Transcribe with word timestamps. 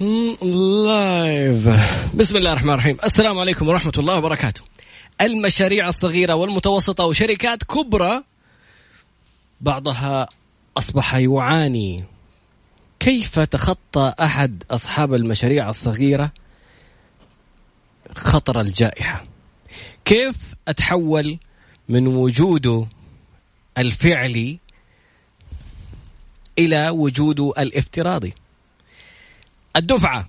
لايف 0.00 1.68
بسم 2.14 2.36
الله 2.36 2.52
الرحمن 2.52 2.74
الرحيم. 2.74 2.96
السلام 3.04 3.38
عليكم 3.38 3.68
ورحمة 3.68 3.92
الله 3.98 4.18
وبركاته. 4.18 4.62
المشاريع 5.20 5.88
الصغيرة 5.88 6.34
والمتوسطة 6.34 7.04
وشركات 7.04 7.64
كبرى 7.64 8.22
بعضها 9.60 10.28
أصبح 10.76 11.14
يعاني. 11.14 12.04
كيف 13.00 13.38
تخطى 13.40 14.14
أحد 14.20 14.62
أصحاب 14.70 15.14
المشاريع 15.14 15.70
الصغيرة 15.70 16.32
خطر 18.14 18.60
الجائحة؟ 18.60 19.24
كيف 20.04 20.36
أتحول 20.68 21.38
من 21.88 22.06
وجوده 22.06 22.86
الفعلي 23.78 24.58
إلى 26.58 26.88
وجوده 26.90 27.52
الافتراضي؟ 27.58 28.34
الدفعة. 29.78 30.28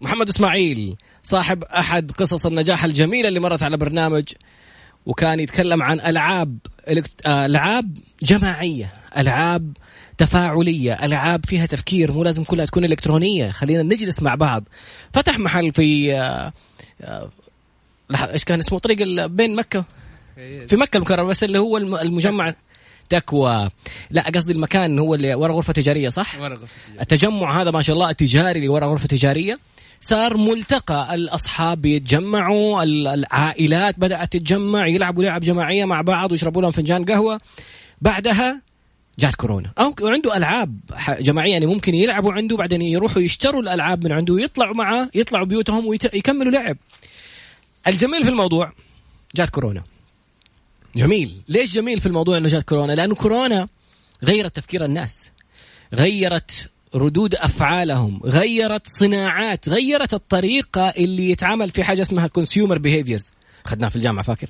محمد 0.00 0.28
إسماعيل 0.28 0.96
صاحب 1.22 1.64
أحد 1.64 2.10
قصص 2.10 2.46
النجاح 2.46 2.84
الجميلة 2.84 3.28
اللي 3.28 3.40
مرت 3.40 3.62
على 3.62 3.76
برنامج 3.76 4.24
وكان 5.06 5.40
يتكلم 5.40 5.82
عن 5.82 6.00
ألعاب 6.00 6.58
آه، 7.26 7.46
ألعاب 7.46 7.98
جماعية 8.22 8.92
ألعاب 9.16 9.76
تفاعلية 10.18 11.04
ألعاب 11.04 11.46
فيها 11.46 11.66
تفكير 11.66 12.12
مو 12.12 12.22
لازم 12.24 12.44
كلها 12.44 12.66
تكون 12.66 12.84
إلكترونية. 12.84 13.50
خلينا 13.50 13.82
نجلس 13.82 14.22
مع 14.22 14.34
بعض. 14.34 14.64
فتح 15.12 15.38
محل 15.38 15.72
في 15.72 16.16
آه، 16.16 16.52
آه، 17.00 17.30
إيش 18.32 18.44
كان 18.44 18.58
اسمه؟ 18.58 18.78
طريق 18.78 19.26
بين 19.26 19.56
مكة؟ 19.56 19.84
في 20.66 20.76
مكة 20.76 20.96
المكرمة 20.96 21.28
بس 21.28 21.44
اللي 21.44 21.58
هو 21.58 21.76
المجمع 21.76 22.54
تكوى 23.08 23.70
لا 24.10 24.22
قصدي 24.22 24.52
المكان 24.52 24.98
هو 24.98 25.14
اللي 25.14 25.34
ورا 25.34 25.52
غرفة 25.52 25.72
تجارية 25.72 26.08
صح؟ 26.08 26.40
ورا 26.40 26.48
غرفة 26.48 26.66
تجارية. 26.86 27.02
التجمع 27.02 27.60
هذا 27.60 27.70
ما 27.70 27.82
شاء 27.82 27.94
الله 27.94 28.10
التجاري 28.10 28.58
اللي 28.58 28.68
ورا 28.68 28.86
غرفة 28.86 29.06
تجارية. 29.06 29.58
صار 30.00 30.36
ملتقى 30.36 31.14
الأصحاب 31.14 31.86
يتجمعوا 31.86 32.82
العائلات 32.82 33.98
بدأت 33.98 34.32
تتجمع 34.32 34.86
يلعبوا 34.86 35.22
لعب 35.22 35.40
جماعية 35.40 35.84
مع 35.84 36.00
بعض 36.00 36.32
ويشربوا 36.32 36.62
لهم 36.62 36.70
فنجان 36.70 37.04
قهوة. 37.04 37.40
بعدها 38.00 38.62
جات 39.18 39.34
كورونا. 39.34 39.72
أو 39.78 39.94
عنده 40.02 40.36
ألعاب 40.36 40.80
جماعية 41.20 41.52
يعني 41.52 41.66
ممكن 41.66 41.94
يلعبوا 41.94 42.32
عنده 42.32 42.56
بعدين 42.56 42.82
يروحوا 42.82 43.22
يشتروا 43.22 43.62
الألعاب 43.62 44.04
من 44.04 44.12
عنده 44.12 44.34
ويطلعوا 44.34 44.74
معه 44.74 45.10
يطلعوا 45.14 45.46
بيوتهم 45.46 45.86
ويكملوا 45.86 46.52
لعب. 46.52 46.76
الجميل 47.86 48.24
في 48.24 48.30
الموضوع 48.30 48.72
جات 49.36 49.50
كورونا. 49.50 49.82
جميل. 50.98 51.42
ليش 51.48 51.74
جميل 51.74 52.00
في 52.00 52.06
الموضوع 52.06 52.36
انه 52.36 52.48
جات 52.48 52.62
كورونا؟ 52.62 52.92
لأنه 52.92 53.14
كورونا 53.14 53.68
غيرت 54.24 54.56
تفكير 54.56 54.84
الناس 54.84 55.30
غيرت 55.94 56.70
ردود 56.94 57.34
أفعالهم 57.34 58.20
غيرت 58.24 58.86
صناعات 58.86 59.68
غيرت 59.68 60.14
الطريقة 60.14 60.88
اللي 60.88 61.30
يتعامل 61.30 61.70
في 61.70 61.84
حاجة 61.84 62.02
اسمها 62.02 62.26
consumer 62.26 62.78
behaviors 62.78 63.32
أخذناها 63.66 63.88
في 63.88 63.96
الجامعة 63.96 64.24
فاكر؟ 64.24 64.48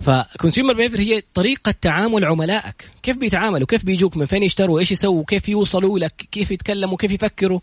ف 0.00 0.08
consumer 0.08 0.74
behavior 0.74 1.00
هي 1.00 1.22
طريقة 1.34 1.74
تعامل 1.80 2.24
عملائك. 2.24 2.90
كيف 3.02 3.16
بيتعاملوا؟ 3.16 3.66
كيف 3.66 3.84
بيجوك؟ 3.84 4.16
من 4.16 4.26
فين 4.26 4.42
يشتروا؟ 4.42 4.80
إيش 4.80 4.92
يسووا؟ 4.92 5.24
كيف 5.24 5.48
يوصلوا 5.48 5.98
لك؟ 5.98 6.28
كيف 6.30 6.50
يتكلموا؟ 6.50 6.96
كيف 6.96 7.10
يفكروا؟ 7.10 7.60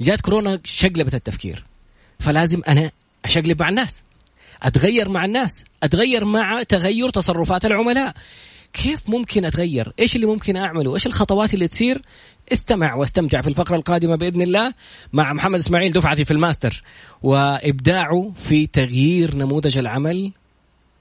جات 0.00 0.20
كورونا 0.20 0.60
شقلبت 0.64 1.14
التفكير. 1.14 1.64
فلازم 2.20 2.62
أنا 2.68 2.90
أشقلب 3.24 3.62
مع 3.62 3.68
الناس. 3.68 4.02
أتغير 4.62 5.08
مع 5.08 5.24
الناس 5.24 5.64
أتغير 5.82 6.24
مع 6.24 6.62
تغير 6.62 7.10
تصرفات 7.10 7.64
العملاء. 7.64 8.14
كيف 8.72 9.10
ممكن 9.10 9.44
أتغير؟ 9.44 9.92
إيش 9.98 10.16
اللي 10.16 10.26
ممكن 10.26 10.56
أعمله؟ 10.56 10.94
إيش 10.94 11.06
الخطوات 11.06 11.54
اللي 11.54 11.68
تصير؟ 11.68 12.02
استمع 12.52 12.94
واستمتع 12.94 13.40
في 13.40 13.48
الفقرة 13.48 13.76
القادمة 13.76 14.16
بإذن 14.16 14.42
الله 14.42 14.72
مع 15.12 15.32
محمد 15.32 15.58
إسماعيل 15.58 15.92
دفعتي 15.92 16.24
في 16.24 16.30
الماستر. 16.30 16.82
وإبداعه 17.22 18.32
في 18.36 18.66
تغيير 18.66 19.36
نموذج 19.36 19.78
العمل 19.78 20.32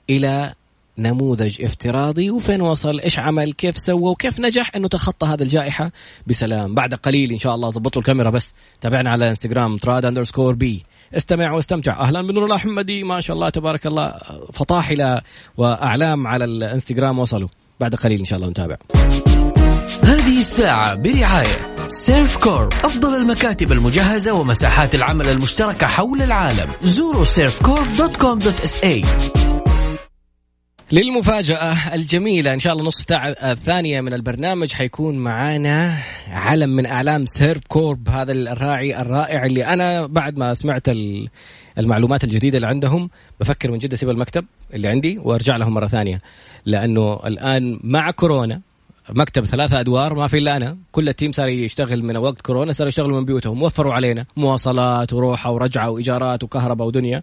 إلى 0.09 0.53
نموذج 0.97 1.61
افتراضي. 1.61 2.31
وفين 2.31 2.61
وصل؟ 2.61 2.99
إيش 2.99 3.19
عمل؟ 3.19 3.53
كيف 3.53 3.77
سوى؟ 3.77 4.11
وكيف 4.11 4.39
نجح؟ 4.39 4.71
أنه 4.75 4.87
تخطى 4.87 5.27
هذه 5.27 5.43
الجائحة 5.43 5.91
بسلام. 6.27 6.75
بعد 6.75 6.93
قليل 6.93 7.31
إن 7.31 7.37
شاء 7.37 7.55
الله 7.55 7.69
ظبطوا 7.69 8.01
الكاميرا 8.01 8.29
بس. 8.29 8.53
تابعنا 8.81 9.11
على 9.11 9.29
إنستغرام 9.29 9.77
تراد 9.77 10.05
underscore 10.05 10.53
B 10.53 10.83
استمع 11.17 11.51
واستمتع. 11.51 11.99
أهلا 11.99 12.21
بنور 12.21 12.45
الاحمدي 12.45 13.03
ما 13.03 13.21
شاء 13.21 13.35
الله 13.35 13.49
تبارك 13.49 13.87
الله. 13.87 14.13
فطاحلة 14.53 15.21
وأعلام 15.57 16.27
على 16.27 16.45
الإنستغرام. 16.45 17.19
وصلوا. 17.19 17.47
بعد 17.79 17.95
قليل 17.95 18.19
إن 18.19 18.25
شاء 18.25 18.39
الله 18.39 18.49
نتابع. 18.49 18.77
هذه 20.03 20.39
الساعة 20.39 20.95
برعاية 20.95 21.75
سيرف 21.87 22.37
كورب 22.37 22.67
أفضل 22.67 23.21
المكاتب 23.21 23.71
المجهزة 23.71 24.33
ومساحات 24.33 24.95
العمل 24.95 25.27
المشتركة 25.27 25.87
حول 25.87 26.21
العالم. 26.21 26.69
زوروا 26.81 27.25
surfcorp.com.sa 27.25 29.05
للمفاجأة 30.91 31.95
الجميلة. 31.95 32.53
إن 32.53 32.59
شاء 32.59 32.73
الله 32.73 32.85
نص 32.85 33.01
ساعة 33.01 33.29
الثانية 33.29 34.01
من 34.01 34.13
البرنامج 34.13 34.73
حيكون 34.73 35.17
معانا 35.17 35.97
علم 36.29 36.69
من 36.69 36.85
أعلام 36.85 37.25
سيرف 37.25 37.61
كورب 37.67 38.09
هذا 38.09 38.31
الراعي 38.31 39.01
الرائع 39.01 39.45
اللي 39.45 39.65
أنا 39.65 40.05
بعد 40.05 40.37
ما 40.37 40.53
سمعت 40.53 40.87
المعلومات 41.77 42.23
الجديدة 42.23 42.55
اللي 42.55 42.67
عندهم 42.67 43.09
بفكر 43.39 43.71
من 43.71 43.77
جد 43.77 43.93
أسيب 43.93 44.09
المكتب 44.09 44.45
اللي 44.73 44.87
عندي 44.87 45.17
وأرجع 45.17 45.55
لهم 45.55 45.73
مرة 45.73 45.87
ثانية. 45.87 46.21
لأنه 46.65 47.13
الآن 47.25 47.79
مع 47.83 48.11
كورونا 48.11 48.61
مكتب 49.09 49.45
ثلاثة 49.45 49.79
أدوار 49.79 50.13
ما 50.13 50.27
في 50.27 50.37
إلا 50.37 50.55
أنا. 50.57 50.77
كل 50.91 51.09
ال 51.09 51.14
team 51.14 51.31
صار 51.31 51.47
يشتغل 51.47 52.03
من 52.03 52.17
وقت 52.17 52.41
كورونا 52.41 52.71
صار 52.71 52.87
يشتغلوا 52.87 53.19
من 53.19 53.25
بيوتهم. 53.25 53.63
وفروا 53.63 53.93
علينا 53.93 54.25
مواصلات 54.37 55.13
وروحة 55.13 55.51
ورجعة 55.51 55.89
وإيجارات 55.89 56.43
وكهرباء 56.43 56.87
ودنيا. 56.87 57.21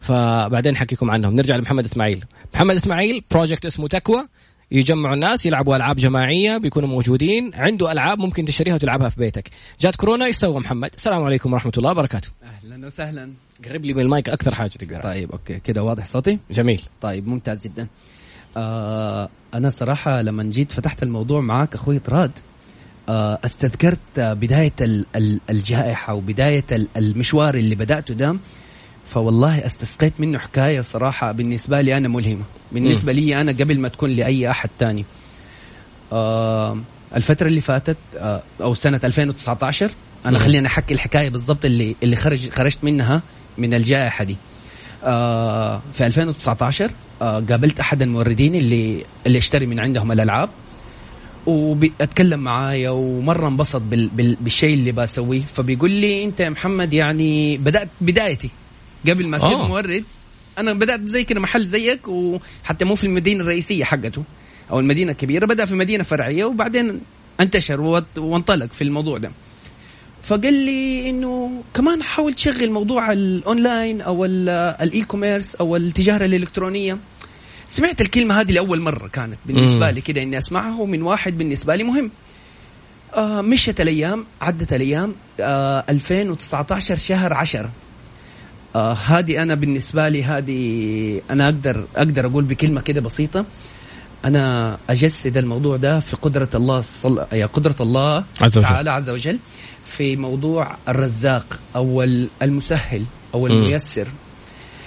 فبعدين 0.00 0.76
حكيكم 0.76 1.10
عنهم. 1.10 1.36
نرجع 1.36 1.56
لمحمد 1.56 1.84
إسماعيل. 1.84 2.24
محمد 2.54 2.74
إسماعيل 2.74 3.24
project 3.30 3.66
اسمه 3.66 3.88
تكوى 3.88 4.26
يجمعوا 4.70 5.14
الناس 5.14 5.46
يلعبوا 5.46 5.76
ألعاب 5.76 5.96
جماعية 5.96 6.56
بيكونوا 6.56 6.88
موجودين. 6.88 7.50
عنده 7.54 7.92
ألعاب 7.92 8.18
ممكن 8.18 8.44
تشتريها 8.44 8.74
وتلعبها 8.74 9.08
في 9.08 9.20
بيتك. 9.20 9.50
جات 9.80 9.96
كورونا 9.96 10.24
إيش 10.24 10.36
سوى 10.36 10.60
محمد؟ 10.60 10.90
السلام 10.96 11.22
عليكم 11.22 11.52
ورحمة 11.52 11.72
الله 11.78 11.90
وبركاته. 11.90 12.28
أهلا 12.42 12.86
وسهلا. 12.86 13.32
قرب 13.64 13.84
لي 13.84 13.94
من 13.94 14.00
المايك 14.00 14.28
أكثر 14.28 14.54
حاجة 14.54 14.68
تقدر. 14.68 15.00
طيب 15.02 15.32
okay. 15.32 15.60
كده 15.60 15.82
واضح 15.82 16.06
صوتي؟ 16.06 16.38
جميل. 16.50 16.82
طيب 17.00 17.28
ممتاز 17.28 17.64
جدا. 17.64 17.86
آه 18.56 19.28
أنا 19.54 19.70
صراحة 19.70 20.22
لما 20.22 20.42
جيت 20.42 20.72
فتحت 20.72 21.02
الموضوع 21.02 21.40
معاك 21.40 21.74
أخوي 21.74 21.98
طراد 21.98 22.30
آه 23.08 23.38
استذكرت 23.44 23.98
بداية 24.18 24.72
الجائحة 25.50 26.14
وبداية 26.14 26.64
المشوار 26.96 27.54
اللي 27.54 27.74
بدأته 27.74 28.14
ده. 28.14 28.36
فوالله 29.10 29.66
استسقيت 29.66 30.12
منه 30.18 30.38
حكاية 30.38 30.80
صراحة 30.80 31.32
بالنسبة 31.32 31.80
لي 31.80 31.96
أنا 31.96 32.08
ملهمة. 32.08 32.44
بالنسبة 32.72 33.12
م. 33.12 33.16
لي 33.16 33.40
أنا 33.40 33.52
قبل 33.52 33.78
ما 33.78 33.88
تكون 33.88 34.10
لأي 34.10 34.50
أحد 34.50 34.70
تاني. 34.78 35.04
آه 36.12 36.78
الفترة 37.16 37.46
اللي 37.46 37.60
فاتت 37.60 37.96
آه 38.16 38.42
أو 38.60 38.74
سنة 38.74 39.00
2019 39.04 39.90
أنا 40.26 40.38
م. 40.38 40.40
خليني 40.40 40.66
أحكي 40.66 40.94
الحكاية 40.94 41.28
بالضبط 41.30 41.64
اللي 41.64 41.96
اللي 42.02 42.16
خرج 42.16 42.50
خرجت 42.50 42.78
منها 42.82 43.22
من 43.58 43.74
الجائحة 43.74 44.24
دي. 44.24 44.36
آه 45.04 45.82
في 45.92 46.06
2019 46.06 46.90
آه 47.22 47.40
قابلت 47.50 47.80
أحد 47.80 48.02
الموردين 48.02 48.54
اللي 48.54 49.04
اللي 49.26 49.38
اشتري 49.38 49.66
من 49.66 49.80
عندهم 49.80 50.12
الألعاب 50.12 50.48
واتكلم 51.46 52.40
معايا 52.40 52.90
ومرة 52.90 53.48
انبسط 53.48 53.80
بال 53.82 54.08
بال 54.08 54.36
بالشيء 54.40 54.74
اللي 54.74 54.92
بسويه. 54.92 55.42
فبيقول 55.54 55.90
لي 55.90 56.24
أنت 56.24 56.40
يا 56.40 56.48
محمد 56.48 56.92
يعني 56.92 57.56
بدأت 57.56 57.88
بدايتي. 58.00 58.50
قبل 59.08 59.26
ما 59.26 59.36
اصير 59.36 59.58
مورد 59.58 60.04
أنا 60.58 60.72
بدأت 60.72 61.00
زي 61.06 61.24
كذا 61.24 61.38
محل 61.40 61.66
زيك 61.66 62.08
وحتى 62.08 62.84
مو 62.84 62.94
في 62.94 63.04
المدينة 63.04 63.40
الرئيسية 63.40 63.84
حقته 63.84 64.24
أو 64.70 64.80
المدينة 64.80 65.12
الكبيرة 65.12 65.46
بدأ 65.46 65.64
في 65.64 65.74
مدينة 65.74 66.04
فرعية 66.04 66.44
وبعدين 66.44 67.00
انتشر 67.40 67.80
وانطلق 68.16 68.72
في 68.72 68.84
الموضوع 68.84 69.18
ده. 69.18 69.30
فقال 70.22 70.54
لي 70.54 71.10
إنه 71.10 71.62
كمان 71.74 72.02
حاول 72.02 72.34
تشغل 72.34 72.70
موضوع 72.70 73.12
الأونلاين 73.12 74.00
أو 74.00 74.24
ال 74.24 75.02
e-commerce 75.04 75.54
أو 75.54 75.76
التجارة 75.76 76.24
الإلكترونية. 76.24 76.98
سمعت 77.68 78.00
الكلمة 78.00 78.40
هذه 78.40 78.52
لأول 78.52 78.80
مرة 78.80 79.08
كانت 79.08 79.38
بالنسبة 79.46 79.90
لي 79.90 80.00
كده 80.00 80.22
إني 80.22 80.38
أسمعها 80.38 80.80
ومن 80.80 81.02
واحد 81.02 81.38
بالنسبة 81.38 81.74
لي 81.76 81.84
مهم. 81.84 82.10
آه 83.14 83.40
مشت 83.40 83.80
الأيام 83.80 84.26
عدت 84.40 84.72
الأيام 84.72 85.14
آه 85.40 85.84
2019 85.88 86.96
شهر 86.96 87.32
10 87.34 87.70
آه 88.76 88.92
هذه 88.92 89.42
أنا 89.42 89.54
بالنسبة 89.54 90.08
لي 90.08 90.24
هذه 90.24 91.20
أنا 91.30 91.44
أقدر 91.44 91.84
أقدر 91.96 92.26
أقول 92.26 92.44
بكلمة 92.44 92.80
كده 92.80 93.00
بسيطة 93.00 93.44
أنا 94.24 94.78
أجسد 94.90 95.36
الموضوع 95.36 95.76
ده 95.76 96.00
في 96.00 96.16
قدرة 96.16 96.48
الله 96.54 96.80
صل... 96.80 97.24
يا 97.32 97.46
قدرة 97.46 97.76
الله 97.80 98.24
عز 98.40 98.58
وجل. 98.58 98.62
تعالى 98.68 98.90
عز 98.90 99.10
وجل 99.10 99.38
في 99.84 100.16
موضوع 100.16 100.76
الرزاق 100.88 101.60
أو 101.76 102.02
المسهل 102.42 103.04
أو 103.34 103.46
الميسر. 103.46 104.08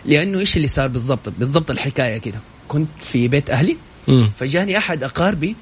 لأنه 0.05 0.39
إيش 0.39 0.57
اللي 0.57 0.67
صار 0.67 0.87
بالضبط 0.87 1.29
بالضبط 1.29 1.71
الحكاية 1.71 2.17
كده 2.17 2.39
كنت 2.67 2.89
في 2.99 3.27
بيت 3.27 3.49
أهلي 3.49 3.77
م. 4.07 4.29
فجاني 4.37 4.77
أحد 4.77 5.03
أقاربي 5.03 5.55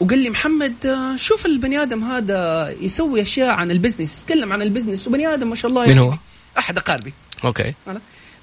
وقال 0.00 0.18
لي 0.18 0.30
محمد 0.30 0.86
آه، 0.86 1.16
شوف 1.16 1.46
البني 1.46 1.82
آدم 1.82 2.04
هذا 2.04 2.70
يسوي 2.80 3.22
أشياء 3.22 3.48
عن 3.48 3.70
ال 3.70 3.75
business 3.75 4.18
يتكلم 4.22 4.52
عن 4.52 4.62
البزنس 4.62 5.08
وبني 5.08 5.26
آدم 5.26 5.48
ما 5.48 5.54
شاء 5.54 5.70
الله 5.70 5.82
من 5.82 5.88
يعني 5.88 6.00
هو؟ 6.00 6.14
أحد 6.58 6.78
أقاربي 6.78 7.12
okay. 7.44 7.74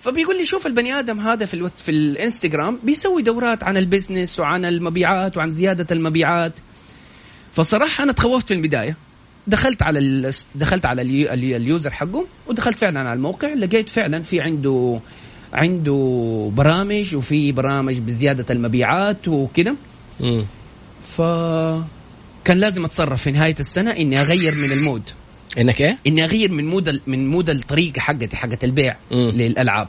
فبيقول 0.03 0.37
لي 0.37 0.45
شوف 0.45 0.67
البني 0.67 0.93
آدم 0.99 1.19
هذا 1.19 1.45
في 1.45 1.53
الوت 1.53 1.79
في 1.79 1.91
الإنستغرام 1.91 2.79
بيسوي 2.83 3.21
دورات 3.21 3.63
عن 3.63 3.77
ال 3.77 3.84
business 3.84 4.39
وعن 4.39 4.65
المبيعات 4.65 5.37
وعن 5.37 5.51
زيادة 5.51 5.87
المبيعات. 5.91 6.53
فصراحة 7.51 8.03
أنا 8.03 8.11
تخوفت 8.11 8.47
في 8.47 8.53
البداية. 8.53 8.95
دخلت 9.47 9.81
على 9.83 9.99
ال... 9.99 10.33
دخلت 10.55 10.85
على 10.85 11.01
اليو... 11.01 11.33
ال- 11.33 11.53
ال 11.53 11.61
user 11.61 11.91
حقه 11.91 12.25
ودخلت 12.47 12.79
فعلا 12.79 12.99
على 12.99 13.13
الموقع 13.13 13.53
لقيت 13.53 13.89
فعلا 13.89 14.23
في 14.23 14.41
عنده 14.41 14.99
عنده 15.53 16.51
برامج 16.55 17.15
وفي 17.15 17.51
برامج 17.51 17.99
بزيادة 17.99 18.45
المبيعات 18.49 19.27
وكده. 19.27 19.75
ف 21.09 21.21
كان 22.45 22.57
لازم 22.57 22.85
أتصرف 22.85 23.21
في 23.21 23.31
نهاية 23.31 23.55
السنة 23.59 23.91
إني 23.91 24.21
أغير 24.21 24.53
من 24.55 24.71
المود. 24.71 25.01
إنك 25.57 25.81
إيه؟ 25.81 25.97
إني 26.07 26.23
أغير 26.23 26.51
من 26.51 26.67
مود 26.67 27.01
من 27.07 27.27
مود 27.27 27.49
الطريقة 27.49 27.99
حقتي 27.99 28.35
حقت 28.37 28.63
البيع 28.63 28.95
مم. 29.11 29.29
للألعاب. 29.29 29.87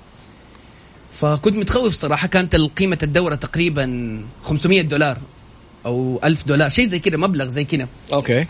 فكنت 1.21 1.57
متخوف 1.57 1.95
صراحة 1.95 2.29
كانت 2.29 2.57
قيمه 2.57 2.99
الدورة 3.03 3.35
تقريبا 3.35 4.25
500 4.43 4.83
دولار 4.83 5.19
أو 5.87 6.21
1000 6.25 6.47
دولار 6.47 6.69
شيء 6.69 6.89
زي 6.89 6.99
كده 6.99 7.19
مبلغ 7.19 7.47
زي 7.47 7.65
كده. 7.65 7.89
okay. 8.13 8.47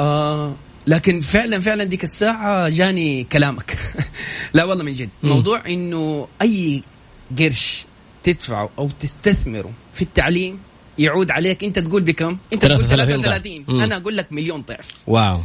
آه 0.00 0.54
لكن 0.86 1.20
فعلا 1.20 1.60
فعلا 1.60 1.84
ديك 1.84 2.04
الساعة 2.04 2.68
جاني 2.68 3.24
كلامك. 3.24 3.78
لا 4.54 4.64
والله 4.64 4.84
من 4.84 4.92
جد. 4.92 5.08
مم. 5.22 5.30
موضوع 5.30 5.62
إنه 5.66 6.28
أي 6.42 6.82
قرش 7.38 7.84
تدفعه 8.22 8.70
أو 8.78 8.90
تستثمره 9.00 9.70
في 9.92 10.02
التعليم 10.02 10.58
يعود 10.98 11.30
عليك. 11.30 11.64
أنت 11.64 11.78
تقول 11.78 12.02
بكم؟ 12.02 12.38
أنت 12.52 12.66
تقول 12.66 12.86
33 12.86 13.22
33 13.22 13.64
مم. 13.68 13.80
أنا 13.80 13.96
أقول 13.96 14.16
لك 14.16 14.32
مليون 14.32 14.60
ضعف. 14.68 14.90
wow. 15.06 15.40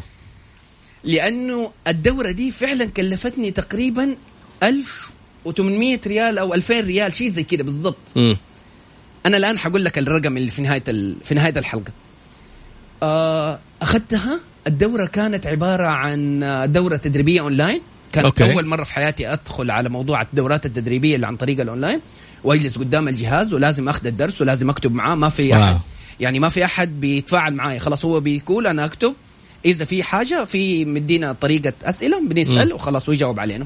لأنه 1.04 1.72
الدورة 1.88 2.32
دي 2.32 2.52
فعلا 2.52 2.86
كلفتني 2.86 3.52
تقريبا 3.52 4.16
1800 4.64 6.00
ريال 6.08 6.38
أو 6.38 6.54
2000 6.54 6.80
ريال 6.80 7.14
شيء 7.14 7.30
زي 7.30 7.44
كده 7.44 7.64
بالضبط. 7.64 7.98
أنا 9.26 9.38
الآن 9.38 9.60
حقول 9.60 9.86
لك 9.86 9.98
الرقم 9.98 10.38
اللي 10.38 10.52
في 10.52 10.62
نهاية 10.62 10.84
ال... 10.88 11.16
في 11.24 11.36
نهاية 11.36 11.54
الحلقة. 11.60 11.92
آه 13.04 13.60
أخذتها؟ 13.82 14.40
الدورة 14.68 15.06
كانت 15.06 15.48
عبارة 15.48 15.88
عن 15.88 16.40
دورة 16.72 16.96
تدريبية 16.96 17.42
أونلاين. 17.42 17.82
كانت 18.12 18.26
okay. 18.26 18.54
أول 18.54 18.66
مرة 18.66 18.84
في 18.84 18.92
حياتي 18.94 19.34
أدخل 19.34 19.72
على 19.72 19.90
موضوع 19.90 20.22
الدورات 20.22 20.66
التدريبية 20.66 21.16
اللي 21.16 21.28
عن 21.28 21.36
طريق 21.36 21.60
الأونلاين. 21.60 22.00
واجلس 22.44 22.78
قدام 22.78 23.08
الجهاز 23.08 23.54
ولازم 23.54 23.90
أخذ 23.90 24.08
الدرس 24.08 24.42
ولازم 24.42 24.70
أكتب 24.70 24.94
معاه. 24.94 25.16
ما 25.16 25.30
في. 25.30 25.54
أحد 25.54 25.80
يعني 26.20 26.40
ما 26.40 26.50
في 26.50 26.66
أحد 26.66 27.00
بيتفاعل 27.00 27.54
معي 27.54 27.80
خلاص 27.80 28.06
هو 28.06 28.20
بيقول 28.20 28.68
أنا 28.68 28.86
أكتب. 28.86 29.14
إذا 29.66 29.86
في 29.86 30.04
حاجة 30.04 30.44
في 30.44 30.86
مدينا 30.86 31.34
طريقة 31.34 31.74
أسئلة 31.84 32.28
بنسأل. 32.28 32.74
وخلاص 32.74 33.10
ويجاوب 33.10 33.40
علينا 33.40 33.66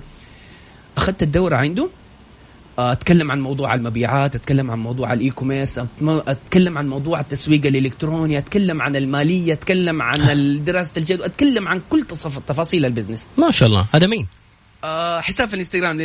أخذت 0.98 1.24
الدورة 1.24 1.56
عنده 1.56 1.90
أتكلم 2.80 3.32
عن 3.32 3.42
موضوع 3.42 3.74
المبيعات 3.74 4.36
أتكلم 4.36 4.72
عن 4.72 4.80
موضوع 4.80 5.14
ال 5.14 5.30
e-commerce 5.30 5.82
أتكلم 6.02 6.78
عن 6.78 6.88
موضوع 6.90 7.20
التسويق 7.20 7.66
الإلكتروني 7.66 8.38
أتكلم 8.38 8.82
عن 8.82 8.96
المالية 8.96 9.54
أتكلم 9.54 10.02
عن 10.02 10.64
دراسة 10.66 10.94
الجدوى 10.98 11.26
أتكلم 11.26 11.68
عن 11.68 11.82
كل 11.90 12.04
تفاصيل 12.48 12.86
ال 12.86 12.90
business 12.90 13.26
ما 13.38 13.52
شاء 13.52 13.70
الله 13.70 13.86
هذا 13.94 14.08
مين؟ 14.08 14.28
آه 14.84 15.22
حساب 15.22 15.48
في 15.48 15.54
الإنستغرام 15.54 16.00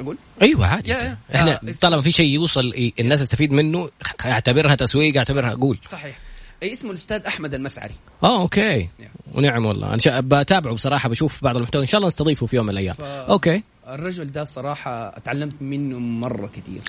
أقول 0.00 0.16
أيوه 0.42 0.66
عادي 0.66 0.90
يا-. 0.90 1.18
إحنا 1.34 1.52
آه. 1.52 1.74
طالما 1.80 2.02
في 2.02 2.10
شيء 2.10 2.26
يوصل 2.26 2.92
الناس 3.00 3.20
تستفيد 3.20 3.52
منه 3.52 3.90
أعتبرها 4.26 4.74
تسويق 4.74 5.16
أعتبرها 5.16 5.54
قول 5.54 5.78
صحيح 5.90 6.18
أي 6.64 6.72
اسمه 6.72 6.90
الأستاذ 6.90 7.20
أحمد 7.26 7.54
المسعري. 7.54 7.94
آه 8.22 8.40
okay. 8.40 8.82
Yeah. 8.84 9.04
ونعم 9.34 9.66
والله. 9.66 9.88
أنا 9.88 9.98
شا- 9.98 10.20
بتابعه 10.20 10.74
بصراحة 10.74 11.08
بشوف 11.08 11.44
بعض 11.44 11.56
المحتوى. 11.56 11.82
إن 11.82 11.86
شاء 11.88 11.98
الله 11.98 12.06
نستضيفه 12.06 12.46
في 12.46 12.56
يوم 12.56 12.66
من 12.66 12.70
الأيام. 12.72 12.94
ف- 12.94 13.00
okay. 13.02 13.62
الرجل 13.88 14.32
ده 14.32 14.44
صراحة 14.44 15.08
أتعلمت 15.16 15.54
منه 15.62 15.98
مرة 15.98 16.46
كثير 16.46 16.82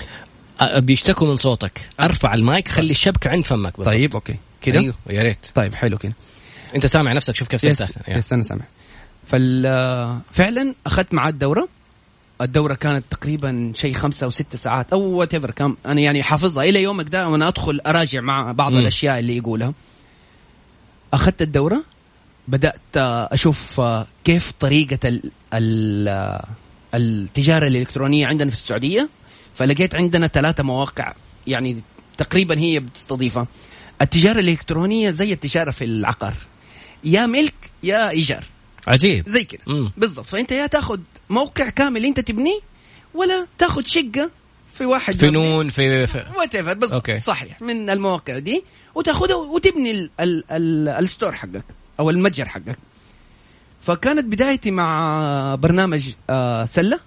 أه، 0.62 0.80
بيشتكوا 0.80 1.28
من 1.28 1.38
صوتك. 1.38 1.90
أرفع 2.00 2.34
المايك 2.34 2.68
خلي 2.68 2.92
الشبكة 2.92 3.30
عند 3.30 3.46
فمك 3.46 3.78
بالضبط. 3.78 3.94
طيب 3.96 4.14
okay. 4.14 4.36
كده؟ 4.62 4.80
أيوه 4.80 4.96
يا 5.10 5.22
ريت. 5.22 5.46
طيب 5.56 5.76
حلو 5.76 5.98
كده. 5.98 6.14
أنت 6.76 6.86
سامع 6.86 7.14
نفسك 7.14 7.36
شوف 7.36 7.48
كيف 7.48 7.64
yes 7.64 7.78
سمعت 7.78 7.92
yes 8.08 8.34
أنا 8.34 8.44
سامع. 8.44 8.62
فال 9.28 10.22
فعلا 10.32 10.76
أخذت 10.86 11.14
معاه 11.14 11.30
الدورة. 11.30 11.68
الدورة 12.42 12.74
كانت 12.74 13.06
تقريبا 13.10 13.72
شيء 13.76 13.94
خمسة 13.94 14.26
أو 14.26 14.30
ستة 14.30 14.58
ساعات 14.58 14.94
أو 14.94 15.02
وات 15.02 15.36
كم 15.36 15.76
أنا 15.86 16.02
يعني 16.02 16.24
حافظها. 16.24 16.64
إلى 16.64 16.84
يومك 16.84 17.10
ده 17.10 17.30
وأنا 17.30 17.48
أدخل 17.48 17.82
أراجع 17.88 18.22
مع 18.22 18.52
بعض 18.52 18.72
مم. 18.72 18.78
الأشياء 18.78 19.20
اللي 19.20 19.38
يقولها. 19.38 19.74
أخذت 21.14 21.42
الدورة. 21.42 21.84
بدأت 22.48 22.82
آه، 22.98 23.30
أشوف 23.34 23.80
آه، 23.80 24.08
كيف 24.24 24.52
طريقة 24.60 25.08
ال 25.08 25.32
ال 25.54 26.08
آه، 26.08 26.46
التجارة 26.94 27.68
الإلكترونية 27.68 28.28
عندنا 28.28 28.50
في 28.50 28.56
السعودية. 28.56 29.10
فلقيت 29.56 29.96
عندنا 29.96 30.28
ثلاثة 30.28 30.64
مواقع 30.64 31.14
يعني 31.48 31.82
تقريبا 32.18 32.60
هي 32.60 32.80
بتستضيفها. 32.80 33.48
التجارة 34.02 34.40
الإلكترونية 34.40 35.10
زي 35.10 35.34
التجارة 35.34 35.72
في 35.72 35.86
العقار. 35.86 36.34
يا 37.04 37.26
ملك 37.26 37.54
يا 37.84 38.10
إيجار. 38.10 38.44
عجيب. 38.88 39.30
زي 39.30 39.44
كده. 39.44 39.92
بالضبط. 39.98 40.26
فأنت 40.26 40.52
يا 40.52 40.68
تاخذ 40.68 41.00
موقع 41.30 41.70
كامل 41.70 42.06
انت 42.06 42.20
تبنيه 42.20 42.60
ولا 43.14 43.48
تاخذ 43.58 43.84
شقة 43.84 44.32
في 44.74 44.86
واحد 44.86 45.16
فنون 45.16 45.70
في, 45.70 46.08
في 46.08 46.26
whatever 46.38 46.74
بالضبط 46.74 46.94
okay. 46.94 47.20
صحيح 47.20 47.62
من 47.62 47.90
المواقع 47.90 48.38
دي 48.40 48.64
وتاخذها 48.96 49.36
وتبني 49.36 49.92
ال 49.92 50.10
ال 50.20 50.44
ال 50.52 50.90
ال 50.90 50.97
store 50.97 51.32
حقك 51.32 51.64
أو 52.00 52.10
المتجر 52.10 52.46
حقك. 52.46 52.78
فكانت 53.82 54.26
بدايتي 54.26 54.72
مع 54.72 55.56
برنامج 55.56 56.10
آه 56.30 56.66
سلة. 56.66 57.00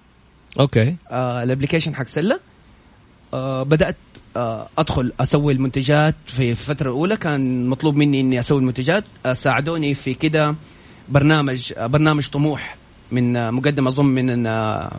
okay. 0.61 0.97
آه 1.11 1.43
ال 1.43 1.47
application 1.47 1.95
حق 1.95 2.07
سلة. 2.07 2.41
آه 3.35 3.63
بدأت 3.63 3.97
آه 4.37 4.69
أدخل 4.79 5.13
أسوي 5.21 5.53
المنتجات. 5.53 6.15
في 6.27 6.51
الفترة 6.51 6.89
الأولى 6.89 7.17
كان 7.17 7.67
مطلوب 7.67 7.97
مني 7.97 8.21
إني 8.21 8.41
أسوي 8.41 8.59
المنتجات 8.59 9.05
آه 9.27 9.33
ساعدوني 9.33 9.95
في 9.95 10.15
كده 10.15 10.55
برنامج 11.09 11.73
آه 11.77 11.87
برنامج 11.87 12.29
طموح. 12.29 12.78
من 13.13 13.37
آه 13.37 13.51
مقدم 13.51 13.87
أظن 13.89 14.07
من 14.07 14.47
آه 14.47 14.93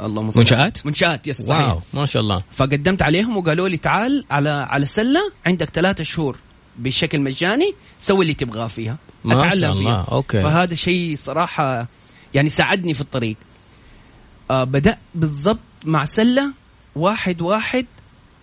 اللهم 0.00 0.30
منشآت؟ 0.36 0.86
منشآت 0.86 1.26
yes 1.26 1.42
صحيح. 1.42 1.68
wow 1.68 1.80
ما 1.94 2.06
شاء 2.06 2.22
الله. 2.22 2.42
فقدمت 2.56 3.02
عليهم 3.02 3.36
وقالوا 3.36 3.68
لي 3.68 3.76
تعال 3.76 4.24
على 4.30 4.50
على 4.50 4.86
سله 4.86 5.20
عندك 5.46 5.70
ثلاثة 5.70 6.04
شهور 6.04 6.36
بشكل 6.78 7.20
مجاني 7.20 7.74
سوي 7.98 8.22
اللي 8.22 8.34
تبغاه 8.34 8.66
فيها 8.66 8.96
ما 9.24 9.34
شاء 9.34 9.42
أتعلم 9.44 9.72
الله، 9.72 10.02
فيها 10.02 10.14
okay. 10.14 10.42
فهذا 10.42 10.74
شيء 10.74 11.16
صراحة 11.16 11.86
يعني 12.34 12.48
ساعدني 12.48 12.94
في 12.94 13.00
الطريق. 13.00 13.36
آه 14.50 14.64
بدات 14.64 14.98
بالضبط 15.14 15.58
مع 15.84 16.04
سلة 16.04 16.52
واحد 16.96 17.42
واحد 17.42 17.86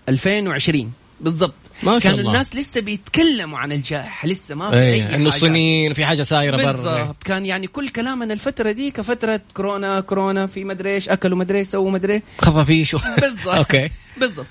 2020 0.10 0.92
بالضبط. 1.22 1.54
ما 1.84 1.92
شاء 1.92 2.00
كانوا 2.00 2.20
الله. 2.20 2.32
الناس 2.32 2.56
لسه 2.56 2.82
بيتكلموا 2.82 3.60
عن 3.60 3.72
الجائحة 3.72 4.28
لسه 4.28 4.56
ما 4.56 4.72
في 4.72 4.78
اي 4.78 4.94
أي 4.94 5.16
إنه. 5.16 5.28
الصينيين 5.28 5.94
في 5.94 6.06
حاجة 6.06 6.24
سايرة 6.24 6.58
برا. 6.58 6.72
بالضبط. 6.72 7.24
كان 7.24 7.46
يعني 7.46 7.68
كل 7.68 7.90
كلامنا 7.90 8.34
الفترة 8.34 8.72
دي 8.72 8.92
كفترة 8.92 9.42
كورونا 9.54 10.00
كورونا 10.00 10.48
في 10.48 10.64
مدري 10.64 10.96
إيش 10.96 11.10
أكلوا 11.10 11.38
مدري 11.38 11.58
إيش 11.60 11.68
سووا 11.68 11.92
مدري. 11.92 12.22
خفافيش 12.42 12.96
بالضبط. 13.22 13.56
أوكي. 13.56 13.90
بالضبط. 14.18 14.48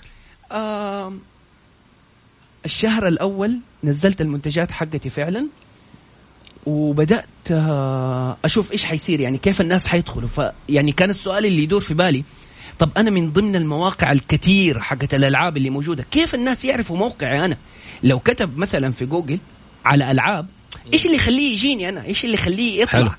آم، 0.53 1.21
الشهر 2.65 3.09
الأول 3.09 3.59
نزلت 3.85 4.21
المنتجات 4.21 4.71
حقتي 4.71 5.11
فعلا 5.11 5.47
وبدأت 6.67 7.27
آه، 7.51 8.37
أشوف 8.45 8.73
إيش 8.73 8.85
حيصير 8.85 9.21
يعني 9.21 9.39
كيف 9.39 9.61
الناس 9.61 9.87
حيدخلوا. 9.87 10.29
فيعني 10.69 10.93
كان 10.93 11.11
السؤال 11.11 11.47
اللي 11.47 11.63
يدور 11.63 11.81
في 11.81 11.95
بالي 11.95 12.25
طب 12.79 12.91
أنا 12.97 13.11
من 13.11 13.33
ضمن 13.33 13.57
المواقع 13.57 14.13
الكثير 14.13 14.81
حقت 14.81 15.15
الألعاب 15.15 15.57
اللي 15.57 15.71
موجودة. 15.71 16.07
كيف 16.11 16.35
الناس 16.35 16.65
يعرفوا 16.65 16.97
موقعي 16.97 17.45
أنا؟ 17.45 17.57
لو 18.03 18.19
كتب 18.19 18.59
مثلا 18.59 18.93
في 18.93 19.07
جوجل 19.07 19.39
على 19.85 20.11
ألعاب 20.11 20.47
إيش 20.93 21.07
اللي 21.07 21.17
يخليه 21.17 21.53
يجيني 21.53 21.89
أنا؟ 21.89 22.05
إيش 22.05 22.25
اللي 22.25 22.35
يخليه 22.35 22.83
يطلع؟ 22.83 23.01
حلو. 23.01 23.11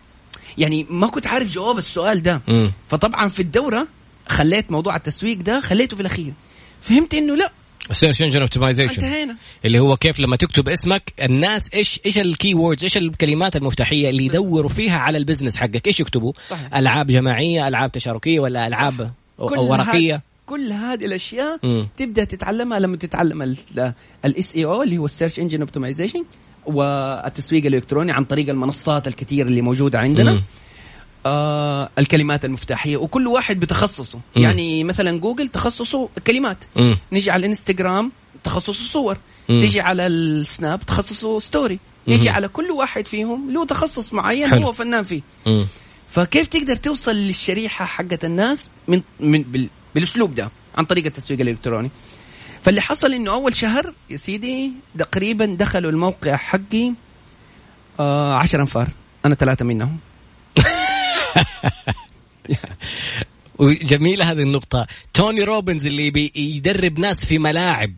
يعني 0.57 0.85
ما 0.89 1.07
كنت 1.07 1.27
عارف 1.27 1.51
جواب 1.51 1.77
السؤال 1.77 2.23
ده. 2.23 2.41
مم. 2.47 2.71
فطبعا 2.87 3.29
في 3.29 3.39
الدورة 3.39 3.87
خليت 4.27 4.71
موضوع 4.71 4.95
التسويق 4.95 5.37
ده 5.37 5.61
خليته 5.61 5.95
في 5.95 6.01
الأخير. 6.01 6.33
فهمت 6.81 7.13
إنه 7.13 7.35
لا. 7.35 7.51
ال 7.91 7.96
search 7.96 8.21
engine 8.21 8.39
optimization 8.39 8.93
انتهينا. 8.93 9.37
اللي 9.65 9.79
هو 9.79 9.97
كيف 9.97 10.19
لما 10.19 10.35
تكتب 10.35 10.69
اسمك 10.69 11.13
الناس 11.21 11.69
إيش 11.73 11.99
إيش 12.05 12.17
ال 12.17 12.53
keywords 12.53 12.83
إيش 12.83 12.97
الكلمات 12.97 13.55
المفتاحية 13.55 14.09
اللي 14.09 14.25
يدوروا 14.25 14.69
فيها 14.69 14.97
على 14.97 15.17
ال 15.17 15.22
business 15.22 15.57
حقك؟ 15.57 15.87
إيش 15.87 15.99
يكتبوا؟ 15.99 16.33
صحيح. 16.49 16.75
ألعاب 16.75 17.07
جماعية 17.07 17.67
ألعاب 17.67 17.91
تشاركية 17.91 18.39
ولا 18.39 18.67
ألعاب 18.67 19.13
أو 19.39 19.72
ورقية 19.72 20.22
كل 20.46 20.72
هذه 20.72 21.06
الأشياء 21.06 21.60
مم. 21.63 21.88
تبدأ 21.98 22.24
تتعلمها 22.24 22.79
لما 22.79 22.98
تتعلم 22.98 23.41
ال 24.25 24.55
SEO 24.55 24.83
اللي 24.84 24.98
هو 24.98 25.06
ال 25.05 25.10
search 25.10 25.39
engine 25.39 25.59
optimization 25.59 26.24
والتسويق 26.65 27.65
الإلكتروني 27.65 28.12
عن 28.12 28.25
طريق 28.25 28.50
المنصات 28.50 29.08
الكثيره 29.08 29.48
اللي 29.48 29.62
موجودة 29.62 30.00
عندنا 30.00 30.34
مم. 30.34 30.44
آه 31.25 31.89
الكلمات 32.00 32.46
المفتاحية 32.46 32.98
وكل 32.98 33.27
واحد 33.27 33.60
بتخصصه 33.60 34.20
مم. 34.36 34.44
يعني 34.44 34.84
مثلا 34.84 35.20
جوجل 35.20 35.48
تخصصه 35.48 36.10
كلمات 36.27 36.58
مم. 36.75 36.98
نيجي 37.12 37.32
على 37.32 37.39
الإنستغرام 37.39 38.12
تخصصه 38.44 38.84
صور 38.91 39.17
مم. 39.50 39.62
تيجي 39.62 39.82
على 39.82 40.08
السناب 40.08 40.79
تخصصه 40.79 41.39
ستوري 41.39 41.79
مم. 42.08 42.20
على 42.27 42.48
كل 42.48 42.72
واحد 42.72 43.08
فيهم 43.08 43.51
له 43.51 43.65
تخصص 43.65 44.13
معين 44.13 44.50
حلو. 44.50 44.65
هو 44.65 44.72
فنان 44.72 45.03
فيه 45.03 45.22
مم. 45.46 45.65
فكيف 46.09 46.47
تقدر 46.47 46.75
توصل 46.75 47.15
للشريحة 47.15 47.85
حقت 47.85 48.25
الناس 48.25 48.69
من 48.87 49.01
من 49.19 49.41
بال 49.43 49.69
بالأسلوب 49.95 50.35
ده 50.35 50.49
عن 50.77 50.85
طريق 50.85 51.05
التسويق 51.05 51.41
الإلكتروني؟ 51.41 51.89
فاللي 52.61 52.81
حصل 52.81 53.13
إنه 53.13 53.31
أول 53.31 53.55
شهر 53.55 53.93
يا 54.09 54.17
سيدي 54.17 54.71
تقريبا 54.99 55.45
دخلوا 55.45 55.91
الموقع 55.91 56.35
حقي 56.35 56.93
آه 57.99 58.35
عشر 58.35 58.61
أنفار. 58.61 58.87
أنا 59.25 59.35
ثلاثة 59.35 59.65
منهم. 59.65 59.97
وجميلة 63.59 64.31
هذه 64.31 64.41
النقطة. 64.41 64.87
توني 65.13 65.43
روبنز 65.43 65.85
اللي 65.87 66.09
بيدرب 66.11 66.99
ناس 66.99 67.25
في 67.25 67.39
ملاعب. 67.39 67.93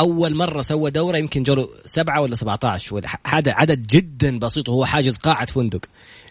أول 0.00 0.34
مرة 0.34 0.62
سوى 0.62 0.90
دورة 0.90 1.18
يمكن 1.18 1.42
جروا 1.42 1.66
سبعة 1.86 2.20
ولا 2.20 2.34
17 2.34 2.94
ولا 2.94 3.08
هذا 3.26 3.52
عدد 3.52 3.86
جدا 3.86 4.38
بسيط 4.38 4.68
وهو 4.68 4.84
حاجز 4.84 5.16
قاعة 5.16 5.46
فندق. 5.46 5.86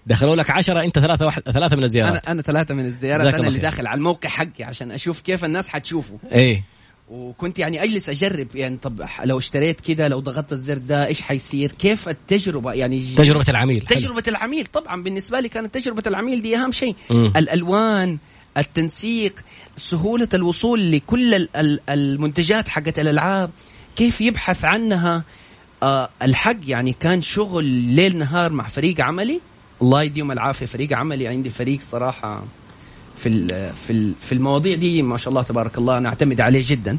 دخلوا 0.07 0.35
لك 0.35 0.49
عشرة 0.49 0.83
أنت 0.83 0.99
ثلاثة 0.99 1.25
واحد 1.25 1.41
ثلاثة 1.41 1.75
من 1.75 1.83
الزيارات. 1.83 2.11
أنا 2.11 2.31
أنا 2.31 2.41
ثلاثة 2.41 2.73
من 2.73 2.85
الزيارات 2.85 3.33
أنا 3.33 3.47
اللي. 3.47 3.59
داخل 3.59 3.87
على 3.87 3.97
الموقع 3.97 4.29
حقي 4.29 4.63
عشان 4.63 4.91
أشوف 4.91 5.21
كيف 5.21 5.45
الناس 5.45 5.69
حتشوفه. 5.69 6.19
إيه. 6.31 6.63
وكنت 7.09 7.59
يعني 7.59 7.83
أجلس 7.83 8.09
أجرب 8.09 8.55
يعني 8.55 8.77
طب 8.77 9.01
لو 9.23 9.37
اشتريت 9.37 9.81
كده 9.81 10.07
لو 10.07 10.19
ضغطت 10.19 10.51
الزر 10.51 10.77
ده 10.77 11.07
إيش 11.07 11.21
حيصير؟ 11.21 11.71
كيف 11.71 12.09
التجربة؟ 12.09 12.73
يعني 12.73 12.99
تجربة 12.99 13.45
العميل 13.49 13.87
حلو. 13.87 13.99
تجربة 13.99 14.23
العميل. 14.27 14.65
طبعا 14.65 15.03
بالنسبة 15.03 15.39
لي 15.39 15.49
كانت 15.49 15.73
تجربة 15.73 16.03
العميل 16.07 16.41
دي 16.41 16.55
أهم 16.57 16.71
شيء. 16.71 16.95
الألوان 17.11 18.17
التنسيق 18.57 19.39
سهولة 19.77 20.27
الوصول 20.33 20.91
لكل 20.91 21.33
ال- 21.33 21.57
ال- 21.57 21.79
المنتجات 21.89 22.67
حقت 22.67 22.99
الألعاب. 22.99 23.49
كيف 23.95 24.21
يبحث 24.21 24.65
عنها؟ 24.65 25.23
آه 25.83 26.09
الحق 26.21 26.57
يعني 26.67 26.93
كان 26.99 27.21
شغل 27.21 27.65
ليل 27.65 28.17
نهار 28.17 28.51
مع 28.51 28.67
فريق 28.67 29.01
عملي. 29.01 29.41
الله 29.81 30.03
يديهم 30.03 30.31
العافية. 30.31 30.65
فريق 30.65 30.97
عملي 30.97 31.27
عندي 31.27 31.49
فريق 31.49 31.79
صراحة 31.91 32.43
في 33.17 33.29
ال 33.29 33.73
في 33.75 33.93
ال 33.93 34.13
في 34.21 34.31
المواضيع 34.31 34.75
دي 34.75 35.01
ما 35.01 35.17
شاء 35.17 35.29
الله 35.29 35.41
تبارك 35.43 35.77
الله 35.77 35.97
أنا 35.97 36.09
اعتمد 36.09 36.41
عليه 36.41 36.63
جدا. 36.67 36.97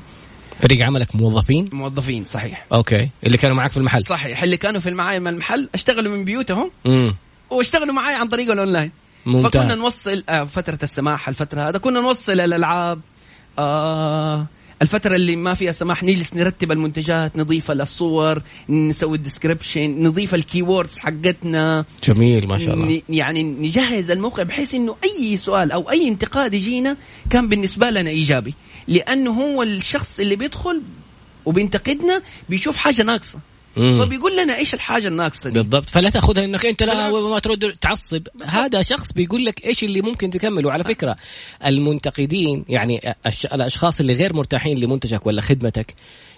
فريق 0.61 0.87
عملك 0.87 1.17
موظفين؟ 1.17 1.71
موظفين 1.73 2.25
صحيح. 2.25 2.67
أوكي. 2.73 3.09
اللي 3.27 3.37
كانوا 3.39 3.57
معك 3.57 3.71
في 3.71 3.77
المحل؟ 3.77 4.05
صحيح. 4.05 4.43
اللي 4.43 4.57
كانوا 4.57 4.81
في 4.81 4.89
المعايا 4.89 5.19
من 5.19 5.29
المحل 5.29 5.69
اشتغلوا 5.75 6.17
من 6.17 6.25
بيوتهم 6.25 6.71
امم 6.87 7.17
واشتغلوا 7.51 7.95
معاي 7.95 8.15
عن 8.15 8.29
طريق 8.29 8.51
الأونلاين. 8.51 8.91
ممتاز. 9.27 9.63
فكنا 9.63 9.75
نوصل 9.75 10.25
آه 10.29 10.45
فترة 10.45 10.79
السماح 10.83 11.29
الفترة 11.29 11.69
هذا 11.69 11.79
كنا 11.79 12.01
نوصل 12.01 12.41
الألعاب 12.41 13.01
آه 13.59 14.47
الفترة 14.83 15.17
اللي 15.17 15.37
ما 15.37 15.55
فيها 15.55 15.73
سماح 15.73 16.03
نجلس 16.03 16.35
نرتب 16.35 16.73
المنتجات 16.73 17.37
نضيف 17.37 17.71
الصور 17.71 18.43
نسوي 18.69 19.17
ال 19.17 19.24
description 19.24 20.03
نضيف 20.03 20.35
ال 20.35 20.42
keywords 20.42 20.99
حقتنا. 20.99 21.85
جميل 22.05 22.47
ما 22.49 22.59
شاء 22.59 22.75
الله. 22.75 22.87
ن- 22.87 23.03
يعني 23.15 23.43
نجهز 23.43 24.11
الموقع 24.11 24.43
بحيث 24.43 24.75
إنه 24.75 24.97
أي 25.05 25.37
سؤال 25.37 25.73
أو 25.73 25.91
أي 25.91 26.09
انتقاد 26.09 26.55
يجينا 26.55 26.97
كان 27.31 27.49
بالنسبة 27.49 27.91
لنا 27.91 28.11
إيجابي. 28.11 28.55
لأنه 28.89 29.31
هو 29.31 29.63
الشخص 29.63 30.21
اللي 30.21 30.37
بيدخل 30.37 30.83
وبينتقدنا 31.45 32.23
بيشوف 32.49 32.77
حاجة 32.77 33.03
ناقصة. 33.03 33.39
مم. 33.77 33.99
فبيقول 34.05 34.37
لنا 34.37 34.57
إيش 34.57 34.75
الحاجة 34.75 35.09
الناقصة 35.09 35.51
دي؟ 35.51 35.55
بالضبط. 35.61 35.89
فلا 35.89 36.11
تأخذها 36.11 36.45
إنك 36.45 36.67
أنت 36.67 36.83
لا. 36.83 37.09
وما 37.11 37.39
ترد 37.39 37.73
تعصب. 37.81 38.27
هذا 38.45 38.83
شخص 38.83 39.13
بيقول 39.13 39.45
لك 39.45 39.65
إيش 39.67 39.85
اللي 39.85 40.01
ممكن 40.03 40.31
تكمل 40.31 40.67
وعلى 40.67 40.85
فكرة 40.85 41.17
المنتقدين 41.67 42.65
يعني 42.69 43.15
الأشخاص 43.55 44.01
اللي 44.01 44.13
غير 44.13 44.33
مرتاحين 44.33 44.79
لمنتجك 44.79 45.27
ولا 45.27 45.43
خدمتك 45.43 45.95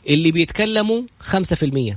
اللي 0.08 0.32
بيتكلموا 0.32 1.02
5% 1.20 1.96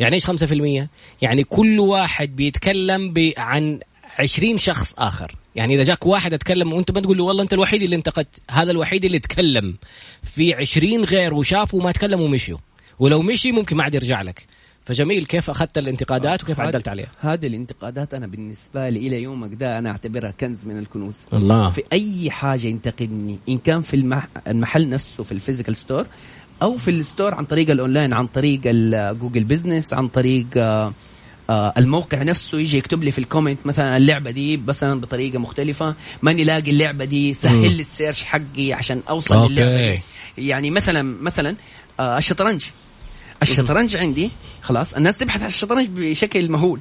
يعني 0.00 0.14
إيش 0.14 0.26
5% 0.26 0.88
يعني 1.22 1.44
كل 1.44 1.80
واحد 1.80 2.36
بيتكلم 2.36 3.12
ب- 3.12 3.32
عن 3.38 3.80
20 4.18 4.58
شخص 4.58 4.94
آخر. 4.98 5.36
يعني 5.56 5.74
إذا 5.74 5.82
جاك 5.82 6.06
واحد 6.06 6.34
أتكلم 6.34 6.72
وأنت 6.72 6.90
ما 6.90 7.00
تقول 7.00 7.18
له 7.18 7.24
والله 7.24 7.42
أنت 7.42 7.52
الوحيد 7.52 7.82
اللي 7.82 7.96
انتقدت 7.96 8.40
هذا 8.50 8.70
الوحيد 8.70 9.04
اللي 9.04 9.18
تكلم. 9.18 9.74
في 10.22 10.54
20 10.54 11.04
غير 11.04 11.34
وشافوا 11.34 11.80
وما 11.80 11.92
تكلموا 11.92 12.24
ومشيوا. 12.24 12.58
ولو 12.98 13.22
مشي 13.22 13.52
ممكن 13.52 13.76
ما 13.76 13.84
عاد 13.84 13.94
يرجع 13.94 14.22
لك. 14.22 14.46
فجميل 14.86 15.26
كيف 15.26 15.50
أخذت 15.50 15.78
الانتقادات 15.78 16.42
وكيف 16.42 16.60
عدلت 16.60 16.88
عليها؟ 16.88 17.08
هذه 17.20 17.46
الانتقادات 17.46 18.14
أنا 18.14 18.26
بالنسبة 18.26 18.88
لي 18.88 18.98
إلى 19.06 19.22
يومك 19.22 19.54
ده 19.54 19.78
أنا 19.78 19.90
أعتبرها 19.90 20.30
كنز 20.30 20.66
من 20.66 20.78
الكنوز. 20.78 21.16
الله. 21.32 21.70
في 21.70 21.82
أي 21.92 22.30
حاجة 22.30 22.66
ينتقدني 22.66 23.38
إن 23.48 23.58
كان 23.58 23.82
في 23.82 23.94
المح... 23.94 24.28
المحل 24.48 24.88
نفسه 24.88 25.22
في 25.24 25.32
ال 25.32 25.37
physical 25.37 25.76
store 25.76 26.06
أو 26.62 26.76
في 26.76 26.90
ال 26.90 26.97
store 26.97 27.34
عن 27.34 27.44
طريق 27.44 27.70
الاونلاين 27.70 28.12
عن 28.12 28.26
طريق 28.26 28.60
الجوجل 28.64 29.44
business 29.44 29.94
عن 29.94 30.08
طريق 30.08 30.46
آه، 30.56 30.92
آه، 31.50 31.72
الموقع 31.78 32.22
نفسه 32.22 32.58
يجي 32.58 32.78
يكتب 32.78 33.04
لي 33.04 33.10
في 33.10 33.18
ال 33.18 33.23
comment 33.23 33.58
مثلا 33.64 33.96
اللعبة 33.96 34.30
دي 34.30 34.56
مثلا 34.56 35.00
بطريقة 35.00 35.38
مختلفة 35.38 35.94
ماني 36.22 36.44
لاقي 36.44 36.70
اللعبة 36.70 37.04
دي. 37.04 37.34
سهل 37.34 37.72
لي 37.76 37.80
ال 37.80 37.86
search 37.86 38.24
حقي 38.24 38.72
عشان 38.72 39.02
أوصل 39.08 39.36
okay. 39.36 39.52
للعبة 39.54 39.94
دي. 39.94 40.00
يعني 40.48 40.70
مثلا 40.70 41.02
مثلا 41.02 41.56
آه، 42.00 42.18
الشطرنج. 42.18 42.64
الشطرنج 43.42 43.96
عندي 43.96 44.30
خلاص. 44.62 44.94
الناس 44.94 45.16
تبحث 45.16 45.42
عن 45.42 45.48
الشطرنج 45.48 45.88
بشكل 45.88 46.50
مهول. 46.50 46.80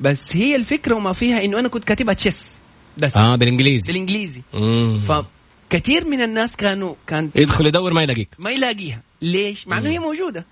بس 0.00 0.36
هي 0.36 0.56
الفكرة 0.56 0.94
وما 0.94 1.12
فيها 1.12 1.44
إنه 1.44 1.58
أنا 1.58 1.68
كنت 1.68 1.84
كاتبها 1.84 2.14
chess 2.14 2.52
بس. 2.98 3.16
آه 3.16 3.36
بالإنجليزي. 3.36 3.86
بالإنجليزي. 3.86 4.42
مم. 4.54 5.00
فكثير 5.00 6.04
من 6.04 6.20
الناس 6.20 6.56
كانوا 6.56 6.94
كان 7.06 7.30
يدخل 7.36 7.66
يدور 7.66 7.92
ما 7.92 8.02
يلاقيك. 8.02 8.28
ما 8.38 8.50
يلاقيها. 8.50 9.02
ليش؟ 9.22 9.68
مع 9.68 9.78
إنه 9.78 9.88
هي 9.88 9.98
موجودة. 9.98 10.46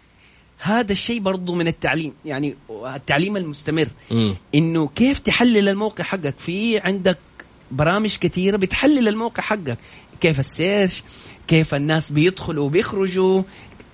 هذا 0.59 0.93
الشيء 0.93 1.21
برضو 1.21 1.55
من 1.55 1.69
التعليم. 1.69 2.12
يعني 2.25 2.57
التعليم 2.71 3.37
المستمر. 3.37 3.88
مم. 4.11 4.37
إنه 4.55 4.88
كيف 4.88 5.19
تحلل 5.19 5.69
الموقع 5.69 6.05
حقك؟ 6.05 6.38
في 6.38 6.79
عندك 6.79 7.19
برامج 7.71 8.17
كثيرة 8.17 8.57
بتحلل 8.57 9.09
الموقع 9.09 9.43
حقك. 9.43 9.79
كيف 10.21 10.41
ال 10.40 10.49
search 10.49 11.02
كيف 11.49 11.75
الناس 11.75 12.12
بيدخلوا 12.12 12.65
وبيخرجوا 12.65 13.43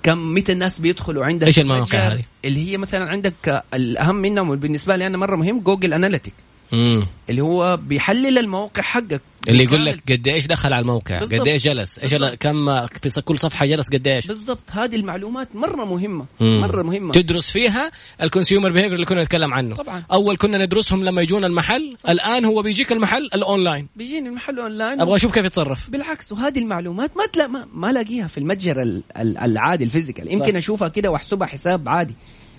كم 0.03 0.35
متى 0.35 0.53
الناس 0.53 0.79
بيدخلوا 0.79 1.25
عندك 1.25 1.47
إيش 1.47 1.59
المواقع 1.59 1.99
هذه؟ 1.99 2.25
اللي 2.45 2.71
هي 2.73 2.77
مثلا 2.77 3.05
عندك 3.05 3.65
الأهم 3.75 4.17
منهم 4.17 4.57
بالنسبة 4.57 4.97
لي 4.97 5.07
أنا 5.07 5.19
مرة 5.19 5.37
مهم 5.37 5.61
جوجل 5.61 5.95
analytic 5.95 6.35
مم. 6.73 7.07
اللي 7.31 7.43
هو 7.43 7.77
بيحلل 7.77 8.39
الموقع 8.39 8.83
حقك 8.83 9.23
اللي 9.49 9.65
يقول. 9.65 9.85
لك 9.87 10.13
قد 10.13 10.29
إيش 10.29 10.47
دخل 10.47 10.73
على 10.73 10.83
الموقع. 10.83 11.19
قد 11.19 11.49
إيش 11.49 11.65
جلس 11.65 11.99
إيش. 11.99 12.15
كم 12.41 12.87
في 12.87 13.21
كل 13.25 13.39
صفحة 13.39 13.67
جلس 13.67 13.89
قد 13.89 14.09
إيش 14.09 14.27
بالضبط 14.27 14.63
هذه 14.71 14.97
المعلومات 14.97 15.49
مرة 15.55 15.85
مهمة 15.85 16.27
مم. 16.41 16.61
مرة 16.61 16.83
مهمة 16.83 17.13
تدرس 17.13 17.51
فيها 17.51 17.91
ال 18.23 18.28
consumer 18.28 18.71
behavior 18.71 18.95
اللي 18.95 19.07
كنا 19.07 19.23
نتكلم 19.23 19.55
عنه 19.55 19.75
طبعاً. 19.75 20.03
أول 20.13 20.37
كنا 20.37 20.59
ندرسهم 20.65 21.05
لما 21.05 21.23
يجون 21.23 21.45
المحل 21.45 21.97
الآن 22.09 22.45
هو 22.45 22.63
بيجيك 22.63 22.93
المحل 22.93 23.25
الاونلاين 23.35 23.89
بيجيني 23.97 24.29
المحل 24.29 24.59
اونلاين 24.59 25.01
أبغى 25.01 25.17
أشوف 25.17 25.33
كيف 25.35 25.45
يتصرف 25.45 25.91
بالعكس 25.91 26.33
وهذه 26.33 26.59
المعلومات 26.59 27.17
ما 27.17 27.27
تلا 27.27 27.47
ما, 27.47 27.67
ما 27.75 27.91
الاقيها 27.91 28.27
في 28.27 28.39
المتجر 28.39 28.83
ال- 28.83 29.03
ال- 29.19 29.39
العادي 29.39 29.85
ال 29.85 29.90
physical 29.90 30.33
يمكن 30.33 30.51
صح. 30.53 30.57
أشوفها 30.57 30.89
كده 30.89 31.11
وأحسبها 31.11 31.47
حساب 31.47 31.89
عادي 31.89 32.15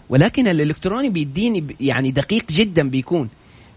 ولكن 0.10 0.48
الإلكتروني 0.48 1.10
بيديني 1.10 1.76
يعني 1.80 2.12
دقيق 2.12 2.46
جدا 2.52 2.90
بيكون 2.90 3.30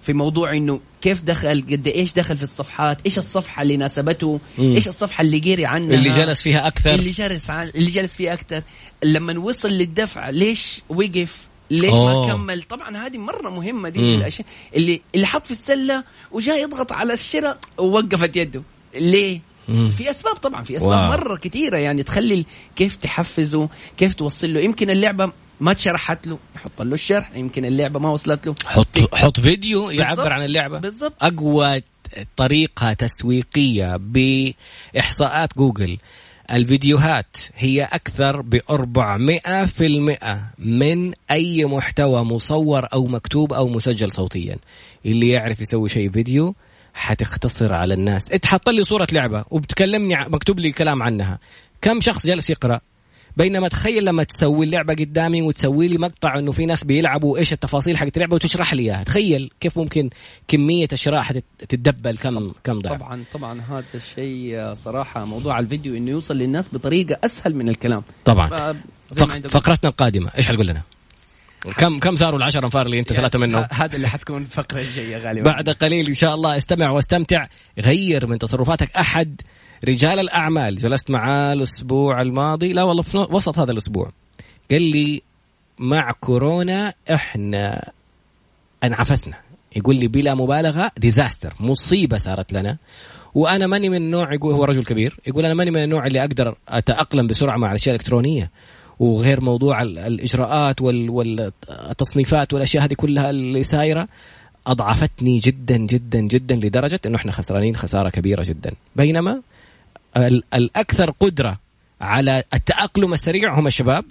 في 0.07 0.13
موضوع 0.13 0.53
إنه 0.53 0.81
كيف 1.03 1.23
دخل 1.23 1.65
قد 1.71 1.87
إيش 1.89 2.13
دخل 2.13 2.37
في 2.37 2.43
الصفحات 2.43 2.99
إيش 3.07 3.19
الصفحة 3.19 3.63
اللي 3.63 3.77
ناسبته 3.77 4.41
مم. 4.59 4.75
إيش 4.75 4.89
الصفحة 4.89 5.23
اللي 5.23 5.39
قري 5.39 5.67
عنها 5.67 5.95
اللي 5.95 6.09
جلس 6.09 6.43
فيها 6.43 6.67
أكثر 6.67 6.95
اللي 6.95 7.11
جلس 7.11 7.51
عن... 7.51 7.69
اللي 7.69 7.91
جلس 7.91 8.17
فيه 8.17 8.33
أكثر 8.33 8.63
لما 9.05 9.39
وصل 9.39 9.69
للدفع 9.69 10.31
ليش 10.31 10.83
وقف 10.89 11.37
ليش 11.71 11.91
أوه. 11.91 12.27
ما 12.27 12.33
كمل 12.33 12.63
طبعا 12.63 12.97
هذه 12.97 13.19
مرة 13.19 13.51
مهمة 13.51 13.89
دي 13.89 13.99
مم. 14.01 14.15
الأشياء 14.15 14.47
اللي 14.77 15.01
اللي 15.15 15.27
حط 15.27 15.45
في 15.47 15.51
السلة 15.51 16.05
وجاء 16.33 16.63
يضغط 16.63 16.93
على 16.93 17.13
الشراء 17.13 17.59
ووقفت 17.79 18.37
يده 18.37 18.63
ليه 18.95 19.41
مم. 19.69 19.91
في 19.91 20.11
أسباب 20.11 20.35
طبعا 20.37 20.65
في 20.65 20.77
أسباب 20.77 20.91
واو. 20.91 21.11
مرة 21.11 21.37
كثيرة 21.37 21.79
يعني 21.79 22.03
تخلي 22.03 22.47
كيف 22.77 22.97
تحفزه 22.97 23.69
كيف 23.97 24.15
توصل 24.15 24.55
له 24.55 24.61
يمكن 24.61 24.91
اللعبة 24.91 25.33
ما 25.61 25.71
اتشرحت 25.71 26.27
له. 26.27 26.39
يحط 26.57 26.83
له 26.83 26.95
الشرح. 26.95 27.31
يمكن 27.35 27.65
اللعبة 27.65 27.99
ما 27.99 28.11
وصلت 28.11 28.47
له. 28.47 28.55
حط 28.65 29.15
حط 29.15 29.41
فيديو 29.41 29.91
يعبر. 29.91 30.33
عن 30.33 30.45
اللعبة. 30.45 30.79
بالضبط. 30.79 31.13
أقوى 31.21 31.83
طريقة 32.37 32.93
تسويقية 32.93 33.97
بإحصاءات 33.97 35.57
جوجل. 35.57 35.99
الفيديوهات 36.51 37.37
هي 37.57 37.83
أكثر 37.83 38.41
ب 38.41 38.61
400% 38.71 40.53
من 40.59 41.13
أي 41.31 41.65
محتوى 41.65 42.23
مصور 42.23 42.87
أو 42.93 43.05
مكتوب 43.05 43.53
أو 43.53 43.69
مسجل 43.69 44.13
صوتيا. 44.13 44.57
اللي 45.07 45.29
يعرف 45.29 45.61
يسوي 45.61 45.89
شيء 45.89 46.11
فيديو 46.11 46.55
حتختصر 46.95 47.73
على 47.73 47.95
الناس. 47.95 48.33
انت 48.33 48.47
حط 48.47 48.69
لي 48.69 48.85
صورة 48.85 49.07
لعبة 49.13 49.45
وبتكلمني 49.51 50.29
مكتوب 50.29 50.59
لي 50.59 50.73
كلام 50.73 51.03
عنها. 51.03 51.39
كم 51.83 52.01
شخص 52.01 52.27
جالس 52.27 52.51
يقرأ؟ 52.51 52.81
بينما 53.37 53.69
تخيل 53.69 54.05
لما 54.05 54.23
تسوي 54.25 54.67
اللعبة 54.67 54.95
قدامي 54.95 55.43
وتسوي 55.43 55.89
لي 55.89 55.99
مقطع 55.99 56.39
إنه 56.39 56.53
في 56.53 56.67
ناس 56.67 56.85
بيلعبوا 56.85 57.39
إيش 57.39 57.53
التفاصيل 57.53 57.97
حقت 57.97 58.17
اللعبة 58.17 58.35
وتشرح 58.35 58.75
لي 58.75 58.83
إياها. 58.83 59.05
تخيل 59.05 59.51
كيف 59.61 59.79
ممكن 59.79 60.11
كمية 60.49 60.89
الشراء 60.93 61.21
حتتدبل 61.21 62.17
كم 62.17 62.53
كم 62.65 62.81
ضعف. 62.81 63.01
طبعا 63.01 63.25
طبعا 63.33 63.61
هذا 63.61 63.85
الشيء 63.95 64.75
صراحة 64.75 65.25
موضوع 65.25 65.59
الفيديو 65.59 65.97
إنه 65.97 66.11
يوصل 66.11 66.37
للناس 66.37 66.69
بطريقة 66.73 67.19
أسهل 67.25 67.55
من 67.55 67.69
الكلام. 67.69 68.03
طبعا. 68.25 68.77
فقرتنا 69.49 69.91
القادمة 69.91 70.31
إيش 70.37 70.49
حتقول 70.49 70.67
لنا؟ 70.67 70.83
كم 71.79 71.99
كم 71.99 72.17
صاروا 72.17 72.39
العشر 72.39 72.65
أنفار 72.65 72.87
اللي 72.87 72.99
أنت 72.99 73.13
ثلاثة 73.13 73.39
منهم؟ 73.39 73.67
هذا 73.73 73.97
اللي 73.97 74.09
حتكون 74.09 74.43
الفقرة 74.43 74.81
الجاية 74.81 75.17
غالبا. 75.17 75.51
بعد 75.53 75.71
قليل 75.71 76.07
إن 76.07 76.15
شاء 76.15 76.35
الله. 76.35 76.57
استمع 76.57 76.91
واستمتع. 76.91 77.47
غير 77.79 78.27
من 78.27 78.39
تصرفاتك 78.39 78.97
أحد 78.97 79.41
رجال 79.85 80.21
الأعمال 80.21 80.77
جلست 80.77 81.11
معاه 81.11 81.53
الأسبوع 81.53 82.23
الماضي. 82.23 82.73
لا 82.73 82.83
والله 82.83 83.03
في 83.03 83.19
وسط 83.19 83.59
هذا 83.59 83.73
الأسبوع. 83.73 84.13
قال 84.71 84.83
لي 84.83 85.23
مع 85.79 86.13
كورونا 86.21 86.95
إحنا 87.11 87.93
انعفسنا. 88.85 89.37
يقول 89.77 89.97
لي 89.97 90.09
بلا 90.09 90.35
مبالغة 90.35 90.91
ديزاستر 90.99 91.55
مصيبة 91.61 92.17
صارت 92.17 92.53
لنا. 92.53 92.77
وأنا 93.35 93.67
ماني 93.67 93.89
من 93.89 93.97
النوع 93.97 94.35
يقول 94.35 94.55
هو 94.55 94.65
رجل 94.65 94.85
كبير 94.85 95.17
يقول 95.27 95.45
أنا 95.45 95.55
ماني 95.55 95.71
من 95.71 95.83
النوع 95.83 96.07
اللي 96.07 96.21
أقدر 96.21 96.57
أتأقلم 96.69 97.27
بسرعة 97.27 97.57
مع 97.57 97.71
الأشياء 97.71 97.95
الإلكترونية. 97.95 98.51
وغير 99.01 99.41
موضوع 99.41 99.83
الإجراءات 99.83 100.83
والتصنيفات 100.83 102.53
والأشياء 102.53 102.85
هذه 102.85 102.95
كلها 102.95 103.31
اللي 103.31 103.63
سايرة 103.63 104.09
أضعفتني 104.67 105.39
جدا 105.39 105.77
جدا 105.77 106.21
جدا 106.21 106.57
لدرجة 106.57 107.01
إنه 107.07 107.17
إحنا 107.17 107.33
خسرانين 107.33 107.77
خسارة 107.77 108.11
كبيرة 108.11 108.43
جدا. 108.43 108.73
بينما 108.97 109.43
الأكثر 110.55 111.11
قدرة 111.11 111.59
على 112.01 112.43
التأقلم 112.55 113.13
السريع 113.13 113.59
هم 113.59 113.67
الشباب. 113.67 114.05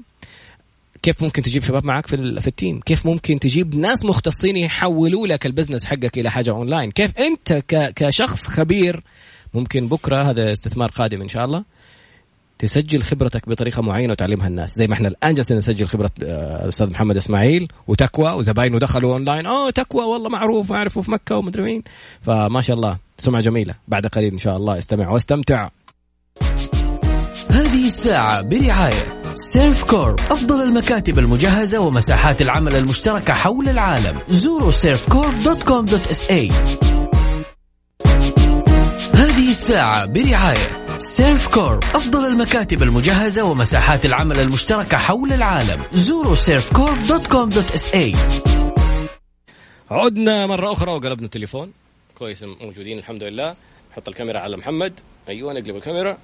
كيف 1.01 1.23
ممكن 1.23 1.41
تجيب 1.41 1.63
شباب 1.63 1.85
معك 1.85 2.07
في, 2.07 2.41
في 2.41 2.47
ال 2.47 2.53
team؟ 2.53 2.79
كيف 2.79 3.05
ممكن 3.05 3.39
تجيب 3.39 3.75
ناس 3.75 4.05
مختصين 4.05 4.57
يحولوا 4.57 5.27
لك 5.27 5.45
ال 5.45 5.50
business 5.50 5.85
حقك 5.85 6.17
إلى 6.17 6.31
حاجة 6.31 6.49
أونلاين؟ 6.49 6.91
كيف 6.91 7.11
أنت 7.19 7.63
كشخص 7.95 8.47
خبير 8.47 9.03
ممكن 9.53 9.87
بكرة 9.87 10.29
هذا 10.29 10.51
استثمار 10.51 10.89
قادم 10.89 11.21
إن 11.21 11.27
شاء 11.27 11.45
الله 11.45 11.63
تسجل 12.59 13.03
خبرتك 13.03 13.49
بطريقة 13.49 13.81
معينة 13.81 14.11
وتعلمها 14.11 14.47
الناس. 14.47 14.75
زي 14.75 14.87
ما 14.87 14.93
إحنا 14.93 15.07
الآن 15.07 15.33
جالسين 15.33 15.57
نسجل 15.57 15.87
خبرة 15.87 16.11
آه، 16.23 16.63
الاستاذ 16.63 16.89
محمد 16.89 17.17
إسماعيل 17.17 17.67
وتكوى 17.87 18.31
وزباينه 18.31 18.79
دخلوا 18.79 19.13
أونلاين. 19.13 19.45
اوه 19.45 19.69
تكوى 19.69 20.05
والله 20.05 20.29
معروف 20.29 20.71
أعرفه 20.71 21.01
في 21.01 21.11
مكة 21.11 21.37
ومدري 21.37 21.63
مين 21.63 21.81
فما 22.21 22.61
شاء 22.61 22.75
الله 22.75 22.97
سمعة 23.17 23.41
جميلة. 23.41 23.75
بعد 23.87 24.07
قليل 24.07 24.31
إن 24.31 24.37
شاء 24.37 24.57
الله 24.57 24.77
استمع 24.77 25.09
واستمتع. 25.09 25.69
هذه 27.49 27.85
الساعة 27.85 28.41
برعاية 28.41 29.21
سيرف 29.35 29.83
كورب 29.83 30.13
أفضل 30.13 30.63
المكاتب 30.63 31.19
المجهزة 31.19 31.79
ومساحات 31.79 32.41
العمل 32.41 32.75
المشتركة 32.75 33.33
حول 33.33 33.69
العالم. 33.69 34.19
زوروا 34.29 34.71
servcorp.com.sa 34.71 36.53
هذه 39.13 39.49
الساعة 39.49 40.05
برعاية 40.05 40.85
سيرف 40.99 41.47
كور 41.47 41.77
أفضل 41.77 42.27
المكاتب 42.27 42.83
المجهزة 42.83 43.43
ومساحات 43.43 44.05
العمل 44.05 44.39
المشتركة 44.39 44.97
حول 44.97 45.33
العالم. 45.33 45.81
زوروا 45.93 46.35
surfcorp.com.sa 46.35 48.17
عدنا 49.91 50.47
مرة 50.47 50.73
أخرى 50.73 50.91
وقلبنا 50.91 51.25
التليفون. 51.25 51.71
كويس 52.17 52.43
موجودين 52.43 52.97
الحمد 52.97 53.23
لله. 53.23 53.55
نحط 53.91 54.07
الكاميرا 54.07 54.39
على 54.39 54.57
محمد. 54.57 54.99
أيوة 55.27 55.53
نقلب 55.53 55.75
الكاميرا. 55.75 56.17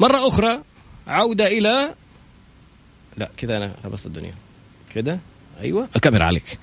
مرة 0.00 0.28
أخرى 0.28 0.62
عودة 1.06 1.46
إلى 1.46 1.94
لا 3.16 3.30
كذا 3.36 3.56
أنا 3.56 3.74
خبصت 3.84 4.06
الدنيا. 4.06 4.34
كذا؟ 4.94 5.20
أيوة. 5.60 5.88
الكاميرا 5.96 6.24
عليك. 6.24 6.58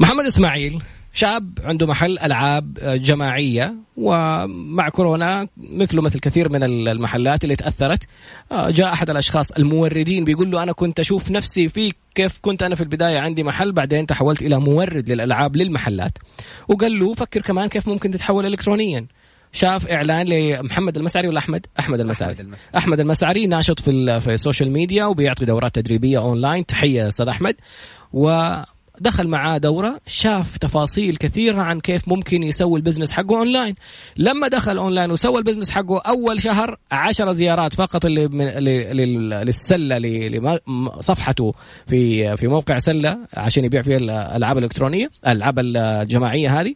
محمد 0.00 0.24
إسماعيل 0.24 0.82
شاب 1.12 1.58
عنده 1.64 1.86
محل 1.86 2.18
ألعاب 2.18 2.74
جماعية 2.82 3.74
ومع 3.96 4.88
كورونا 4.88 5.48
مثله 5.56 6.02
مثل 6.02 6.18
كثير 6.20 6.48
من 6.48 6.62
المحلات 6.88 7.44
اللي 7.44 7.56
تأثرت. 7.56 8.08
آه، 8.52 8.70
جاء 8.70 8.92
أحد 8.92 9.10
الأشخاص 9.10 9.50
الموردين 9.52 10.24
بيقول 10.24 10.50
له 10.50 10.62
أنا 10.62 10.72
كنت 10.72 11.00
أشوف 11.00 11.30
نفسي 11.30 11.68
فيك 11.68 11.96
كيف 12.14 12.38
كنت 12.42 12.62
أنا 12.62 12.74
في 12.74 12.80
البداية 12.80 13.18
عندي 13.18 13.42
محل 13.42 13.72
بعدين 13.72 14.06
تحولت 14.06 14.42
إلى 14.42 14.60
مورد 14.60 15.10
للألعاب 15.10 15.56
للمحلات. 15.56 16.18
وقال 16.68 16.98
له 16.98 17.14
فكر 17.14 17.40
كمان 17.40 17.68
كيف 17.68 17.88
ممكن 17.88 18.10
تتحول 18.10 18.46
الكترونيا. 18.46 19.06
شاف 19.52 19.88
إعلان 19.88 20.26
لمحمد 20.26 20.96
المسعري 20.96 21.28
ولا 21.28 21.38
أحمد؟ 21.38 21.66
أحمد 21.78 22.00
المسعري. 22.00 22.32
أحمد 22.32 22.40
المسعري, 22.40 22.76
أحمد 22.76 23.00
المسعري 23.00 23.46
ناشط 23.46 23.80
في 23.80 24.20
في 24.20 24.34
ال 24.34 24.39
social 24.39 24.70
media 24.70 25.04
وبيعطي 25.04 25.44
دورات 25.44 25.74
تدريبية 25.74 26.18
اونلاين 26.18 26.66
تحية 26.66 27.08
أستاذ 27.08 27.28
أحمد. 27.28 27.54
و 28.12 28.54
دخل 29.00 29.28
معاه 29.28 29.58
دورة 29.58 30.00
شاف 30.06 30.56
تفاصيل 30.56 31.16
كثيرة 31.16 31.62
عن 31.62 31.80
كيف 31.80 32.08
ممكن 32.08 32.42
يسوي 32.42 32.78
ال 32.78 32.82
business 32.82 33.12
حقه 33.12 33.38
أونلاين 33.38 33.74
لما 34.16 34.48
دخل 34.48 34.78
أونلاين 34.78 35.10
وسوى 35.10 35.38
ال 35.38 35.42
business 35.42 35.70
حقه 35.70 35.98
أول 35.98 36.40
شهر 36.40 36.78
عشر 36.92 37.32
زيارات 37.32 37.72
فقط 37.72 38.06
للسلة 39.44 39.98
لصفحته 39.98 41.54
في 41.86 42.36
في 42.36 42.46
موقع 42.46 42.78
سلة 42.78 43.18
عشان 43.34 43.64
يبيع 43.64 43.82
فيها 43.82 43.96
الألعاب 43.96 44.58
الإلكترونية 44.58 45.10
الألعاب 45.26 45.58
الجماعية 45.58 46.60
هذه. 46.60 46.74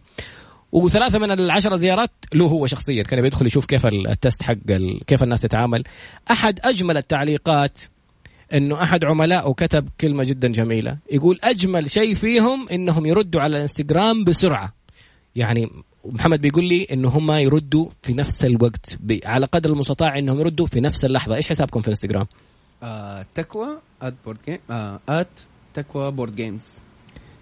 وثلاثة 0.73 1.19
من 1.19 1.31
العشرة 1.31 1.77
زيارات 1.77 2.11
له 2.35 2.47
هو 2.47 2.67
شخصيا. 2.67 3.03
كان 3.03 3.21
بيدخل 3.21 3.47
يشوف 3.47 3.65
كيف 3.65 3.87
ال 3.87 3.98
test 3.98 4.43
حق 4.43 4.55
كيف 5.07 5.23
الناس 5.23 5.41
تتعامل. 5.41 5.85
أحد 6.31 6.61
أجمل 6.65 6.97
التعليقات 6.97 7.79
إنه 8.55 8.83
أحد 8.83 9.05
عملائه 9.05 9.53
كتب 9.53 9.89
كلمة 10.01 10.25
جدا 10.25 10.49
جميلة. 10.49 10.99
يقول 11.13 11.39
أجمل 11.45 11.91
شيء 11.91 12.15
فيهم 12.15 12.69
إنهم 12.69 13.07
يردوا 13.07 13.41
على 13.41 13.57
الإنستغرام 13.57 14.25
بسرعة. 14.25 14.73
يعني 15.37 15.71
محمد 16.05 16.41
بيقول 16.41 16.69
لي 16.69 16.87
إنه 16.93 17.09
هم 17.09 17.33
يردوا 17.33 17.87
في 18.03 18.15
نفس 18.15 18.45
الوقت. 18.45 18.99
على 19.25 19.47
قدر 19.47 19.71
المستطاع 19.71 20.19
إنهم 20.19 20.41
يردوا 20.41 20.67
في 20.67 20.81
نفس 20.81 21.05
اللحظة. 21.05 21.35
إيش 21.35 21.49
حسابكم 21.49 21.81
في 21.81 21.87
الإنستغرام؟ 21.87 22.27
آه 22.83 23.27
تكوى 23.35 23.79
at 24.03 24.15
board 24.25 24.39
game 24.47 24.59
at 25.09 25.41
تكوى 25.75 26.11
board 26.11 26.37
games 26.37 26.79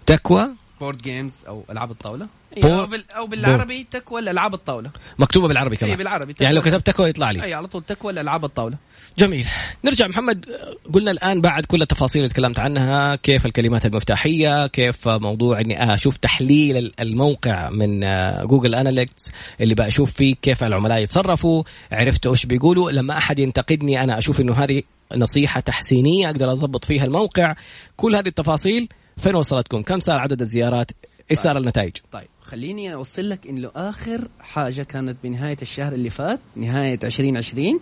تكوى؟ 0.05 0.55
board 0.79 0.97
games 0.97 1.33
أو 1.47 1.63
ألعاب 1.69 1.91
الطاولة. 1.91 2.27
أو, 2.57 2.85
بال 2.85 3.11
أو 3.11 3.27
بالعربي 3.27 3.87
تكوى 3.91 4.21
الالعاب 4.21 4.53
الطاولة؟ 4.53 4.91
مكتوبة 5.19 5.47
بالعربي 5.47 5.75
كمان. 5.75 5.91
اي 5.91 5.97
بالعربي 5.97 6.35
يعني 6.41 6.55
لو 6.55 6.61
كتبت 6.61 6.87
تكوى 6.87 7.09
يطلع 7.09 7.31
لي. 7.31 7.43
اي 7.43 7.53
على 7.53 7.67
طول 7.67 7.83
تكوى 7.83 8.11
الالعاب 8.11 8.45
الطاولة. 8.45 8.77
جميل. 9.17 9.47
نرجع 9.85 10.07
محمد. 10.07 10.45
قلنا 10.93 11.11
الآن 11.11 11.41
بعد 11.41 11.65
كل 11.65 11.81
التفاصيل 11.81 12.21
اللي 12.21 12.33
تكلمت 12.33 12.59
عنها 12.59 13.15
كيف 13.15 13.45
الكلمات 13.45 13.85
المفتاحية 13.85 14.67
كيف 14.67 15.07
موضوع 15.07 15.59
إني 15.59 15.93
أشوف 15.93 16.17
تحليل 16.17 16.91
الموقع 16.99 17.69
من 17.69 17.99
جوجل 18.47 18.75
أناليكس 18.75 19.31
اللي 19.61 19.75
بقى 19.75 19.87
أشوف 19.87 20.13
فيه 20.13 20.35
كيف 20.41 20.63
العملاء 20.63 21.01
يتصرفوا 21.01 21.63
عرفت 21.91 22.27
إيش 22.27 22.45
بيقولوا. 22.45 22.91
لما 22.91 23.17
أحد 23.17 23.39
ينتقدني 23.39 24.03
أنا 24.03 24.17
أشوف 24.17 24.41
إنه 24.41 24.53
هذه 24.53 24.81
نصيحة 25.15 25.59
تحسينية 25.59 26.29
أقدر 26.29 26.51
أضبط 26.51 26.85
فيها 26.85 27.03
الموقع. 27.05 27.55
كل 27.97 28.15
هذه 28.15 28.27
التفاصيل 28.27 28.89
فين 29.17 29.35
وصلتكم؟ 29.35 29.81
كم 29.81 29.99
صار 29.99 30.19
عدد 30.19 30.41
الزيارات؟ 30.41 30.91
إيش 31.31 31.39
صار 31.39 31.53
طيب. 31.53 31.63
النتائج. 31.63 31.93
طيب 32.11 32.27
خليني 32.41 32.93
أوصل 32.93 33.29
لك 33.29 33.47
إنه 33.47 33.71
آخر 33.75 34.27
حاجة 34.39 34.83
كانت 34.83 35.17
بنهاية 35.23 35.57
الشهر 35.61 35.93
اللي 35.93 36.09
فات 36.09 36.39
نهاية 36.55 36.99
2020 37.03 37.79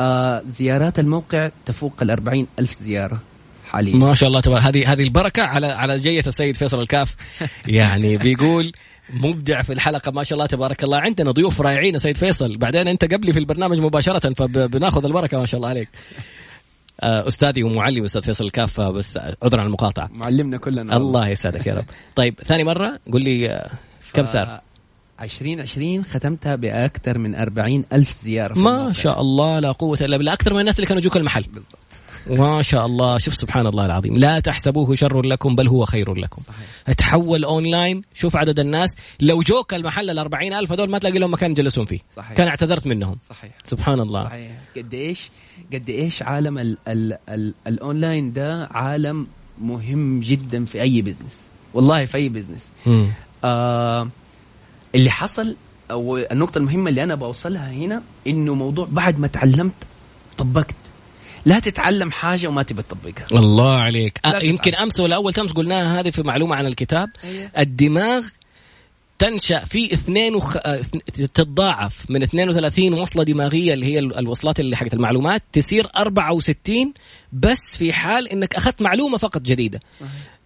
آه 0.00 0.42
زيارات 0.46 0.98
الموقع 0.98 1.50
تفوق 1.66 2.02
ال 2.02 2.46
ألف 2.58 2.74
زيارة 2.80 3.20
حاليا. 3.66 3.96
ما 3.96 4.14
شاء 4.14 4.28
الله 4.28 4.40
تبارك. 4.40 4.62
هذه 4.62 4.92
هذه 4.92 5.02
البركة 5.02 5.42
على 5.42 5.66
على 5.66 5.96
جية 5.96 6.22
السيد 6.26 6.56
فيصل 6.56 6.80
الكاف. 6.80 7.16
يعني 7.66 8.16
بيقول 8.16 8.72
مبدع 9.10 9.62
في 9.62 9.72
الحلقة 9.72 10.12
ما 10.12 10.22
شاء 10.22 10.36
الله 10.36 10.46
تبارك 10.46 10.84
الله. 10.84 10.98
عندنا 10.98 11.30
ضيوف 11.30 11.60
رائعين 11.60 11.98
سيد 11.98 12.16
فيصل. 12.16 12.56
بعدين 12.56 12.88
أنت 12.88 13.04
قبلي 13.04 13.32
في 13.32 13.38
البرنامج 13.38 13.78
مباشرة 13.78 14.32
فبناخذ 14.32 15.04
البركة 15.04 15.38
ما 15.38 15.46
شاء 15.46 15.58
الله 15.58 15.68
عليك. 15.68 15.88
أستاذي 17.00 17.62
ومعلمي 17.62 18.04
أستاذ 18.04 18.22
فيصل 18.22 18.44
الكاف 18.44 18.80
بس 18.80 19.18
عذرا 19.42 19.60
على 19.60 19.66
المقاطعة. 19.66 20.08
معلمنا 20.12 20.56
كلنا. 20.56 20.96
الله 20.96 21.28
يسعدك 21.28 21.66
يا 21.66 21.74
رب. 21.74 21.84
طيب 22.14 22.40
ثاني 22.46 22.64
مرة 22.64 22.98
قل 23.12 23.22
لي 23.22 23.50
آه، 23.50 23.70
كم 24.12 24.26
صار 24.26 24.60
2020 25.20 26.04
ختمتها 26.04 26.56
بأكثر 26.56 27.18
من 27.18 27.34
40 27.34 27.84
ألف 27.92 28.22
زيارة 28.22 28.58
ما 28.58 28.92
شاء 28.92 29.20
الله 29.20 29.58
لا 29.58 29.72
قوة 29.72 29.98
إلا 30.00 30.16
بالله. 30.16 30.32
أكثر 30.32 30.54
من 30.54 30.60
الناس 30.60 30.76
اللي 30.78 30.86
كانوا 30.86 31.00
يجوك 31.00 31.16
المحل. 31.16 31.42
بالضبط. 31.42 31.85
ما 32.30 32.62
شاء 32.62 32.86
الله 32.86 33.18
شوف 33.18 33.34
سبحان 33.34 33.66
الله 33.66 33.86
العظيم 33.86 34.16
لا 34.16 34.40
تحسبوه 34.40 34.94
شر 34.94 35.22
لكم 35.22 35.54
بل 35.54 35.68
هو 35.68 35.84
خير 35.84 36.14
لكم. 36.14 36.42
صحيح. 36.42 36.94
تحول 36.96 37.44
اونلاين 37.44 38.02
شوف 38.14 38.36
عدد 38.36 38.60
الناس 38.60 38.96
لو 39.20 39.40
جوك 39.40 39.74
المحل 39.74 40.10
ال 40.10 40.34
ألف 40.52 40.72
هذول 40.72 40.90
ما 40.90 40.98
تلاقي 40.98 41.18
لهم 41.18 41.32
مكان 41.32 41.50
يجلسون 41.50 41.84
فيه. 41.84 41.98
صحيح. 42.16 42.32
كان 42.32 42.48
اعتذرت 42.48 42.86
منهم. 42.86 43.18
صحيح. 43.28 43.50
سبحان 43.64 44.00
الله. 44.00 44.24
صحيح. 44.24 44.50
قد 44.76 44.94
إيش؟ 44.94 45.30
قد 45.72 45.90
إيش 45.90 46.22
عالم 46.22 46.58
ال 46.58 46.78
ال 46.88 47.18
ال 47.28 47.54
الاونلاين 47.66 48.32
ده 48.32 48.66
عالم 48.70 49.26
مهم 49.60 50.20
جدا 50.20 50.64
في 50.64 50.82
أي 50.82 51.02
business 51.02 51.42
والله 51.74 52.04
في 52.04 52.16
أي 52.16 52.28
business 52.28 52.70
آه 53.44 54.08
اللي 54.94 55.10
حصل 55.10 55.56
أو 55.90 56.16
النقطة 56.16 56.58
المهمة 56.58 56.90
اللي 56.90 57.04
أنا 57.04 57.14
بوصلها 57.14 57.72
هنا 57.72 58.02
إنه 58.26 58.54
موضوع 58.54 58.88
بعد 58.90 59.18
ما 59.18 59.26
تعلمت 59.26 59.74
طبقت. 60.38 60.74
لا 61.46 61.58
تتعلم 61.58 62.10
حاجة 62.10 62.46
وما 62.48 62.62
تبي 62.62 62.82
تطبقها. 62.82 63.26
الله 63.32 63.78
عليك. 63.80 64.20
آه 64.24 64.38
يمكن 64.42 64.74
أمس 64.74 65.00
ولا 65.00 65.16
أول 65.16 65.32
أمس 65.32 65.52
قلناها 65.52 66.00
هذه 66.00 66.10
في 66.10 66.22
معلومة 66.22 66.56
عن 66.56 66.66
الكتاب. 66.66 67.10
أيوة. 67.24 67.50
الدماغ 67.58 68.24
تنشأ 69.18 69.58
في 69.64 69.92
اثنين 69.94 70.34
وخ... 70.34 70.56
آه، 70.56 70.80
تتضاعف 71.34 72.10
من 72.10 72.22
32 72.22 72.92
وصلة 72.94 73.22
دماغية 73.24 73.74
اللي 73.74 73.86
هي 73.86 73.98
ال- 73.98 74.18
الوصلات 74.18 74.60
اللي 74.60 74.76
حقت 74.76 74.94
المعلومات 74.94 75.42
تصير 75.52 75.86
64 75.96 76.94
بس 77.32 77.60
في 77.78 77.92
حال 77.92 78.28
إنك 78.28 78.54
أخذت 78.56 78.82
معلومة 78.82 79.18
فقط 79.18 79.42
جديدة. 79.42 79.80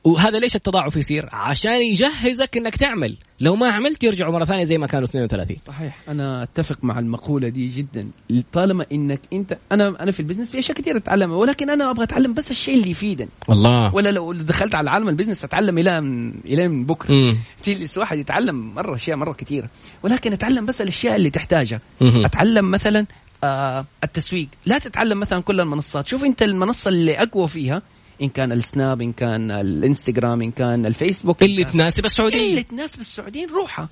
وهذا 0.04 0.38
ليش 0.38 0.56
التضاعف 0.56 0.96
يصير؟ 0.96 1.28
عشان 1.32 1.82
يجهزك 1.82 2.56
إنك 2.56 2.76
تعمل. 2.76 3.16
لو 3.40 3.56
ما 3.56 3.68
عملت 3.68 4.04
يرجعوا 4.04 4.32
مرة 4.32 4.44
ثانية 4.44 4.64
زي 4.64 4.78
ما 4.78 4.86
كانوا 4.86 5.08
32 5.08 5.56
صحيح. 5.66 5.98
أنا 6.08 6.42
أتفق 6.42 6.78
مع 6.82 6.98
المقولة 6.98 7.48
دي 7.48 7.68
جدا. 7.68 8.10
طالما 8.52 8.86
إنك 8.92 9.20
أنت 9.32 9.58
أنا 9.72 9.88
أنا 10.00 10.10
في 10.10 10.20
ال 10.20 10.24
business 10.24 10.50
في 10.50 10.58
أشياء 10.58 10.76
كثير 10.78 10.96
أتعلمها 10.96 11.36
ولكن 11.36 11.70
أنا 11.70 11.90
أبغى 11.90 12.04
أتعلم 12.04 12.34
بس 12.34 12.50
الشيء 12.50 12.74
اللي 12.74 12.90
يفيدني. 12.90 13.28
والله. 13.48 13.94
ولا 13.94 14.10
لو 14.10 14.32
دخلت 14.32 14.74
على 14.74 14.90
عالم 14.90 15.08
ال 15.08 15.12
business 15.12 15.44
أتعلم 15.44 15.78
إلى 15.78 16.00
من 16.00 16.34
إلى 16.44 16.68
من 16.68 16.86
بكرة. 16.86 17.36
تجلس 17.62 17.98
واحد 17.98 18.18
يتعلم 18.18 18.74
مرة 18.74 18.94
أشياء 18.94 19.16
مرة 19.16 19.32
كثيره 19.32 19.68
ولكن 20.02 20.32
أتعلم 20.32 20.66
بس 20.66 20.80
الأشياء 20.80 21.16
اللي 21.16 21.30
تحتاجها. 21.30 21.80
أتعلم 22.02 22.70
مثلا 22.70 23.06
آه 23.44 23.86
التسويق. 24.04 24.48
لا 24.66 24.78
تتعلم 24.78 25.20
مثلا 25.20 25.42
كل 25.42 25.60
المنصات. 25.60 26.06
شوف 26.06 26.24
أنت 26.24 26.42
المنصة 26.42 26.88
اللي 26.88 27.22
أقوى 27.22 27.48
فيها 27.48 27.82
إن 28.22 28.28
كان 28.28 28.52
السناب 28.52 29.02
إن 29.02 29.12
كان 29.12 29.50
الإنستغرام 29.50 30.42
إن 30.42 30.50
كان 30.50 30.86
الفيسبوك. 30.86 31.42
اللي 31.42 31.64
كان- 31.64 31.72
تناسب 31.72 32.04
السعوديه 32.04 32.50
اللي 32.50 32.62
تناسب 32.62 33.00
السعوديين 33.00 33.48
روحها 33.50 33.88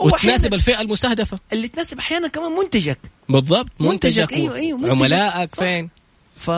وتناسب 0.00 0.54
الفئة 0.54 0.80
المستهدفة. 0.80 1.38
اللي 1.52 1.68
تناسب 1.68 1.98
أحيانا 1.98 2.28
كمان 2.28 2.52
منتجك. 2.52 2.98
بالضبط 3.28 3.66
منتجك، 3.80 4.20
منتجك 4.22 4.32
أيوة، 4.32 4.54
أيوة، 4.54 4.78
منتجك. 4.78 4.92
عملائك 4.92 5.50
صح. 5.56 5.62
فين؟ 5.62 5.88
ف 6.36 6.50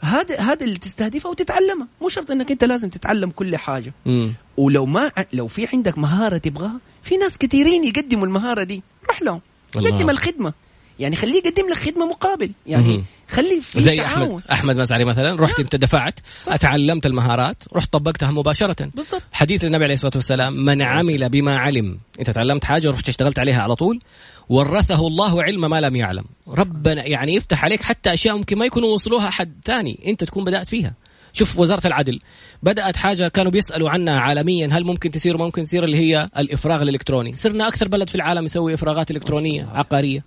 هذا 0.00 0.40
هذا 0.40 0.64
اللي 0.64 0.78
تستهدفه 0.78 1.30
وتتعلمه. 1.30 1.86
مو 2.02 2.08
شرط 2.08 2.30
إنك 2.30 2.50
أنت 2.50 2.64
لازم 2.64 2.88
تتعلم 2.88 3.30
كل 3.30 3.56
حاجة. 3.56 3.92
مم. 4.06 4.32
ولو 4.56 4.86
ما 4.86 5.12
لو 5.32 5.46
في 5.46 5.66
عندك 5.72 5.98
مهارة 5.98 6.36
تبغاها 6.38 6.80
في 7.02 7.16
ناس 7.16 7.38
كثيرين 7.38 7.84
يقدموا 7.84 8.26
المهارة 8.26 8.62
دي. 8.62 8.82
روح 9.08 9.22
لهم. 9.22 9.40
قدم 9.74 10.10
الخدمة. 10.10 10.52
يعني 10.98 11.16
خليه 11.16 11.42
يقدم 11.46 11.68
لك 11.68 11.76
خدمة 11.76 12.06
مقابل. 12.06 12.50
يعني 12.66 12.88
مهم. 12.88 13.04
خلي 13.30 13.60
في 13.60 13.80
زي 13.80 13.96
تعاون. 13.96 14.28
أحمد 14.28 14.42
احمد 14.50 14.76
مسعري 14.80 15.04
مثلا 15.04 15.40
رحت 15.40 15.60
انت 15.60 15.76
دفعت 15.76 16.20
صح. 16.42 16.52
أتعلمت 16.52 17.06
المهارات 17.06 17.56
رحت 17.74 17.92
طبقتها 17.92 18.30
مباشرة. 18.30 18.90
بالضبط. 18.94 19.22
حديث 19.32 19.64
النبي 19.64 19.84
عليه 19.84 19.94
الصلاة 19.94 20.12
والسلام 20.14 20.52
من 20.64 20.82
عمل 20.82 21.28
بما 21.28 21.58
علم. 21.58 21.98
أنت 22.20 22.30
تعلمت 22.30 22.64
حاجة 22.64 22.88
ورحت 22.88 23.08
اشتغلت 23.08 23.38
عليها 23.38 23.62
على 23.62 23.74
طول. 23.74 24.00
ورثه 24.48 25.06
الله 25.06 25.42
علم 25.42 25.70
ما 25.70 25.80
لم 25.80 25.96
يعلم. 25.96 26.24
ربنا 26.48 27.06
يعني 27.06 27.34
يفتح 27.34 27.64
عليك 27.64 27.82
حتى 27.82 28.12
أشياء 28.12 28.36
ممكن 28.36 28.58
ما 28.58 28.64
يكونوا 28.64 28.88
وصلوها 28.88 29.30
حد 29.30 29.52
ثاني 29.64 30.00
أنت 30.06 30.24
تكون 30.24 30.44
بدأت 30.44 30.68
فيها. 30.68 30.94
شوف 31.32 31.58
وزارة 31.58 31.86
العدل 31.86 32.20
بدأت 32.62 32.96
حاجة 32.96 33.28
كانوا 33.28 33.52
بيسألوا 33.52 33.90
عنها 33.90 34.20
عالميا 34.20 34.68
هل 34.72 34.84
ممكن 34.84 35.10
تصير 35.10 35.38
ممكن 35.38 35.62
تصير 35.62 35.84
اللي 35.84 35.96
هي 35.96 36.30
الإفراغ 36.38 36.82
الإلكتروني. 36.82 37.32
صرنا 37.36 37.68
أكثر 37.68 37.88
بلد 37.88 38.08
في 38.08 38.14
العالم 38.14 38.44
يسوي 38.44 38.74
إفراغات 38.74 39.10
إلكترونية 39.10 39.64
عقارية. 39.64 40.24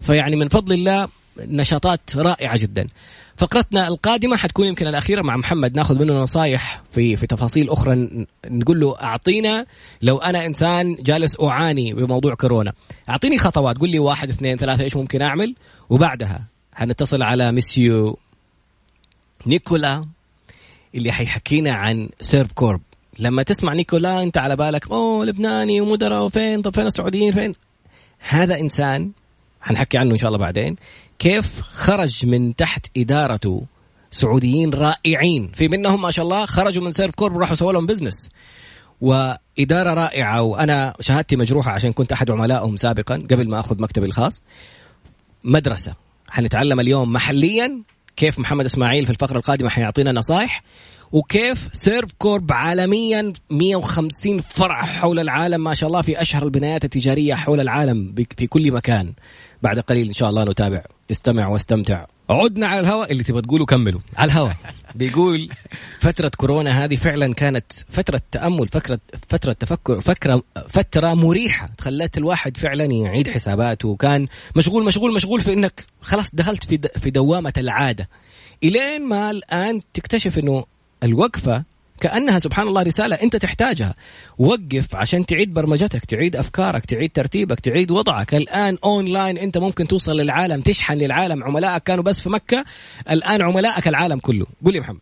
فيعني 0.00 0.36
من 0.36 0.48
فضل 0.48 0.74
الله 0.74 1.08
نشاطات 1.38 2.16
رائعة 2.16 2.58
جدا. 2.58 2.86
فقرتنا 3.36 3.88
القادمة 3.88 4.36
حتكون 4.36 4.66
يمكن 4.66 4.86
الأخيرة 4.86 5.22
مع 5.22 5.36
محمد 5.36 5.76
ناخذ 5.76 5.98
منه 5.98 6.12
نصايح 6.12 6.82
في 6.92 7.16
في 7.16 7.26
تفاصيل 7.26 7.70
أخرى 7.70 8.08
نقول 8.50 8.80
له 8.80 9.02
أعطينا 9.02 9.66
لو 10.02 10.18
أنا 10.18 10.46
إنسان 10.46 10.96
جالس 11.00 11.40
أعاني 11.40 11.94
بموضوع 11.94 12.34
كورونا. 12.34 12.72
أعطيني 13.08 13.38
خطوات 13.38 13.78
قول 13.78 13.90
لي 13.90 13.98
واحد 13.98 14.28
اثنين 14.28 14.56
ثلاثة 14.56 14.84
إيش 14.84 14.96
ممكن 14.96 15.22
أعمل؟ 15.22 15.54
وبعدها 15.90 16.44
حنتصل 16.74 17.22
على 17.22 17.52
مسيو 17.52 18.18
نيكولا 19.46 20.06
اللي 20.94 21.12
حيحكينا 21.12 21.72
عن 21.72 22.08
سيرف 22.20 22.52
كورب 22.52 22.80
لما 23.18 23.42
تسمع 23.42 23.74
نيكولا 23.74 24.22
انت 24.22 24.38
على 24.38 24.56
بالك 24.56 24.90
أوه 24.90 25.24
لبناني 25.24 25.80
ومدراء 25.80 26.24
وفين؟ 26.24 26.62
طب 26.62 26.74
فين 26.74 26.86
السعوديين؟ 26.86 27.32
فين؟ 27.32 27.54
هذا 28.18 28.60
إنسان 28.60 29.10
حنحكي 29.60 29.98
عنه 29.98 30.12
إن 30.12 30.18
شاء 30.18 30.28
الله 30.28 30.38
بعدين 30.38 30.76
كيف 31.18 31.60
خرج 31.60 32.26
من 32.26 32.54
تحت 32.54 32.86
ادارته 32.96 33.62
سعوديين 34.10 34.70
رائعين؟ 34.70 35.52
في 35.54 35.68
منهم 35.68 36.02
ما 36.02 36.10
شاء 36.10 36.24
الله 36.24 36.46
خرجوا 36.46 36.84
من 36.84 36.90
سيرف 36.90 37.14
كورب 37.14 37.36
وراحوا 37.36 37.54
سووا 37.54 37.72
لهم 37.72 37.86
business 37.86 38.30
وإدارة 39.00 39.94
رائعة 39.94 40.42
وأنا 40.42 40.94
شهادتي 41.00 41.36
مجروحة 41.36 41.70
عشان 41.70 41.92
كنت 41.92 42.12
أحد 42.12 42.30
عملائهم 42.30 42.76
سابقا 42.76 43.14
قبل 43.14 43.48
ما 43.48 43.60
أخذ 43.60 43.82
مكتبي 43.82 44.06
الخاص. 44.06 44.42
مدرسة. 45.44 45.94
حنتعلم 46.28 46.80
اليوم 46.80 47.12
محليا 47.12 47.82
كيف 48.16 48.38
محمد 48.38 48.64
إسماعيل 48.64 49.04
في 49.04 49.10
الفقرة 49.10 49.36
القادمة 49.36 49.68
حيعطينا 49.68 50.12
نصائح 50.12 50.62
وكيف 51.12 51.68
سيرف 51.72 52.12
كورب 52.18 52.52
عالميا 52.52 53.32
150 53.50 54.40
فرع 54.40 54.82
حول 54.82 55.18
العالم 55.18 55.64
ما 55.64 55.74
شاء 55.74 55.88
الله 55.88 56.02
في 56.02 56.22
أشهر 56.22 56.42
البنايات 56.42 56.84
التجارية 56.84 57.34
حول 57.34 57.60
العالم 57.60 58.14
في 58.36 58.46
كل 58.46 58.72
مكان. 58.72 59.12
بعد 59.62 59.80
قليل 59.80 60.06
إن 60.06 60.12
شاء 60.12 60.30
الله 60.30 60.44
نتابع. 60.44 60.82
استمع 61.10 61.48
واستمتع. 61.48 62.04
عدنا 62.30 62.66
على 62.66 62.80
الهواء 62.80 63.12
اللي 63.12 63.22
تبغى 63.22 63.42
تقوله 63.42 63.66
كملوا 63.66 64.00
على 64.16 64.32
الهواء. 64.32 64.56
بيقول 64.94 65.48
فترة 65.98 66.30
كورونا 66.36 66.84
هذه 66.84 66.96
فعلا 66.96 67.34
كانت 67.34 67.72
فترة 67.88 68.22
تأمل 68.32 68.68
فترة 68.68 68.98
فترة 69.28 69.52
تفكر 69.52 70.00
فكرة 70.00 70.42
فترة 70.68 71.14
مريحة 71.14 71.70
خلت 71.80 72.18
الواحد 72.18 72.56
فعلا 72.56 72.84
يعيد 72.84 73.28
حساباته 73.28 73.88
وكان 73.88 74.26
مشغول 74.56 74.84
مشغول 74.84 75.14
مشغول 75.14 75.40
في 75.40 75.52
إنك 75.52 75.84
خلاص 76.00 76.34
دخلت 76.34 76.64
في 76.64 76.80
في 76.98 77.10
دوامة 77.10 77.52
العادة. 77.58 78.08
إلين 78.64 79.02
ما 79.08 79.30
الآن 79.30 79.80
تكتشف 79.94 80.38
إنه 80.38 80.64
الوقفة 81.02 81.64
كأنها 82.00 82.38
سبحان 82.38 82.68
الله 82.68 82.82
رسالة 82.82 83.16
أنت 83.16 83.36
تحتاجها. 83.36 83.94
وقف 84.38 84.94
عشان 84.94 85.26
تعيد 85.26 85.54
برمجتك 85.54 86.04
تعيد 86.04 86.36
أفكارك 86.36 86.84
تعيد 86.84 87.10
ترتيبك 87.14 87.60
تعيد 87.60 87.90
وضعك. 87.90 88.34
الآن 88.34 88.78
أونلاين 88.84 89.38
أنت 89.38 89.58
ممكن 89.58 89.88
توصل 89.88 90.16
للعالم 90.16 90.60
تشحن 90.60 90.94
للعالم. 90.94 91.44
عملائك 91.44 91.82
كانوا 91.82 92.04
بس 92.04 92.20
في 92.20 92.30
مكة 92.30 92.64
الآن 93.10 93.42
عملائك 93.42 93.88
العالم 93.88 94.18
كله. 94.18 94.46
قول 94.64 94.74
لي 94.74 94.80
محمد. 94.80 95.00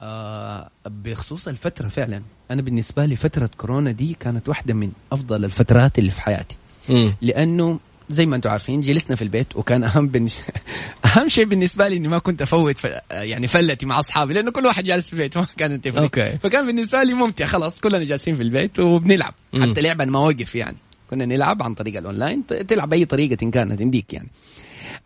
آه 0.00 0.70
بخصوص 0.86 1.48
الفترة 1.48 1.88
فعلا 1.88 2.22
أنا 2.50 2.62
بالنسبة 2.62 3.04
لي 3.04 3.16
فترة 3.16 3.50
كورونا 3.56 3.90
دي 3.90 4.16
كانت 4.20 4.48
واحدة 4.48 4.74
من 4.74 4.92
أفضل 5.12 5.44
الفترات 5.44 5.98
اللي 5.98 6.10
في 6.10 6.20
حياتي. 6.20 6.56
مم. 6.88 7.14
لأنه 7.22 7.78
زي 8.08 8.26
ما 8.26 8.36
أنتم 8.36 8.50
عارفين 8.50 8.80
جلسنا 8.80 9.16
في 9.16 9.22
البيت 9.22 9.56
وكان 9.56 9.84
أهم 9.84 10.08
بن... 10.08 10.28
أهم 11.16 11.28
شيء 11.28 11.44
بالنسبة 11.44 11.88
لي 11.88 11.96
إني 11.96 12.08
ما 12.08 12.18
كنت 12.18 12.42
أفوت 12.42 12.78
ف... 12.78 12.86
يعني 13.10 13.48
فلتي 13.48 13.86
مع 13.86 14.00
أصحابي 14.00 14.34
لأنه 14.34 14.50
كل 14.50 14.66
واحد 14.66 14.84
جالس 14.84 15.06
في 15.06 15.12
البيت 15.12 15.38
ما 15.38 15.46
كانت 15.56 15.84
تفرق 15.88 16.02
okay. 16.02 16.38
فكان 16.38 16.66
بالنسبة 16.66 17.02
لي 17.02 17.14
ممتع 17.14 17.46
خلاص 17.46 17.80
كلنا 17.80 18.04
جالسين 18.04 18.34
في 18.34 18.42
البيت 18.42 18.80
وبنلعب. 18.80 19.34
مم. 19.52 19.70
حتى 19.70 19.80
لعبة 19.80 20.04
ما 20.04 20.18
وقف 20.18 20.54
يعني. 20.54 20.76
كنا 21.10 21.24
نلعب 21.26 21.62
عن 21.62 21.74
طريق 21.74 21.96
الأونلاين 21.96 22.46
تلعب 22.46 22.88
بأي 22.88 23.04
طريقة 23.04 23.36
إن 23.42 23.50
كانت 23.50 23.80
يمديك 23.80 24.12
يعني. 24.12 24.28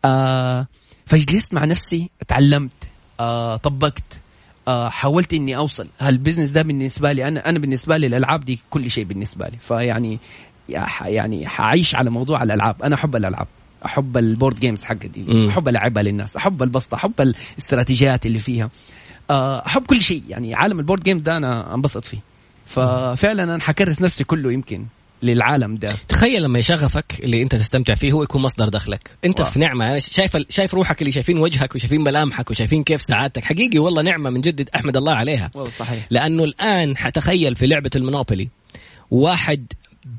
آه 0.05 0.67
فجلست 1.07 1.55
مع 1.55 1.65
نفسي 1.65 2.11
تعلمت 2.29 2.91
آه 3.21 3.57
طبقت 3.57 4.21
آه 4.69 4.89
حاولت 4.89 5.35
إني 5.35 5.57
أوصل. 5.57 5.89
هال 6.01 6.11
business 6.11 6.51
ده 6.51 6.63
بالنسبة 6.63 7.13
لي 7.13 7.29
أنا 7.29 7.49
أنا 7.49 7.59
بالنسبة 7.59 7.97
لي 7.97 8.07
الألعاب 8.07 8.45
دي 8.45 8.61
كل 8.71 8.91
شيء 8.91 9.05
بالنسبة 9.05 9.49
لي. 9.49 9.59
فيعني 9.69 10.19
يعني 10.69 11.49
حعيش 11.49 11.95
على 11.95 12.11
موضوع 12.11 12.43
الألعاب. 12.43 12.83
أنا 12.83 12.95
أحب 12.95 13.17
الألعاب. 13.17 13.47
أحب 13.87 14.17
ال 14.17 14.24
board 14.24 14.61
games 14.61 14.83
حقتي. 14.83 15.47
أحب 15.51 15.69
ألعبها 15.69 16.03
للناس. 16.03 16.37
أحب 16.37 16.63
البسطة. 16.63 16.95
أحب 16.95 17.21
الاستراتيجيات 17.21 18.27
اللي 18.27 18.39
فيها. 18.39 18.71
آه، 19.31 19.67
أحب 19.67 19.83
كل 19.83 20.01
شيء. 20.03 20.23
يعني 20.29 20.55
عالم 20.55 20.79
ال 20.79 20.83
board 20.83 21.03
game 21.03 21.19
ده 21.19 21.37
أنا 21.37 21.75
انبسط 21.75 22.05
فيه. 22.05 22.19
ففعلا 22.67 23.43
أنا 23.43 23.61
حكرس 23.61 24.03
نفسي 24.03 24.25
كله 24.25 24.53
يمكن 24.53 24.87
للعالم 25.23 25.77
ده. 25.77 25.97
تخيل 26.09 26.43
لما 26.43 26.61
شغفك 26.61 27.05
اللي 27.23 27.43
أنت 27.43 27.57
تستمتع 27.57 27.95
فيه 27.95 28.13
هو 28.13 28.23
يكون 28.23 28.43
مصدر 28.43 28.69
دخلك. 28.69 29.11
أنت 29.25 29.41
wow. 29.41 29.51
في 29.51 29.59
نعمة. 29.59 29.91
أنا 29.91 29.99
شايف 29.99 30.37
شايف 30.49 30.75
روحك 30.75 31.03
اللي 31.03 31.13
شايفين 31.13 31.39
وجهك 31.39 31.75
وشايفين 31.75 32.01
ملامحك 32.01 32.51
وشايفين 32.51 32.85
كيف 32.85 33.03
سعادتك. 33.03 33.45
حقيقي 33.45 33.79
والله 33.79 34.03
نعمة 34.03 34.31
من 34.31 34.41
جد 34.41 34.69
أحمد 34.75 34.97
الله 34.97 35.15
عليها. 35.15 35.51
صحيح. 35.79 36.07
لأنه 36.11 36.45
الآن 36.45 36.97
حتخيل 36.97 37.55
في 37.55 37.67
لعبة 37.67 37.91
المونوبولي 37.97 38.49
واحد 39.11 39.67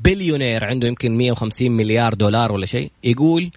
بليونير 0.03 0.65
عنده 0.65 0.87
يمكن 0.87 1.17
150 1.17 1.71
مليار 1.71 2.13
دولار 2.13 2.51
ولا 2.51 2.65
شيء 2.65 2.91
يقول 3.03 3.51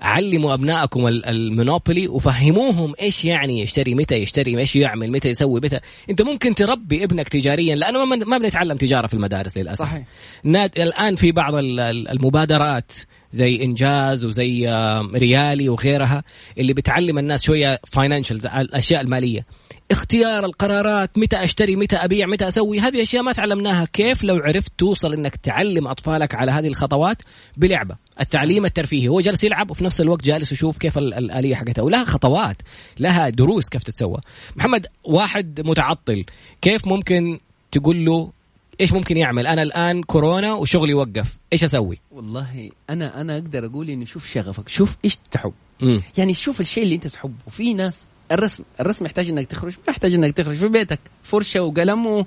علموا 0.00 0.54
أبنائكم 0.54 1.06
ال- 1.06 1.24
المونوبولي 1.26 2.08
وفهموهم 2.08 2.92
إيش 3.00 3.24
يعني 3.24 3.60
يشتري 3.60 3.94
متى 3.94 4.14
يشتري 4.14 4.58
إيش 4.58 4.76
يعمل 4.76 5.10
متى 5.10 5.28
يسوي 5.28 5.60
متى. 5.64 5.80
أنت 6.10 6.22
ممكن 6.22 6.54
تربي 6.54 7.04
ابنك 7.04 7.28
تجاريا 7.28 7.74
لأنه 7.76 8.04
ما 8.04 8.16
ما 8.16 8.38
بنتعلم 8.38 8.76
تجارة 8.76 9.06
في 9.06 9.14
المدارس 9.14 9.56
للأسف. 9.58 9.78
صحيح. 9.82 10.02
ناد... 10.44 10.78
الآن 10.78 11.16
في 11.16 11.32
بعض 11.32 11.54
ال- 11.54 11.80
ال- 11.80 12.08
المبادرات 12.08 12.92
زي 13.32 13.62
إنجاز 13.62 14.24
وزي 14.24 14.66
ريالي 15.14 15.68
وغيرها 15.68 16.22
اللي 16.58 16.72
بتعلم 16.72 17.18
الناس 17.18 17.42
شوية 17.42 17.80
فاينانشالز 17.92 18.46
الاشياء 18.46 19.00
المالية. 19.00 19.46
اختيار 19.92 20.44
القرارات 20.44 21.18
متى 21.18 21.44
أشتري 21.44 21.76
متى 21.76 21.96
أبيع 21.96 22.26
متى 22.26 22.48
أسوي؟ 22.48 22.80
هذه 22.80 23.02
أشياء 23.02 23.22
ما 23.22 23.32
تعلمناها. 23.32 23.84
كيف 23.84 24.24
لو 24.24 24.36
عرفت 24.36 24.72
توصل 24.78 25.12
إنك 25.12 25.36
تعلم 25.36 25.88
أطفالك 25.88 26.34
على 26.34 26.52
هذه 26.52 26.66
الخطوات؟ 26.66 27.22
بلعبة. 27.56 27.96
التعليم 28.20 28.64
الترفيهي. 28.64 29.08
هو 29.08 29.20
جالس 29.20 29.44
يلعب 29.44 29.70
وفي 29.70 29.84
نفس 29.84 30.00
الوقت 30.00 30.24
جالس 30.24 30.52
يشوف 30.52 30.78
كيف 30.78 30.98
ال- 30.98 31.14
الآلية 31.14 31.54
حقتها 31.54 31.82
ولها 31.82 32.04
خطوات 32.04 32.56
لها 32.98 33.28
دروس 33.28 33.68
كيف 33.68 33.82
تتسوى. 33.82 34.18
محمد 34.56 34.86
واحد 35.04 35.60
متعطل. 35.60 36.24
كيف 36.60 36.86
ممكن 36.86 37.40
تقول 37.72 38.04
له 38.04 38.32
إيش 38.80 38.92
ممكن 38.92 39.16
يعمل؟ 39.16 39.46
أنا 39.46 39.62
الآن 39.62 40.02
كورونا 40.02 40.52
وشغلي 40.52 40.94
وقف. 40.94 41.38
إيش 41.52 41.64
أسوي؟ 41.64 41.98
والله 42.10 42.70
أنا 42.90 43.20
أنا 43.20 43.34
أقدر 43.34 43.66
أقول 43.66 43.90
انه 43.90 44.04
شوف 44.04 44.30
شغفك. 44.32 44.68
شوف 44.68 44.96
إيش 45.04 45.18
تحب. 45.30 45.52
مم. 45.80 46.02
يعني 46.18 46.34
شوف 46.34 46.60
الشيء 46.60 46.82
اللي 46.82 46.94
أنت 46.94 47.06
تحبه. 47.06 47.34
في 47.50 47.74
ناس 47.74 47.98
الرسم 48.32 48.64
الرسم 48.80 49.06
يحتاج 49.06 49.28
إنك 49.28 49.46
تخرج 49.46 49.72
ما 49.72 49.90
يحتاج 49.92 50.14
إنك 50.14 50.36
تخرج 50.36 50.56
في 50.56 50.68
بيتك. 50.68 51.00
فرشة 51.22 51.62
وقلم 51.62 52.06
و... 52.06 52.26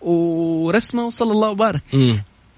ورسمة 0.00 1.06
وصلى 1.06 1.32
الله 1.32 1.48
وبارك. 1.48 1.82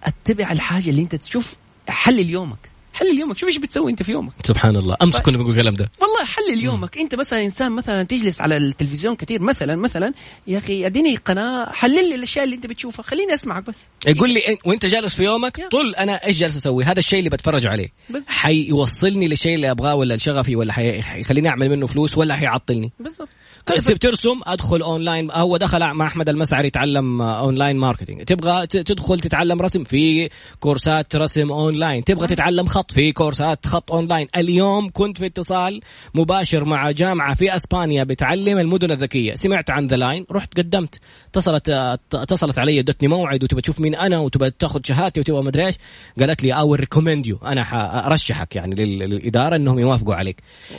اتبع 0.04 0.52
الحاجة 0.52 0.90
اللي 0.90 1.02
أنت 1.02 1.14
تشوف 1.14 1.56
حلل 1.88 2.30
يومك. 2.30 2.70
حلل 2.96 3.18
يومك 3.18 3.38
شوف 3.38 3.48
إيش 3.48 3.56
بتسوي 3.56 3.90
أنت 3.90 4.02
في 4.02 4.12
يومك. 4.12 4.32
سبحان 4.44 4.76
الله. 4.76 4.96
أمس 5.02 5.16
كنا 5.16 5.37
بنقول 5.38 5.52
الكلام 5.56 5.74
ده. 5.74 5.90
والله 6.00 6.24
حلل 6.24 6.64
يومك. 6.64 6.98
أنت 6.98 7.14
مثلا 7.14 7.44
إنسان 7.44 7.72
مثلا 7.72 8.02
تجلس 8.02 8.40
على 8.40 8.56
التلفزيون 8.56 9.16
كثير 9.16 9.42
مثلا 9.42 9.76
مثلا 9.76 10.12
يا 10.46 10.59
أخي 10.59 10.87
أديني 10.87 11.16
قناة 11.16 11.72
حلل 11.72 12.09
لي 12.09 12.14
الأشياء 12.14 12.44
اللي 12.44 12.56
أنت 12.56 12.66
بتشوفها. 12.66 13.02
خليني 13.02 13.35
أسمعك 13.35 13.64
بس. 13.66 13.76
يقول 14.09 14.30
لي 14.30 14.40
إن- 14.40 14.66
وأنت 14.66 14.87
جالس 14.87 15.16
في 15.16 15.24
يومك 15.24 15.59
يا. 15.59 15.68
طول 15.68 15.94
أنا 15.94 16.26
إيش 16.26 16.38
جالس 16.38 16.56
أسوي؟ 16.56 16.85
هذا 16.85 16.98
الشيء 16.98 17.18
اللي 17.18 17.30
بتفرج 17.30 17.66
عليه. 17.66 17.88
بس. 18.11 18.22
حيوصلني 18.26 19.28
للشيء 19.28 19.54
اللي 19.54 19.70
أبغاه 19.70 19.94
ولا 19.94 20.14
لشغفي 20.14 20.56
ولا 20.56 20.72
حي- 20.72 21.02
حيخليني 21.02 21.48
أعمل 21.48 21.68
منه 21.68 21.87
فلوس 21.87 22.18
ولا 22.18 22.37
حيعطلني. 22.37 22.92
بالضبط. 23.00 23.28
تبي 23.66 23.98
ترسم 23.98 24.40
أدخل 24.46 24.83
اونلاين 24.83 25.31
هو 25.31 25.57
دخل 25.57 25.94
مع 25.94 26.07
أحمد 26.07 26.29
المسعري 26.29 26.66
يتعلم 26.66 27.22
آه، 27.22 27.40
online 27.40 27.77
marketing 27.77 28.22
تبغى 28.24 28.66
تدخل 28.66 29.20
تتعلم 29.20 29.61
رسم؟ 29.62 29.85
في 29.85 30.29
كورسات 30.61 31.16
رسم 31.16 31.52
اونلاين 31.52 32.05
تبغى 32.05 32.26
تتعلم 32.26 32.66
خط؟ 32.66 32.92
في 32.92 33.12
كورسات 33.12 33.66
خط 33.66 33.92
اونلاين 33.92 34.29
اليوم 34.37 34.90
كنت 34.92 35.18
في 35.18 35.26
اتصال 35.26 35.81
مباشر 36.14 36.64
مع 36.64 36.90
جامعة 36.90 37.35
في 37.35 37.57
أسبانيا 37.57 38.05
بتعلم 38.05 38.59
المدن 38.59 38.90
الذكية. 38.90 39.35
سمعت 39.35 39.70
عن 39.70 39.87
The 39.87 39.96
Line 39.96 40.27
رحت 40.33 40.57
قدمت. 40.59 40.98
اتصلت 41.29 41.68
آه، 41.68 41.98
اتصلت 42.14 42.59
علي 42.59 42.81
ادتني 42.81 43.09
موعد 43.09 43.44
وتبغى 43.44 43.62
تشوف 43.62 43.81
مين 43.81 43.94
أنا 43.94 44.18
وتبغى 44.18 44.50
تاخذ 44.50 44.81
شهادتي 44.85 45.20
وتبغى 45.20 45.42
مدري 45.42 45.66
إيش. 45.66 45.74
قالت 46.20 46.42
لي 46.42 46.52
I'll 46.53 46.75
recommend 46.75 47.27
you 47.27 47.38
أنا 47.44 47.64
حارشحك 47.64 48.57
يعني 48.57 48.74
لل- 48.74 48.98
للإدارة 49.11 49.57
إنهم 49.57 49.79
يوافقوا 49.79 50.14
عليك. 50.14 50.37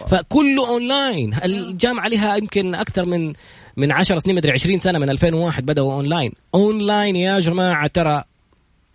فكله 0.07 0.69
اونلاين 0.69 1.33
الجامعة 1.45 2.07
لها 2.07 2.35
يمكن 2.35 2.76
أكثر 2.81 3.05
من 3.05 3.33
من 3.77 3.91
10 3.91 4.19
سنين 4.19 4.35
مدري 4.35 4.51
20 4.51 4.79
سنة 4.79 4.99
من 4.99 5.09
2001 5.09 5.65
بدأوا 5.65 5.93
online. 5.93 6.31
online 6.55 7.15
يا 7.15 7.39
جماعة 7.39 7.87
ترى 7.87 8.23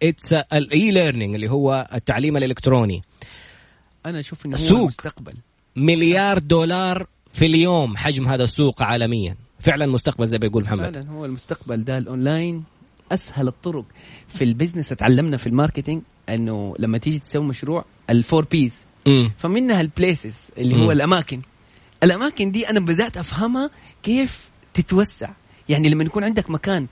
it's 0.03 0.33
ال 0.33 0.91
e-learning 0.91 1.35
اللي 1.35 1.51
هو 1.51 1.89
التعليم 1.95 2.37
الإلكتروني. 2.37 3.03
أنا 4.07 4.21
أشوف 4.21 4.47
إنه. 4.47 4.57
هو 4.71 4.77
المستقبل. 4.77 5.35
مليار 5.77 6.39
دولار 6.39 7.07
في 7.33 7.47
اليوم 7.47 7.97
حجم 7.97 8.29
هذا 8.29 8.45
السوق 8.45 8.83
عالميا. 8.83 9.37
فعلا 9.61 9.87
مستقبل 9.87 10.27
زي 10.27 10.39
ما 10.39 10.47
يقول 10.47 10.63
محمد. 10.63 10.95
فعلا 10.95 11.11
هو 11.11 11.25
المستقبل 11.25 11.85
ده 11.85 11.99
الأونلاين 11.99 12.65
أسهل 13.13 13.49
الطرق 13.49 13.85
في 14.29 14.45
ال 14.45 14.49
business 14.49 14.89
تعلمنا 14.89 15.37
في 15.37 15.47
ال 15.47 15.52
marketing 15.52 16.03
إنه 16.29 16.75
لما 16.79 16.99
تيجي 16.99 17.19
تسوي 17.19 17.45
مشروع 17.45 17.85
ال 18.11 18.17
four 18.17 18.45
Ps. 18.45 18.81
فمنها 19.39 19.81
ال 19.81 19.89
places 19.89 20.37
اللي 20.59 20.75
مم. 20.75 20.83
هو 20.83 20.93
الأماكن. 20.93 21.41
الأماكن 22.03 22.51
دي 22.51 22.71
أنا 22.71 22.81
بدأت 22.81 23.17
أفهمها 23.17 23.71
كيف 24.03 24.39
تتوسع. 24.75 25.29
يعني 25.69 25.89
لما 25.89 26.05
يكون 26.05 26.25
عندك 26.25 26.51
مكان 26.51 26.87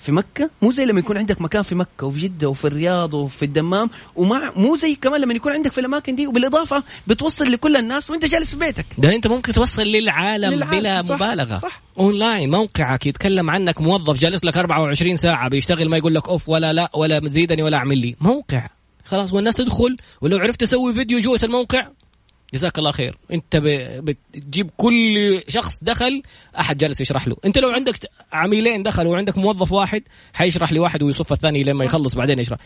في 0.00 0.12
مكة 0.12 0.50
مو 0.62 0.72
زي 0.72 0.84
لما 0.84 0.98
يكون 0.98 1.16
عندك 1.18 1.40
مكان 1.40 1.62
في 1.62 1.74
مكة 1.74 2.06
وفي 2.06 2.20
جدة 2.20 2.48
وفي 2.48 2.64
الرياض 2.64 3.14
وفي 3.14 3.44
الدمام 3.44 3.90
ومع 4.16 4.52
مو 4.56 4.76
زي 4.76 4.94
كمان 4.94 5.20
لما 5.20 5.34
يكون 5.34 5.52
عندك 5.52 5.72
في 5.72 5.80
الأماكن 5.80 6.14
دي 6.14 6.26
وبالإضافة 6.26 6.82
بتوصل 7.06 7.52
لكل 7.52 7.76
الناس 7.76 8.10
وأنت 8.10 8.24
جالس 8.24 8.54
في 8.54 8.60
بيتك. 8.60 8.86
ده 8.98 9.14
أنت 9.14 9.26
ممكن 9.26 9.52
توصل 9.52 9.82
للعالم, 9.82 10.50
للعالم، 10.54 10.80
بلا 10.80 11.02
صح، 11.02 11.14
مبالغة. 11.14 11.58
صح. 11.58 11.82
أونلاين 11.98 12.50
موقعك 12.50 13.06
يتكلم 13.06 13.50
عنك 13.50 13.80
موظف 13.80 14.18
جالس 14.18 14.44
لك 14.44 14.56
24 14.56 15.16
ساعة 15.16 15.48
بيشتغل 15.48 15.88
ما 15.88 15.96
يقول 15.96 16.14
لك 16.14 16.28
أوف 16.28 16.48
ولا 16.48 16.72
لا 16.72 16.90
ولا 16.94 17.20
زيدني 17.28 17.62
ولا 17.62 17.76
أعمل 17.76 17.98
لي. 17.98 18.16
موقع. 18.20 18.66
خلاص 19.04 19.32
والناس 19.32 19.54
تدخل 19.54 19.96
ولو 20.20 20.38
عرفت 20.38 20.60
تسوي 20.60 20.94
فيديو 20.94 21.18
جوة 21.18 21.40
الموقع 21.42 21.88
جزاك 22.54 22.78
الله 22.78 22.92
خير. 22.92 23.18
انت 23.32 23.56
بتجيب 23.56 24.70
كل 24.76 25.40
شخص 25.48 25.84
دخل 25.84 26.22
أحد 26.58 26.78
جالس 26.78 27.00
يشرح 27.00 27.28
له. 27.28 27.36
انت 27.44 27.58
لو 27.58 27.68
عندك 27.68 27.94
عميلين 28.32 28.82
دخلوا 28.82 29.12
وعندك 29.12 29.38
موظف 29.38 29.72
واحد 29.72 30.02
حيشرح 30.32 30.72
لواحد 30.72 31.02
ويصف 31.02 31.32
الثاني 31.32 31.62
لما 31.62 31.84
يخلص 31.84 32.14
بعدين 32.14 32.38
يشرح. 32.38 32.58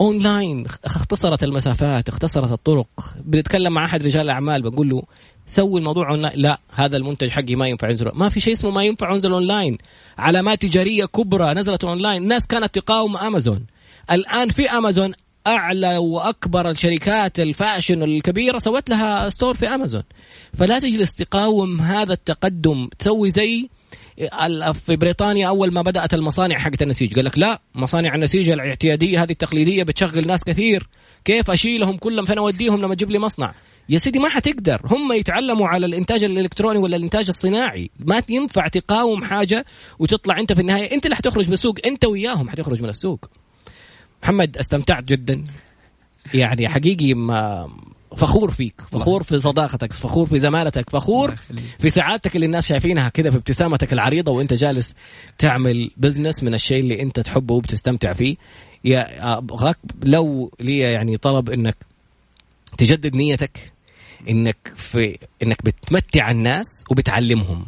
أونلاين 0.00 0.66
اختصرت 0.84 1.44
المسافات 1.44 2.08
اختصرت 2.08 2.52
الطرق. 2.52 3.14
بنتكلم 3.24 3.72
مع 3.72 3.84
أحد 3.84 4.02
رجال 4.06 4.22
الأعمال 4.22 4.62
بقول 4.62 4.88
له 4.88 5.02
سوي 5.46 5.78
الموضوع 5.80 6.10
أونلاين. 6.10 6.40
لا 6.40 6.60
هذا 6.74 6.96
المنتج 6.96 7.28
حقي 7.28 7.54
ما 7.54 7.68
ينفع 7.68 7.90
ينزل 7.90 8.10
ما 8.14 8.28
في 8.28 8.40
شيء 8.40 8.52
اسمه 8.52 8.70
ما 8.70 8.84
ينفع 8.84 9.12
ينزل 9.12 9.32
أونلاين. 9.32 9.78
علامات 10.18 10.62
تجارية 10.62 11.04
كبرى 11.04 11.54
نزلت 11.54 11.84
أونلاين. 11.84 12.22
الناس 12.22 12.46
كانت 12.46 12.74
تقاوم 12.74 13.16
أمازون. 13.16 13.66
الآن 14.10 14.48
في 14.48 14.70
أمازون 14.70 15.12
أعلى 15.46 15.96
وأكبر 15.96 16.70
الشركات 16.70 17.40
ال 17.40 17.48
fashion 17.48 18.02
الكبيرة 18.02 18.58
سوت 18.58 18.90
لها 18.90 19.30
store 19.30 19.54
في 19.54 19.68
امازون 19.68 20.02
فلا 20.54 20.78
تجلس 20.78 21.14
تقاوم 21.14 21.80
هذا 21.80 22.12
التقدم. 22.12 22.88
تسوي 22.98 23.30
زي 23.30 23.68
في 24.72 24.96
بريطانيا 24.96 25.48
أول 25.48 25.72
ما 25.72 25.82
بدأت 25.82 26.14
المصانع 26.14 26.58
حقت 26.58 26.82
النسيج. 26.82 27.14
قال 27.14 27.24
لك 27.24 27.38
لا 27.38 27.60
مصانع 27.74 28.14
النسيج 28.14 28.50
الاعتيادية 28.50 29.22
هذه 29.22 29.30
التقليدية 29.30 29.82
بتشغل 29.82 30.26
ناس 30.26 30.44
كثير. 30.44 30.88
كيف 31.24 31.50
أشيلهم 31.50 31.96
كلهم؟ 31.96 32.24
فين 32.24 32.38
أوديهم 32.38 32.80
لما 32.80 32.94
تجيب 32.94 33.10
لي 33.10 33.18
مصنع. 33.18 33.54
يا 33.88 33.98
سيدي 33.98 34.18
ما 34.18 34.28
حتقدر. 34.28 34.80
هم 34.84 35.12
يتعلموا 35.12 35.68
على 35.68 35.86
الإنتاج 35.86 36.24
الإلكتروني 36.24 36.78
ولا 36.78 36.96
الإنتاج 36.96 37.28
الصناعي. 37.28 37.90
ما 37.98 38.22
ينفع 38.28 38.68
تقاوم 38.68 39.24
حاجة 39.24 39.64
وتطلع 39.98 40.40
أنت 40.40 40.52
في 40.52 40.60
النهاية. 40.60 40.94
أنت 40.94 41.04
اللي 41.04 41.16
حتخرج 41.16 41.46
من 41.46 41.52
السوق. 41.52 41.74
أنت 41.86 42.04
وياهم 42.04 42.48
حتخرج 42.48 42.82
من 42.82 42.88
السوق. 42.88 43.30
محمد 44.26 44.56
استمتعت 44.56 45.04
جدا. 45.04 45.44
يعني 46.34 46.68
حقيقي 46.74 47.14
ما 47.14 47.68
فخور 48.16 48.50
فيك 48.50 48.74
فخور 48.92 49.22
في 49.22 49.38
صداقتك 49.38 49.92
فخور 49.92 50.26
في 50.26 50.38
زمالتك 50.38 50.90
فخور. 50.90 51.34
في 51.78 51.88
سعادتك 51.88 52.36
اللي 52.36 52.46
الناس 52.46 52.66
شايفينها 52.66 53.08
كده 53.08 53.30
في 53.30 53.36
ابتسامتك 53.36 53.92
العريضة 53.92 54.32
وانت 54.32 54.52
جالس 54.52 54.94
تعمل 55.38 55.90
بزنس 55.96 56.42
من 56.42 56.54
الشيء 56.54 56.80
اللي 56.80 57.02
انت 57.02 57.20
تحبه 57.20 57.54
وبتستمتع 57.54 58.12
فيه. 58.12 58.36
يا 58.84 59.38
أبغاك 59.38 59.78
لو 60.02 60.50
لي 60.60 60.78
يعني 60.78 61.16
طلب 61.16 61.50
انك 61.50 61.76
تجدد 62.78 63.16
نيتك 63.16 63.72
انك 64.28 64.72
في 64.76 65.18
انك 65.42 65.64
بتمتع 65.64 66.30
الناس 66.30 66.66
وبتعلمهم 66.90 67.66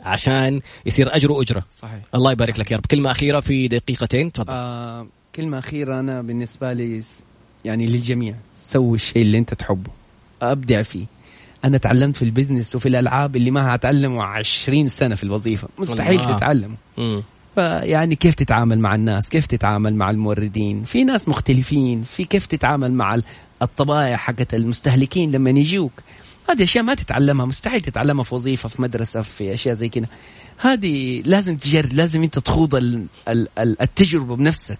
عشان 0.00 0.60
يصير 0.86 1.16
أجر 1.16 1.32
وأجرة. 1.32 1.62
صحيح. 1.78 2.00
الله 2.14 2.32
يبارك 2.32 2.58
لك 2.58 2.70
يا 2.70 2.76
رب. 2.76 2.86
كلمة 2.86 3.10
أخيرة 3.10 3.40
في 3.40 3.68
دقيقتين 3.68 4.32
تفضل. 4.32 4.54
آه 4.54 5.06
كلمة 5.36 5.58
أخيرة 5.58 6.00
أنا 6.00 6.22
بالنسبة 6.22 6.72
لي 6.72 7.02
يعني 7.64 7.86
للجميع. 7.86 8.34
سوي 8.66 8.94
الشيء 8.94 9.22
اللي 9.22 9.38
أنت 9.38 9.54
تحبه. 9.54 9.90
أبدع 10.42 10.82
فيه. 10.82 11.06
أنا 11.64 11.78
تعلمت 11.78 12.16
في 12.16 12.22
البزنس 12.22 12.74
وفي 12.76 12.88
الألعاب 12.88 13.36
اللي 13.36 13.50
ما 13.50 13.74
هتعلمه 13.74 14.22
عشرين 14.24 14.88
سنة 14.88 15.14
في 15.14 15.24
الوظيفة. 15.24 15.68
مستحيل 15.78 16.20
الله. 16.20 16.36
تتعلمه. 16.36 16.76
فيعني 17.54 18.16
كيف 18.16 18.34
تتعامل 18.34 18.78
مع 18.78 18.94
الناس؟ 18.94 19.28
كيف 19.28 19.46
تتعامل 19.46 19.94
مع 19.94 20.10
الموردين؟ 20.10 20.84
في 20.84 21.04
ناس 21.04 21.28
مختلفين. 21.28 22.02
في 22.02 22.24
كيف 22.24 22.46
تتعامل 22.46 22.92
مع 22.92 23.14
ال- 23.14 23.24
الطبائع 23.62 24.16
حقت 24.16 24.54
المستهلكين 24.54 25.30
لما 25.30 25.50
يجوك؟ 25.50 25.92
هذه 26.50 26.62
أشياء 26.62 26.84
ما 26.84 26.94
تتعلمها. 26.94 27.46
مستحيل 27.46 27.80
تتعلمها 27.80 28.24
في 28.24 28.34
وظيفة 28.34 28.68
في 28.68 28.82
مدرسة 28.82 29.22
في 29.22 29.54
أشياء 29.54 29.74
زي 29.74 29.88
كذا 29.88 30.06
هذه 30.58 31.22
لازم 31.26 31.56
تجرب 31.56 31.92
لازم 31.92 32.22
أنت 32.22 32.38
تخوض 32.38 32.74
ال- 32.74 33.06
ال- 33.28 33.48
ال- 33.58 33.82
التجربة 33.82 34.36
بنفسك. 34.36 34.78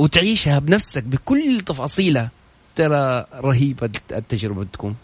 وتعيشها 0.00 0.58
بنفسك 0.58 1.04
بكل 1.04 1.60
تفاصيلها. 1.66 2.30
ترى 2.76 3.26
رهيبة 3.34 3.90
التجربة 4.12 4.64
تكون 4.64 4.96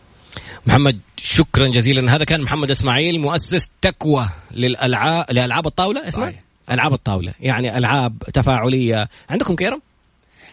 محمد 0.66 1.00
شكرا 1.16 1.66
جزيلا. 1.66 2.16
هذا 2.16 2.24
كان 2.24 2.42
محمد 2.42 2.70
إسماعيل 2.70 3.20
مؤسس 3.20 3.70
تكوى 3.82 4.28
للالعاب 4.50 5.24
لألعاب 5.30 5.66
الطاولة 5.66 6.10
صحيح. 6.10 6.42
ألعاب 6.70 6.92
الطاولة. 6.92 7.34
يعني 7.40 7.78
ألعاب 7.78 8.18
تفاعلية. 8.34 9.08
عندكم 9.30 9.56
كيرم؟ 9.56 9.80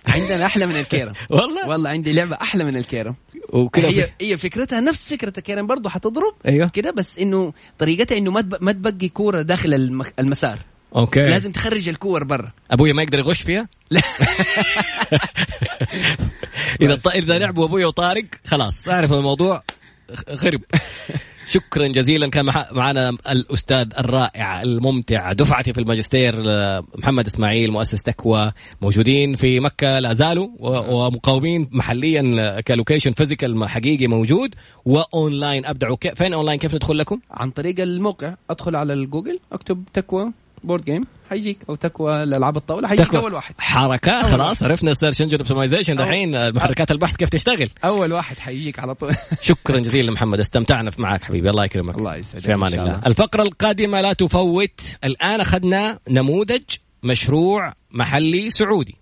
عندنا 0.07 0.45
أحلى 0.45 0.65
من 0.65 0.75
الكيرم. 0.75 1.13
والله؟ 1.29 1.67
والله 1.67 1.89
عندي 1.89 2.13
لعبة 2.13 2.35
أحلى 2.41 2.63
من 2.63 2.77
الكيرم. 2.77 3.15
وكذا 3.49 3.89
هي. 3.89 4.09
هي 4.21 4.37
فكرتها 4.37 4.79
نفس 4.81 5.09
فكرة 5.09 5.33
الكيرم 5.37 5.67
برضه 5.67 5.89
حتضرب 5.89 6.33
أيوه. 6.45 6.67
كده 6.67 6.91
بس 6.91 7.19
إنه 7.19 7.53
طريقتها 7.79 8.17
إنه 8.17 8.31
ما 8.31 8.49
ما 8.61 8.71
تبقي 8.71 9.09
كورة 9.09 9.41
داخل 9.41 9.73
الم- 9.73 10.05
المسار. 10.19 10.59
okay. 10.95 11.19
لازم 11.19 11.51
تخرج 11.51 11.89
الكور 11.89 12.23
برا. 12.23 12.51
ابويا 12.71 12.93
ما 12.93 13.01
يقدر 13.03 13.19
يغش 13.19 13.41
فيها؟ 13.41 13.67
لا. 13.91 14.01
إذا 16.81 16.99
إذا 17.15 17.39
لعبوا 17.39 17.65
ابويا 17.65 17.85
وطارق 17.85 18.25
خلاص. 18.45 18.87
أعرف 18.87 19.13
الموضوع. 19.13 19.63
خرب. 20.35 20.61
شكرا 21.53 21.87
جزيلا. 21.87 22.29
كان 22.29 22.45
معنا 22.71 23.09
الأستاذ 23.09 23.87
الرائع 23.99 24.61
الممتع 24.61 25.33
دفعتي 25.33 25.73
في 25.73 25.81
الماجستير 25.81 26.33
محمد 26.95 27.25
إسماعيل 27.25 27.71
مؤسس 27.71 28.03
تكوى 28.03 28.51
موجودين 28.81 29.35
في 29.35 29.59
مكة 29.59 29.99
لا 29.99 30.13
زالوا 30.13 30.47
ومقاومين 30.59 31.69
محليا 31.71 32.61
ك 32.61 32.67
location 32.67 33.11
physical 33.11 33.69
حقيقي 33.69 34.07
موجود 34.07 34.55
وأونلاين. 34.85 35.65
أبدعوا 35.65 35.97
فين 36.15 36.33
أونلاين؟ 36.33 36.59
كيف 36.59 36.75
ندخل 36.75 36.97
لكم؟ 36.97 37.19
عن 37.31 37.51
طريق 37.51 37.79
الموقع. 37.79 38.35
أدخل 38.49 38.75
على 38.75 38.93
الجوجل 38.93 39.39
أكتب 39.51 39.83
تكوى. 39.93 40.31
board 40.63 40.85
game 40.85 41.05
حيجيك 41.29 41.57
أو 41.69 41.75
تكوى 41.75 42.23
الالعاب 42.23 42.57
الطاولة. 42.57 42.87
حيجيك 42.87 43.15
أول 43.15 43.33
واحد. 43.33 43.55
حركه 43.57 44.21
خلاص 44.21 44.63
عرفنا 44.63 44.91
ال 44.91 44.96
search 44.96 45.21
engine 45.21 45.37
optimization 45.37 45.95
دحين 45.95 46.53
محركات 46.53 46.91
البحث 46.91 47.15
كيف 47.15 47.29
تشتغل. 47.29 47.69
أول 47.85 48.13
واحد 48.13 48.39
حيجيك 48.39 48.79
على 48.79 48.95
طول. 48.95 49.11
شكرا 49.41 49.79
جزيلا 49.79 50.11
محمد 50.11 50.39
استمتعنا 50.39 50.91
معك 50.97 51.23
حبيبي 51.23 51.49
الله 51.49 51.65
يكرمك. 51.65 51.97
الله 51.97 52.15
يسعدك 52.15 52.45
في 52.45 52.53
أمان 52.53 52.73
الله. 52.73 53.01
الفقرة 53.05 53.43
القادمة 53.43 54.01
لا 54.01 54.13
تفوت. 54.13 54.81
الآن 55.03 55.41
أخذنا 55.41 55.99
نموذج 56.09 56.63
مشروع 57.03 57.73
محلي 57.91 58.49
سعودي. 58.49 58.95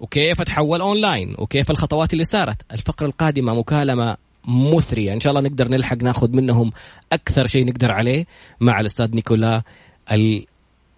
وكيف 0.00 0.42
تحول 0.42 0.80
اونلاين 0.80 1.34
وكيف 1.38 1.70
الخطوات 1.70 2.12
اللي 2.12 2.24
صارت؟ 2.24 2.56
الفقرة 2.72 3.06
القادمة 3.06 3.54
مكالمة 3.54 4.16
مثرية. 4.44 5.12
إن 5.12 5.20
شاء 5.20 5.30
الله 5.30 5.48
نقدر 5.48 5.68
نلحق 5.68 5.96
ناخذ 5.96 6.30
منهم 6.30 6.72
أكثر 7.12 7.46
شيء 7.46 7.66
نقدر 7.66 7.92
عليه 7.92 8.26
مع 8.60 8.80
الأستاذ 8.80 9.14
نيكولا 9.14 9.62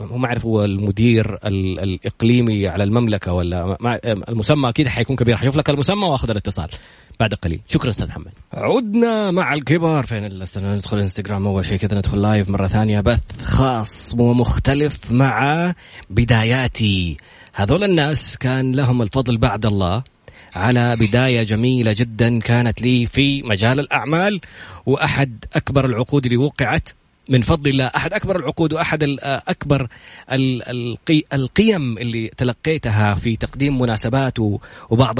ما 0.01 0.27
أعرف 0.27 0.47
هو 0.47 0.65
المدير 0.65 1.39
الإقليمي 1.45 2.69
على 2.69 2.85
المملكة 2.85 3.33
ولا 3.33 3.77
المسمى 4.29 4.69
أكيد 4.69 4.89
حيكون 4.89 5.17
كبير. 5.17 5.37
حشوف 5.37 5.57
لك 5.57 5.71
المسمى 5.71 6.05
وأخذ 6.05 6.31
الاتصال 6.31 6.69
بعد 7.21 7.35
قليل. 7.35 7.61
شكرا 7.69 7.91
أستاذ 7.91 8.07
محمد. 8.07 8.33
عدنا 8.53 9.31
مع 9.31 9.55
الكبار. 9.55 10.07
فين 10.07 10.45
ندخل 10.57 10.99
انستغرام 10.99 11.47
أول 11.47 11.65
شيء 11.65 11.79
كذا 11.79 11.99
ندخل 11.99 12.23
لايف 12.23 12.49
مرة 12.49 12.67
ثانية. 12.67 13.01
بث 13.01 13.43
خاص 13.43 14.15
ومختلف 14.19 15.13
مع 15.13 15.75
بداياتي. 16.11 17.17
هذول 17.55 17.85
الناس 17.85 18.37
كان 18.37 18.73
لهم 18.73 19.03
الفضل 19.03 19.39
بعد 19.39 19.67
الله. 19.67 20.03
على 20.55 20.97
بداية 20.97 21.43
جميلة 21.43 21.93
جدا 21.93 22.41
كانت 22.41 22.83
لي 22.83 23.07
في 23.07 23.43
مجال 23.43 23.81
الأعمال. 23.81 24.41
وأحد 24.87 25.45
أكبر 25.55 25.87
العقود 25.87 26.25
اللي 26.25 26.37
وقعت 26.37 26.89
من 27.29 27.41
فضل 27.41 27.71
الله. 27.71 27.87
أحد 27.87 28.13
أكبر 28.13 28.37
العقود 28.37 28.73
وأحد 28.73 29.17
أكبر 29.23 29.89
القيم 31.33 31.99
اللي 31.99 32.31
تلقيتها 32.37 33.15
في 33.15 33.37
تقديم 33.37 33.79
مناسبات 33.79 34.39
وبعض 34.91 35.17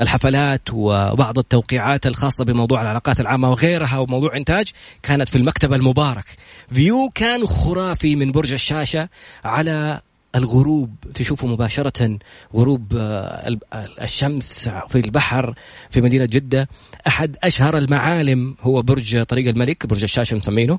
الحفلات 0.00 0.62
وبعض 0.72 1.38
التوقيعات 1.38 2.06
الخاصة 2.06 2.44
بموضوع 2.44 2.82
العلاقات 2.82 3.20
العامة 3.20 3.50
وغيرها 3.50 3.98
وموضوع 3.98 4.36
إنتاج 4.36 4.72
كانت 5.02 5.28
في 5.28 5.36
المكتب 5.36 5.72
المبارك. 5.72 6.24
فيو 6.72 7.10
كان 7.14 7.46
خرافي 7.46 8.16
من 8.16 8.32
برج 8.32 8.52
الشاشة 8.52 9.08
على 9.44 10.00
الغروب. 10.34 10.94
تشوفوا 11.14 11.48
مباشرة 11.48 12.18
غروب 12.54 12.96
آه، 12.96 13.58
الشمس 14.02 14.68
في 14.88 14.98
البحر 14.98 15.54
في 15.90 16.00
مدينة 16.00 16.24
جدة. 16.24 16.68
أحد 17.06 17.36
أشهر 17.44 17.78
المعالم 17.78 18.56
هو 18.60 18.82
برج 18.82 19.22
طريق 19.22 19.48
الملك 19.48 19.86
برج 19.86 20.02
الشاشة 20.02 20.36
مسمينه 20.36 20.78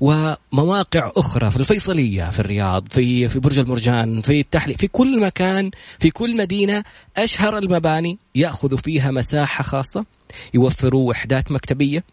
ومواقع 0.00 1.12
أخرى 1.16 1.50
في 1.50 1.56
الفيصلية 1.56 2.30
في 2.30 2.40
الرياض 2.40 2.88
في 2.88 3.28
في 3.28 3.38
برج 3.38 3.58
المرجان 3.58 4.20
في 4.20 4.40
التحلي 4.40 4.74
في 4.74 4.88
كل 4.88 5.20
مكان 5.20 5.70
في 5.98 6.10
كل 6.10 6.36
مدينة 6.36 6.82
أشهر 7.16 7.58
المباني 7.58 8.18
يأخذ 8.34 8.78
فيها 8.78 9.10
مساحة 9.10 9.64
خاصة 9.64 10.04
يوفروا 10.54 11.08
وحدات 11.10 11.52
مكتبية 11.52 12.04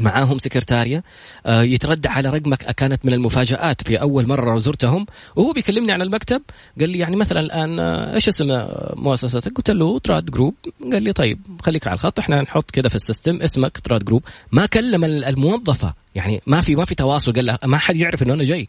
معاهم 0.00 0.38
سكرتارية 0.38 1.04
آه، 1.46 1.62
يترد 1.62 2.08
على 2.08 2.28
رقمك 2.28 2.58
كانت 2.58 3.06
من 3.06 3.12
المفاجآت 3.12 3.82
في 3.82 4.00
أول 4.00 4.26
مرة 4.26 4.58
زرتهم. 4.58 5.06
وهو 5.36 5.52
بيكلمني 5.52 5.92
عن 5.92 6.02
المكتب 6.02 6.42
قال 6.80 6.90
لي 6.90 6.98
يعني 6.98 7.16
مثلا 7.16 7.40
الآن 7.40 7.80
آه، 7.80 8.14
إيش 8.14 8.28
اسم 8.28 8.50
آه، 8.50 8.94
مؤسستك 8.96 9.52
قلت 9.52 9.70
له 9.70 9.98
Trade 9.98 10.24
Group. 10.24 10.54
قال 10.92 11.02
لي 11.02 11.12
طيب 11.12 11.40
خليك 11.62 11.86
على 11.86 11.94
الخط 11.94 12.18
إحنا 12.18 12.42
نحط 12.42 12.70
كذا 12.70 12.88
في 12.88 12.94
ال 12.94 13.01
system 13.01 13.42
اسمك 13.42 13.78
Trade 13.78 14.04
Group. 14.04 14.22
ما 14.52 14.66
كلم 14.66 15.04
الموظفة 15.04 15.94
يعني 16.14 16.42
ما 16.46 16.60
في 16.60 16.74
ما 16.74 16.84
في 16.84 16.94
تواصل 16.94 17.32
قال 17.32 17.46
له 17.46 17.58
ما 17.64 17.78
حد 17.78 17.96
يعرف 17.96 18.22
إنه 18.22 18.34
أنا 18.34 18.44
جاي. 18.44 18.68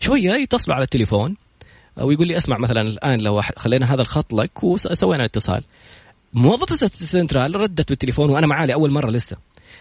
شوية 0.00 0.32
يتصلوا 0.32 0.74
على 0.74 0.84
التليفون 0.84 1.36
ويقول 1.96 2.26
لي 2.26 2.36
اسمع 2.36 2.58
مثلا 2.58 2.80
الآن 2.80 3.20
لو 3.20 3.42
خلينا 3.56 3.94
هذا 3.94 4.02
الخط 4.02 4.32
لك 4.32 4.64
وسوينا 4.64 5.24
اتصال. 5.24 5.64
موظفة 6.32 6.86
السنترال 6.86 7.56
ردت 7.56 7.88
بالتليفون 7.88 8.30
وأنا 8.30 8.46
معاه 8.46 8.66
لأول 8.66 8.90
مرة 8.90 9.10
لسه. 9.10 9.36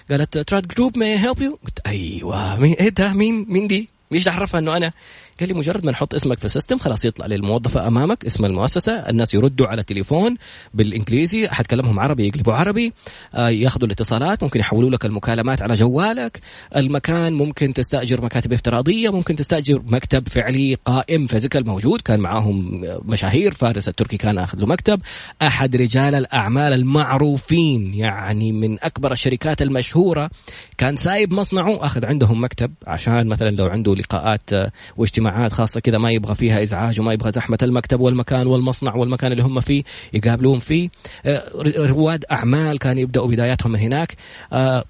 قالت 0.10 0.38
Trade 0.38 0.68
Group 0.68 0.98
may 0.98 1.20
help 1.20 1.42
you 1.42 1.60
قلت 1.66 1.80
أيوه. 1.88 2.60
مين 2.60 2.74
إيه 2.74 2.90
ده؟ 2.90 3.14
مين 3.14 3.46
مين 3.50 3.68
دي؟ 3.68 3.90
إيش 4.14 4.28
عرفها 4.28 4.60
إنه 4.60 4.78
أنا 4.78 4.92
قال 5.40 5.50
لي 5.50 5.56
مجرد 5.56 5.86
ما 5.86 5.92
نحط 5.92 6.14
اسمك 6.14 6.40
في 6.40 6.46
ال 6.46 6.50
system 6.50 6.78
خلاص 6.78 7.06
يطلع 7.06 7.26
للموظفه 7.26 7.88
أمامك 7.88 8.26
اسم 8.26 8.46
المؤسسة 8.46 8.94
الناس 8.94 9.34
يردوا 9.34 9.68
على 9.68 9.84
تليفون 9.84 10.36
بالإنجليزي 10.74 11.46
أحد 11.46 11.66
كلمهم 11.66 12.00
عربي 12.00 12.28
يقلبوا 12.28 12.54
عربي 12.54 12.94
آه 13.36 13.50
ياخذوا 13.50 13.86
الاتصالات 13.88 14.44
ممكن 14.44 14.60
يحولوا 14.60 14.90
لك 14.90 15.06
المكالمات 15.06 15.62
على 15.62 15.74
جوالك. 15.74 16.40
المكان 16.76 17.34
ممكن 17.34 17.74
تستأجر 17.74 18.22
مكاتب 18.22 18.54
افتراضية 18.54 19.10
ممكن 19.10 19.36
تستأجر 19.36 19.82
مكتب 19.86 20.28
فعلي 20.28 20.78
قائم 20.86 21.28
physical 21.28 21.68
موجود. 21.68 22.02
كان 22.02 22.20
معاهم 22.20 22.82
مشاهير 23.06 23.52
فارس 23.52 23.90
التركي 23.90 24.18
كان 24.18 24.38
أخذ 24.38 24.58
له 24.58 24.66
مكتب. 24.66 25.02
أحد 25.42 25.76
رجال 25.76 26.16
الأعمال 26.16 26.74
المعروفين 26.74 27.94
يعني 27.94 28.52
من 28.52 28.84
أكبر 28.84 29.12
الشركات 29.12 29.62
المشهورة 29.62 30.30
كان 30.78 30.96
سايب 30.96 31.34
مصنعه 31.34 31.86
أخذ 31.86 32.06
عندهم 32.06 32.44
مكتب 32.44 32.74
عشان 32.88 33.28
مثلا 33.28 33.50
لو 33.50 33.66
عنده 33.66 33.96
لقاءات 33.96 34.54
آه، 34.54 34.72
واجتماعات 34.98 35.27
اجتماعات 35.28 35.52
خاصة 35.52 35.80
كذا 35.80 35.98
ما 35.98 36.12
يبغى 36.12 36.36
فيها 36.36 36.64
إزعاج 36.64 37.00
وما 37.00 37.14
يبغى 37.14 37.32
زحمة 37.32 37.58
المكتب 37.64 38.00
والمكان 38.00 38.48
والمصنع 38.48 38.96
والمكان 38.96 39.32
اللي 39.32 39.44
هم 39.44 39.60
فيه 39.60 39.84
يقابلون 40.14 40.60
فيه. 40.60 40.90
آه، 41.26 41.44
رواد 41.78 42.26
أعمال 42.32 42.80
كانوا 42.80 43.02
يبدأوا 43.02 43.28
بداياتهم 43.28 43.72
من 43.72 43.80
هناك. 43.80 44.16
آه، 44.54 44.84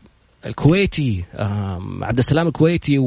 الكويتي 0.45 1.23
عبد 2.01 2.17
السلام 2.17 2.47
الكويتي 2.47 2.97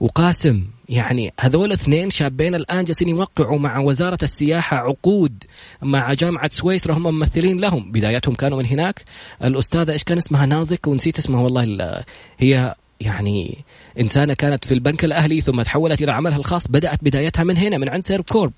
وقاسم 0.00 0.64
يعني 0.88 1.32
هذول 1.40 1.72
اثنين 1.72 2.10
شابين 2.10 2.54
الآن 2.54 2.84
جالسين 2.84 3.08
يوقعوا 3.08 3.58
مع 3.58 3.78
وزارة 3.78 4.18
السياحة 4.22 4.76
عقود 4.76 5.44
مع 5.82 6.12
جامعة 6.14 6.48
سويسرا 6.48 6.94
هم 6.94 7.02
ممثلين 7.02 7.60
لهم. 7.60 7.92
بداياتهم 7.92 8.34
كانوا 8.34 8.58
من 8.58 8.66
هناك. 8.66 9.04
الأستاذة 9.44 9.92
إيش 9.92 10.04
كان 10.04 10.18
اسمها؟ 10.18 10.46
نازك 10.46 10.86
ونسيت 10.86 11.18
اسمها 11.18 11.42
والله 11.42 12.04
هي 12.38 12.74
يعني 13.00 13.64
إنسانة 14.00 14.34
كانت 14.34 14.64
في 14.64 14.74
البنك 14.74 15.04
الأهلي 15.04 15.40
ثم 15.40 15.62
تحولت 15.62 16.02
إلى 16.02 16.12
عملها 16.12 16.36
الخاص 16.36 16.68
بدأت 16.68 17.04
بدايتها 17.04 17.44
من 17.44 17.56
هنا 17.56 17.78
من 17.78 17.88
عند 17.88 18.02
سيرف 18.02 18.32
كورب. 18.32 18.52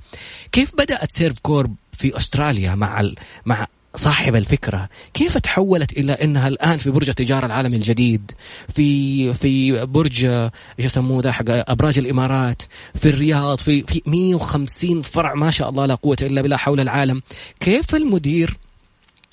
كيف 0.53 0.74
بدأت 0.74 1.11
سيرف 1.11 1.38
كورب 1.38 1.74
في 1.92 2.16
أستراليا 2.16 2.74
مع 2.74 3.01
ال... 3.01 3.14
مع 3.46 3.66
صاحب 3.94 4.37
الفكرة؟ 4.37 4.88
كيف 5.14 5.38
تحولت 5.38 5.92
إلى 5.92 6.12
أنها 6.12 6.48
الآن 6.48 6.79
في 6.79 6.90
برج 6.90 7.09
التجارة 7.09 7.46
العالمي 7.46 7.77
الجديد 7.77 8.31
في 8.68 9.35
في 9.35 9.85
برج 9.87 10.24
إيش 10.24 10.51
يسموه 10.79 11.22
ذا 11.22 11.33
حق 11.33 11.44
أبراج 11.48 11.98
الإمارات 11.98 12.62
في 12.94 13.09
الرياض 13.09 13.59
في 13.59 13.83
في 13.83 14.03
150 14.07 15.03
فرع 15.03 15.35
ما 15.35 15.51
شاء 15.51 15.70
الله 15.70 15.87
لا 15.87 15.94
قوة 15.94 16.16
إلا 16.22 16.42
بالله 16.42 16.57
حول 16.57 16.81
العالم. 16.81 17.22
كيف 17.61 17.94
المدير 17.94 18.57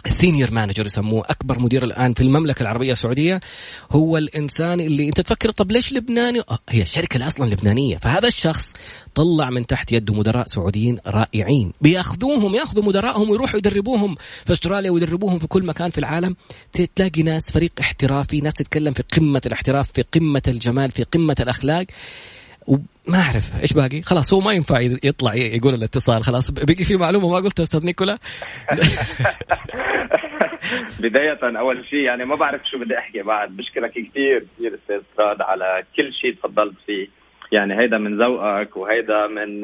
senior 0.07 0.51
manager 0.51 0.85
يسموه 0.85 1.25
أكبر 1.29 1.59
مدير 1.59 1.83
الآن 1.83 2.13
في 2.13 2.23
المملكة 2.23 2.63
العربية 2.63 2.91
السعودية 2.91 3.39
هو 3.91 4.17
الإنسان 4.17 4.79
اللي 4.79 5.07
أنت 5.07 5.21
تفكر 5.21 5.51
طب 5.51 5.71
ليش 5.71 5.93
لبناني؟ 5.93 6.39
آه 6.39 6.59
هي 6.69 6.81
الشركة 6.81 7.27
أصلا 7.27 7.45
لبنانية. 7.49 7.97
فهذا 7.97 8.27
الشخص 8.27 8.73
طلع 9.15 9.49
من 9.49 9.67
تحت 9.67 9.91
يده 9.91 10.13
مدراء 10.13 10.47
سعوديين 10.47 10.97
رائعين. 11.07 11.73
بيأخذوهم 11.81 12.55
يأخذوا 12.55 12.83
مدراءهم 12.83 13.29
ويروحوا 13.29 13.57
يدربوهم 13.57 14.15
في 14.45 14.53
أستراليا 14.53 14.91
ويدربوهم 14.91 15.39
في 15.39 15.47
كل 15.47 15.65
مكان 15.65 15.89
في 15.89 15.97
العالم. 15.97 16.35
تلاقي 16.95 17.23
ناس 17.23 17.51
فريق 17.51 17.71
احترافي 17.79 18.41
ناس 18.41 18.53
تتكلم 18.53 18.93
في 18.93 19.03
قمة 19.03 19.41
الاحتراف 19.45 19.91
في 19.91 20.01
قمة 20.01 20.41
الجمال 20.47 20.91
في 20.91 21.03
قمة 21.03 21.35
الأخلاق. 21.39 21.85
وما 22.67 23.17
أعرف 23.17 23.61
إيش 23.61 23.73
باقي. 23.73 24.01
خلاص 24.01 24.33
هو 24.33 24.39
ما 24.39 24.53
ينفع 24.53 24.79
يطلع 25.03 25.35
يقول 25.35 25.73
الاتصال. 25.73 26.23
خلاص 26.23 26.51
بقي 26.51 26.83
في 26.83 26.97
معلومة 26.97 27.29
ما 27.29 27.35
قلتها 27.35 27.63
أستاذ 27.63 27.85
نيكولا؟ 27.85 28.17
بداية 30.99 31.59
أول 31.59 31.85
شيء 31.89 31.99
يعني 31.99 32.25
ما 32.25 32.35
بعرف 32.35 32.61
شو 32.71 32.79
بدي 32.79 32.97
أحكي 32.97 33.21
بعد. 33.21 33.57
بشكرك 33.57 33.91
كثير 33.91 34.45
كثير 34.57 34.75
أستاذ 34.75 35.01
فراد 35.17 35.41
على 35.41 35.83
كل 35.95 36.13
شيء 36.13 36.33
تفضلت 36.33 36.75
فيه. 36.85 37.07
يعني 37.51 37.79
هيدا 37.79 37.97
من 37.97 38.17
ذوقك 38.17 38.77
وهيدا 38.77 39.27
من 39.27 39.61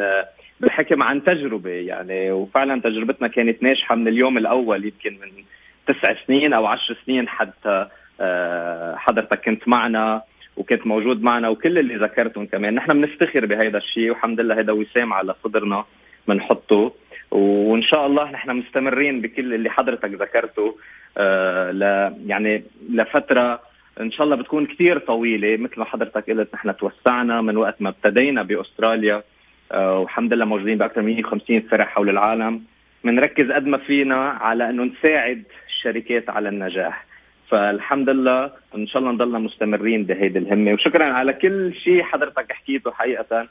بحكم 0.60 1.04
عن 1.04 1.24
تجربة 1.24 1.70
يعني. 1.70 2.32
وفعلا 2.32 2.82
تجربتنا 2.82 3.28
كانت 3.28 3.64
ناجحة 3.64 3.96
من 3.96 4.08
اليوم 4.08 4.38
الأول 4.38 4.86
يمكن 4.86 5.20
من 5.22 5.44
تسع 5.88 6.16
سنين 6.28 6.54
أو 6.54 6.66
عشر 6.66 6.98
سنين 7.06 7.28
حتى 7.28 7.88
آه، 8.22 8.96
حضرتك 8.96 9.42
كنت 9.46 9.68
معنا. 9.68 10.22
وكنت 10.58 10.88
موجود 10.88 11.24
معنا 11.24 11.50
وكل 11.50 11.78
اللي 11.78 11.96
ذكرتهم 11.96 12.46
كمان. 12.46 12.76
نحن 12.76 12.94
بنفتخر 12.94 13.46
بهيدا 13.46 13.78
الشيء 13.78 14.10
والحمد 14.10 14.40
لله 14.40 14.58
هيدا 14.58 14.72
وسام 14.72 15.14
على 15.14 15.36
صدرنا 15.44 15.86
بنحطه 16.28 16.94
وإن 17.32 17.84
شاء 17.84 18.08
الله 18.08 18.32
نحن 18.32 18.52
مستمرين 18.52 19.22
بكل 19.22 19.54
اللي 19.54 19.70
حضرتك 19.70 20.10
ذكرته. 20.10 20.78
آه 21.18 21.72
ل 21.72 21.82
يعني 22.28 22.64
لفترة 22.90 23.60
إن 24.02 24.12
شاء 24.12 24.24
الله 24.24 24.36
بتكون 24.36 24.66
كثير 24.66 25.00
طويلة 25.00 25.58
مثل 25.58 25.80
ما 25.80 25.86
حضرتك 25.86 26.30
قلت 26.30 26.54
نحن 26.54 26.78
توسعنا 26.78 27.42
من 27.42 27.58
وقت 27.58 27.82
ما 27.82 27.90
ابتدينا 27.90 28.44
بأستراليا. 28.44 29.24
آه 29.72 30.00
والحمد 30.00 30.34
لله 30.34 30.46
موجودين 30.46 30.78
بأكثر 30.78 31.02
من 31.02 31.14
150 31.14 31.62
فرع 31.62 31.86
حول 31.86 32.10
العالم. 32.10 32.64
بنركز 33.04 33.52
قد 33.52 33.68
ما 33.68 33.78
فينا 33.78 34.30
على 34.30 34.70
إنه 34.70 34.84
نساعد 34.84 35.44
الشركات 35.68 36.30
على 36.30 36.50
النجاح. 36.50 37.11
فالحمد 37.52 38.10
لله 38.10 38.52
إن 38.76 38.88
شاء 38.88 39.00
الله 39.02 39.12
نضلنا 39.12 39.40
مستمرين 39.40 40.04
بهيدي 40.04 40.40
الهمة. 40.40 40.74
وشكرا 40.74 41.12
على 41.12 41.34
كل 41.34 41.74
شيء 41.84 42.04
حضرتك 42.04 42.52
حكيته 42.52 42.92
حقيقة. 42.92 43.48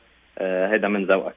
هذا 0.72 0.88
من 0.88 1.06
ذوقك. 1.06 1.34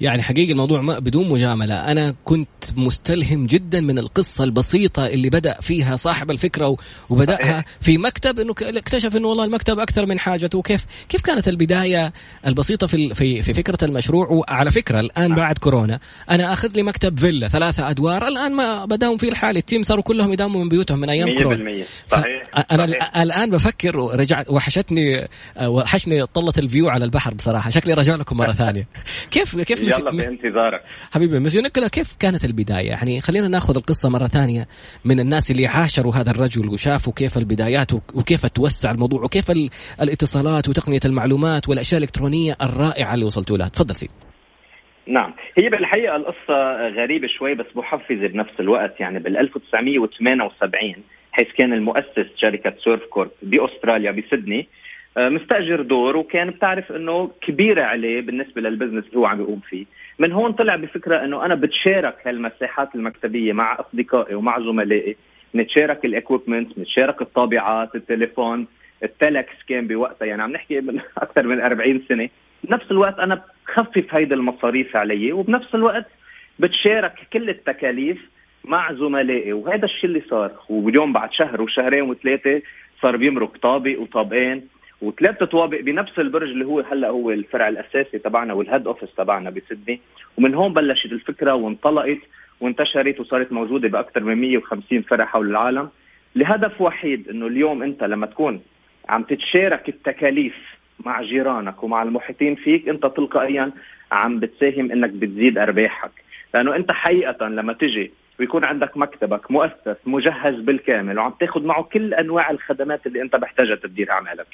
يعني 0.00 0.22
حقيقي 0.22 0.52
الموضوع 0.52 0.80
ما 0.80 0.98
بدون 0.98 1.28
مجاملة. 1.28 1.74
أنا 1.74 2.14
كنت 2.24 2.48
مستلهم 2.76 3.46
جدا 3.46 3.80
من 3.80 3.98
القصة 3.98 4.44
البسيطة 4.44 5.06
اللي 5.06 5.30
بدأ 5.30 5.54
فيها 5.60 5.96
صاحب 5.96 6.30
الفكرة 6.30 6.76
وبدأها 7.10 7.64
في 7.80 7.98
مكتب 7.98 8.38
أنه 8.38 8.54
اكتشف 8.62 9.16
أنه 9.16 9.28
والله 9.28 9.44
المكتب 9.44 9.78
أكثر 9.78 10.06
من 10.06 10.18
حاجته. 10.18 10.58
وكيف 10.58 10.86
كيف 11.08 11.20
كانت 11.20 11.48
البداية 11.48 12.12
البسيطة 12.46 12.86
في 12.86 13.14
في 13.14 13.42
في 13.42 13.54
فكرة 13.54 13.84
المشروع؟ 13.84 14.28
وعلى 14.28 14.70
فكرة 14.70 15.00
الآن 15.00 15.28
نعم. 15.28 15.38
بعد 15.38 15.58
كورونا 15.58 16.00
أنا 16.30 16.52
أخذ 16.52 16.76
لي 16.76 16.82
مكتب 16.82 17.18
فيلا 17.18 17.48
ثلاثة 17.48 17.90
أدوار. 17.90 18.28
الآن 18.28 18.52
ما 18.52 18.84
بداوم 18.84 19.16
فيه 19.16 19.28
الحال 19.28 19.56
التيم 19.56 19.82
صاروا 19.82 20.02
كلهم 20.02 20.32
يداوموا 20.32 20.62
من 20.62 20.68
بيوتهم 20.68 20.98
من 20.98 21.10
أيام 21.10 21.34
كورونا. 21.34 21.84
صحيح 22.08 22.24
أنا 22.72 22.86
صحيح. 22.86 23.16
الآن 23.16 23.50
بفكر 23.50 23.98
ورجعت 23.98 24.50
وحشتني 24.50 25.28
وحشني 25.66 26.26
طلة 26.26 26.52
الفيو 26.58 26.88
على 26.88 27.04
البحر 27.04 27.34
بصراحة. 27.34 27.70
شكلي 27.70 27.94
رجع 27.94 28.16
لكم 28.16 28.33
مرة 28.34 28.52
ثانية. 28.52 28.88
كيف 29.30 29.60
كيف 29.60 29.80
يلا 29.80 30.12
مس... 30.12 30.26
بانتظارك. 30.26 30.82
حبيبي 31.12 31.38
مسيو 31.38 31.62
نيكولا 31.62 31.88
كيف 31.88 32.16
كانت 32.20 32.44
البداية؟ 32.44 32.90
يعني 32.90 33.20
خلينا 33.20 33.48
ناخذ 33.48 33.76
القصة 33.76 34.08
مرة 34.08 34.26
ثانية 34.26 34.66
من 35.04 35.20
الناس 35.20 35.50
اللي 35.50 35.66
عاشروا 35.66 36.12
هذا 36.14 36.30
الرجل 36.30 36.68
وشافوا 36.68 37.12
كيف 37.12 37.38
البدايات 37.38 37.92
وكيف 37.92 38.46
توسع 38.46 38.90
الموضوع 38.90 39.22
وكيف 39.22 39.50
الاتصالات 40.02 40.68
وتقنية 40.68 41.00
المعلومات 41.04 41.68
والأشياء 41.68 41.98
الإلكترونية 41.98 42.56
الرائعة 42.62 43.14
اللي 43.14 43.24
وصلتوا 43.24 43.56
لها. 43.56 43.68
تفضل 43.68 43.94
سيدي 43.94 44.12
نعم. 45.06 45.34
هي 45.58 45.68
بالحقيقة 45.68 46.16
القصة 46.16 46.88
غريبة 46.88 47.28
شوي 47.38 47.54
بس 47.54 47.66
محفزة 47.74 48.26
بنفس 48.26 48.60
الوقت. 48.60 49.00
يعني 49.00 49.18
بال 49.18 49.36
1978 49.36 50.94
حيث 51.32 51.48
كان 51.58 51.72
المؤسس 51.72 52.26
شركة 52.36 52.74
سيرف 52.84 53.02
كورب 53.10 53.30
بأستراليا 53.42 54.10
بسدني 54.10 54.68
مستأجر 55.18 55.82
دور 55.82 56.16
وكان 56.16 56.50
بتعرف 56.50 56.92
إنه 56.92 57.30
كبيرة 57.40 57.82
عليه 57.82 58.20
بالنسبة 58.20 58.60
لل 58.60 58.69
business 58.69 59.04
اللي 59.06 59.18
هو 59.18 59.26
عم 59.26 59.40
يقوم 59.40 59.60
فيه. 59.68 59.84
من 60.18 60.32
هون 60.32 60.52
طلع 60.52 60.76
بفكرة 60.76 61.24
إنه 61.24 61.44
أنا 61.44 61.54
بتشارك 61.54 62.26
هالمساحات 62.26 62.94
المكتبية 62.94 63.52
مع 63.52 63.80
أصدقائي 63.80 64.34
ومع 64.34 64.60
زملائي. 64.60 65.16
نتشارك 65.54 66.04
ال 66.04 66.11
equipment 66.11 66.78
نتشارك 66.78 67.22
الطابعات 67.22 67.94
التليفون 67.94 68.66
التلكس 69.02 69.54
كان 69.68 69.86
بوقتها. 69.86 70.26
يعني 70.26 70.42
عم 70.42 70.52
نحكي 70.52 70.80
من 70.80 71.00
أكثر 71.18 71.46
من 71.46 71.60
40 71.60 72.02
سنة. 72.08 72.28
بنفس 72.64 72.90
الوقت 72.90 73.18
أنا 73.18 73.42
بخفف 73.68 74.14
هيدي 74.14 74.34
المصاريف 74.34 74.96
علي 74.96 75.32
وبنفس 75.32 75.74
الوقت 75.74 76.06
بتشارك 76.58 77.14
كل 77.32 77.50
التكاليف 77.50 78.18
مع 78.64 78.92
زملائي. 78.92 79.52
وهذا 79.52 79.84
الشيء 79.84 80.04
اللي 80.04 80.22
صار. 80.30 80.52
واليوم 80.68 81.12
بعد 81.12 81.32
شهر 81.32 81.62
وشهرين 81.62 82.02
وثلاثة 82.02 82.62
صار 83.02 83.16
بيمرق 83.16 83.56
طابق 83.62 84.00
وطابقين. 84.00 84.68
وثلاث 85.02 85.42
طوابق 85.42 85.80
بنفس 85.80 86.18
البرج 86.18 86.48
اللي 86.50 86.64
هو 86.64 86.80
هلا 86.80 87.08
هو 87.08 87.30
الفرع 87.30 87.68
الأساسي 87.68 88.18
تبعنا 88.18 88.52
وال 88.54 88.65
head 88.65 88.86
office 88.86 89.14
تبعنا 89.14 89.50
بسدني. 89.50 90.00
ومن 90.38 90.54
هون 90.54 90.72
بلشت 90.72 91.12
الفكرة 91.12 91.54
وانطلقت 91.54 92.18
وانتشرت 92.60 93.20
وصارت 93.20 93.52
موجودة 93.52 93.88
بأكثر 93.88 94.20
من 94.20 94.34
150 94.34 95.02
فرع 95.02 95.24
حول 95.24 95.50
العالم. 95.50 95.88
لهدف 96.36 96.80
وحيد 96.80 97.28
إنه 97.28 97.46
اليوم 97.46 97.82
أنت 97.82 98.04
لما 98.04 98.26
تكون 98.26 98.62
عم 99.08 99.22
تتشارك 99.22 99.88
التكاليف 99.88 100.54
مع 101.04 101.22
جيرانك 101.22 101.82
ومع 101.82 102.02
المحيطين 102.02 102.54
فيك 102.54 102.88
أنت 102.88 103.06
تلقائيا 103.06 103.72
عم 104.12 104.40
بتساهم 104.40 104.92
إنك 104.92 105.10
بتزيد 105.10 105.58
أرباحك. 105.58 106.10
لأنه 106.54 106.76
أنت 106.76 106.92
حقيقه 106.92 107.48
لما 107.48 107.72
تجي 107.72 108.10
ويكون 108.40 108.64
عندك 108.64 108.96
مكتبك 108.96 109.50
مؤسس 109.50 109.96
مجهز 110.06 110.54
بالكامل 110.60 111.18
وعم 111.18 111.34
تاخذ 111.40 111.62
معه 111.62 111.82
كل 111.82 112.14
أنواع 112.14 112.50
الخدمات 112.50 113.06
اللي 113.06 113.22
أنت 113.22 113.36
محتاجها 113.36 113.74
تدير 113.76 114.10
أعمالك. 114.10 114.46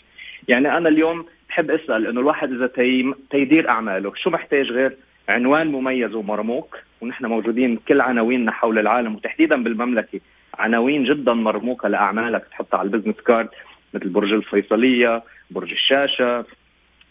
يعني 0.50 0.76
أنا 0.76 0.88
اليوم 0.88 1.26
بحب 1.48 1.70
أسأل 1.70 2.06
إنه 2.06 2.20
الواحد 2.20 2.52
إذا 2.52 2.66
تي... 2.66 3.14
تيدير 3.30 3.68
أعماله 3.68 4.12
شو 4.16 4.30
محتاج 4.30 4.66
غير 4.70 4.96
عنوان 5.28 5.66
مميز 5.66 6.14
ومرموق؟ 6.14 6.76
ونحن 7.00 7.26
موجودين 7.26 7.76
كل 7.88 8.00
عناويننا 8.00 8.52
حول 8.52 8.78
العالم 8.78 9.14
وتحديدا 9.14 9.62
بالمملكة 9.62 10.20
عناوين 10.58 11.04
جدا 11.04 11.32
مرموقة 11.32 11.88
لأعمالك. 11.88 12.44
تحطها 12.50 12.78
على 12.78 12.86
ال 12.86 12.90
business 12.90 13.20
card 13.20 13.48
مثل 13.94 14.08
برج 14.08 14.32
الفيصلية، 14.32 15.22
برج 15.50 15.70
الشاشة، 15.70 16.44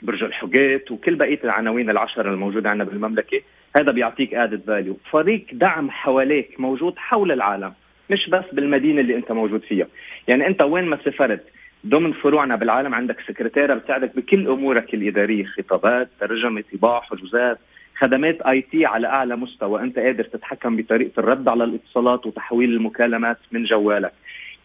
برج 0.01 0.23
الحقيت 0.23 0.91
وكل 0.91 1.15
بقية 1.15 1.39
العناوين 1.43 1.89
العشر 1.89 2.33
الموجودة 2.33 2.69
عندنا 2.69 2.89
بالمملكة، 2.89 3.41
هذا 3.77 3.91
بيعطيك 3.91 4.33
added 4.33 4.61
value، 4.67 4.97
فريق 5.11 5.45
دعم 5.51 5.91
حواليك 5.91 6.59
موجود 6.59 6.93
حول 6.97 7.31
العالم، 7.31 7.73
مش 8.09 8.29
بس 8.29 8.45
بالمدينة 8.53 9.01
اللي 9.01 9.15
أنت 9.15 9.31
موجود 9.31 9.61
فيها، 9.61 9.87
يعني 10.27 10.47
أنت 10.47 10.61
وين 10.61 10.85
ما 10.85 10.97
سافرت 11.05 11.43
ضمن 11.87 12.13
فروعنا 12.13 12.55
بالعالم 12.55 12.95
عندك 12.95 13.19
سكرتيرة 13.27 13.73
بتساعدك 13.73 14.15
بكل 14.15 14.47
أمورك 14.47 14.93
الإدارية 14.93 15.45
خطابات 15.45 16.09
ترجمة 16.19 16.63
طباعه 16.73 17.01
حجوزات 17.01 17.59
خدمات 17.97 18.41
IT 18.41 18.85
على 18.85 19.07
أعلى 19.07 19.35
مستوى. 19.35 19.81
أنت 19.81 19.99
قادر 19.99 20.23
تتحكم 20.23 20.75
بطريقة 20.75 21.19
الرد 21.19 21.47
على 21.47 21.63
الاتصالات 21.63 22.25
وتحويل 22.25 22.73
المكالمات 22.73 23.37
من 23.51 23.63
جوالك. 23.63 24.11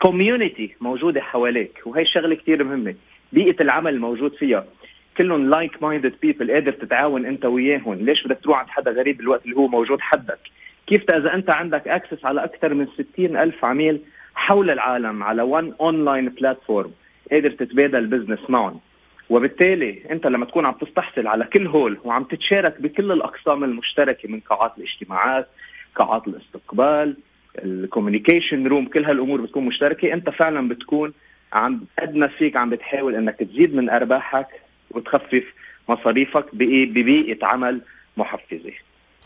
community 0.02 0.76
موجودة 0.80 1.20
حواليك 1.20 1.82
وهي 1.86 2.06
شغلة 2.06 2.34
كثير 2.34 2.64
مهمة. 2.64 2.94
بيئة 3.32 3.62
العمل 3.62 3.94
الموجود 3.94 4.34
فيها. 4.34 4.64
كلهم 5.16 5.50
like-minded 5.50 6.14
people 6.22 6.50
قادر 6.50 6.72
تتعاون 6.72 7.26
أنت 7.26 7.44
وياهم. 7.44 7.94
ليش 7.94 8.26
بدك 8.26 8.38
تروح 8.42 8.58
عند 8.58 8.68
حدا 8.68 8.90
غريب 8.90 9.16
بالوقت 9.16 9.44
اللي 9.44 9.56
هو 9.56 9.68
موجود 9.68 10.00
حدك؟ 10.00 10.38
كيف 10.86 11.02
إذا 11.14 11.34
أنت 11.34 11.56
عندك 11.56 11.88
access 11.88 12.24
على 12.24 12.44
أكثر 12.44 12.74
من 12.74 12.86
60 12.86 13.36
ألف 13.36 13.64
عميل 13.64 14.00
حول 14.34 14.70
العالم 14.70 15.22
على 15.22 15.42
one 15.42 15.72
online 15.80 16.28
platform 16.28 16.90
قادر 17.32 17.50
تتبادل 17.50 17.96
ال 17.96 18.02
business 18.02 18.50
معهم. 18.50 18.80
وبالتالي 19.30 20.02
انت 20.10 20.26
لما 20.26 20.46
تكون 20.46 20.66
عم 20.66 20.74
تستحصل 20.74 21.26
على 21.26 21.44
كل 21.44 21.66
هول 21.66 21.98
وعم 22.04 22.24
تتشارك 22.24 22.80
بكل 22.80 23.12
الأقسام 23.12 23.64
المشتركة 23.64 24.28
من 24.28 24.40
قاعات 24.40 24.72
الاجتماعات 24.78 25.48
قاعات 25.94 26.28
الاستقبال 26.28 27.16
ال 27.64 27.71
communication 27.71 28.66
room 28.66 28.86
كل 28.86 29.04
هالأمور 29.04 29.40
بتكون 29.40 29.64
مشتركة 29.64 30.12
انت 30.12 30.30
فعلا 30.30 30.68
بتكون 30.68 31.12
عم 31.52 31.80
قد 32.02 32.14
ما 32.14 32.26
فيك 32.26 32.56
عم 32.56 32.70
بتحاول 32.70 33.14
إنك 33.14 33.36
تزيد 33.36 33.74
من 33.74 33.90
أرباحك 33.90 34.46
وتخفف 34.90 35.44
مصاريفك 35.88 36.54
ببيئة 36.54 37.46
عمل 37.46 37.80
محفزة. 38.16 38.72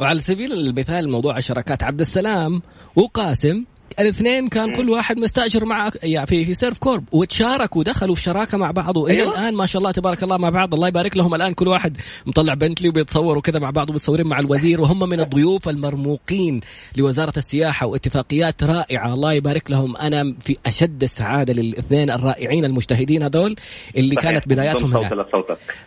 وعلى 0.00 0.18
سبيل 0.18 0.52
المثال 0.52 1.10
موضوع 1.10 1.38
الشراكات 1.38 1.82
عبد 1.82 2.00
السلام 2.00 2.62
وقاسم 2.96 3.64
الاثنين 4.00 4.48
كان 4.48 4.74
كل 4.74 4.90
واحد 4.90 5.18
مستأجر 5.18 5.64
مع 5.64 5.90
يعني 6.02 6.26
في 6.26 6.44
في 6.44 6.54
سيرف 6.54 6.78
كورب. 6.78 7.04
وتشاركوا 7.12 7.80
ودخلوا 7.80 8.14
في 8.14 8.22
شراكة 8.22 8.58
مع 8.58 8.70
بعض. 8.70 8.96
وإلى 8.96 9.22
أيوة. 9.22 9.32
الآن 9.32 9.54
ما 9.54 9.66
شاء 9.66 9.80
الله 9.80 9.90
تبارك 9.90 10.22
الله 10.22 10.36
مع 10.36 10.50
بعض. 10.50 10.74
الله 10.74 10.88
يبارك 10.88 11.16
لهم. 11.16 11.34
الآن 11.34 11.54
كل 11.54 11.68
واحد 11.68 11.96
مطلع 12.26 12.54
بنتلي 12.54 12.88
وبيتصوروا 12.88 13.42
كذا 13.42 13.58
مع 13.58 13.70
بعض 13.70 13.90
وبيتصورين 13.90 14.26
مع 14.26 14.38
الوزير. 14.38 14.80
وهم 14.80 15.08
من 15.08 15.20
الضيوف 15.20 15.68
المرموقين 15.68 16.60
لوزارة 16.96 17.32
السياحة 17.36 17.86
واتفاقيات 17.86 18.64
رائعة. 18.64 19.14
الله 19.14 19.32
يبارك 19.32 19.70
لهم. 19.70 19.96
أنا 19.96 20.34
في 20.40 20.56
أشد 20.66 21.02
السعادة 21.02 21.52
للاثنين 21.52 22.10
الرائعين 22.10 22.64
المجتهدين 22.64 23.22
هذول 23.22 23.56
اللي 23.96 24.14
صحيح. 24.14 24.30
كانت 24.30 24.48
بداياتهم 24.48 25.08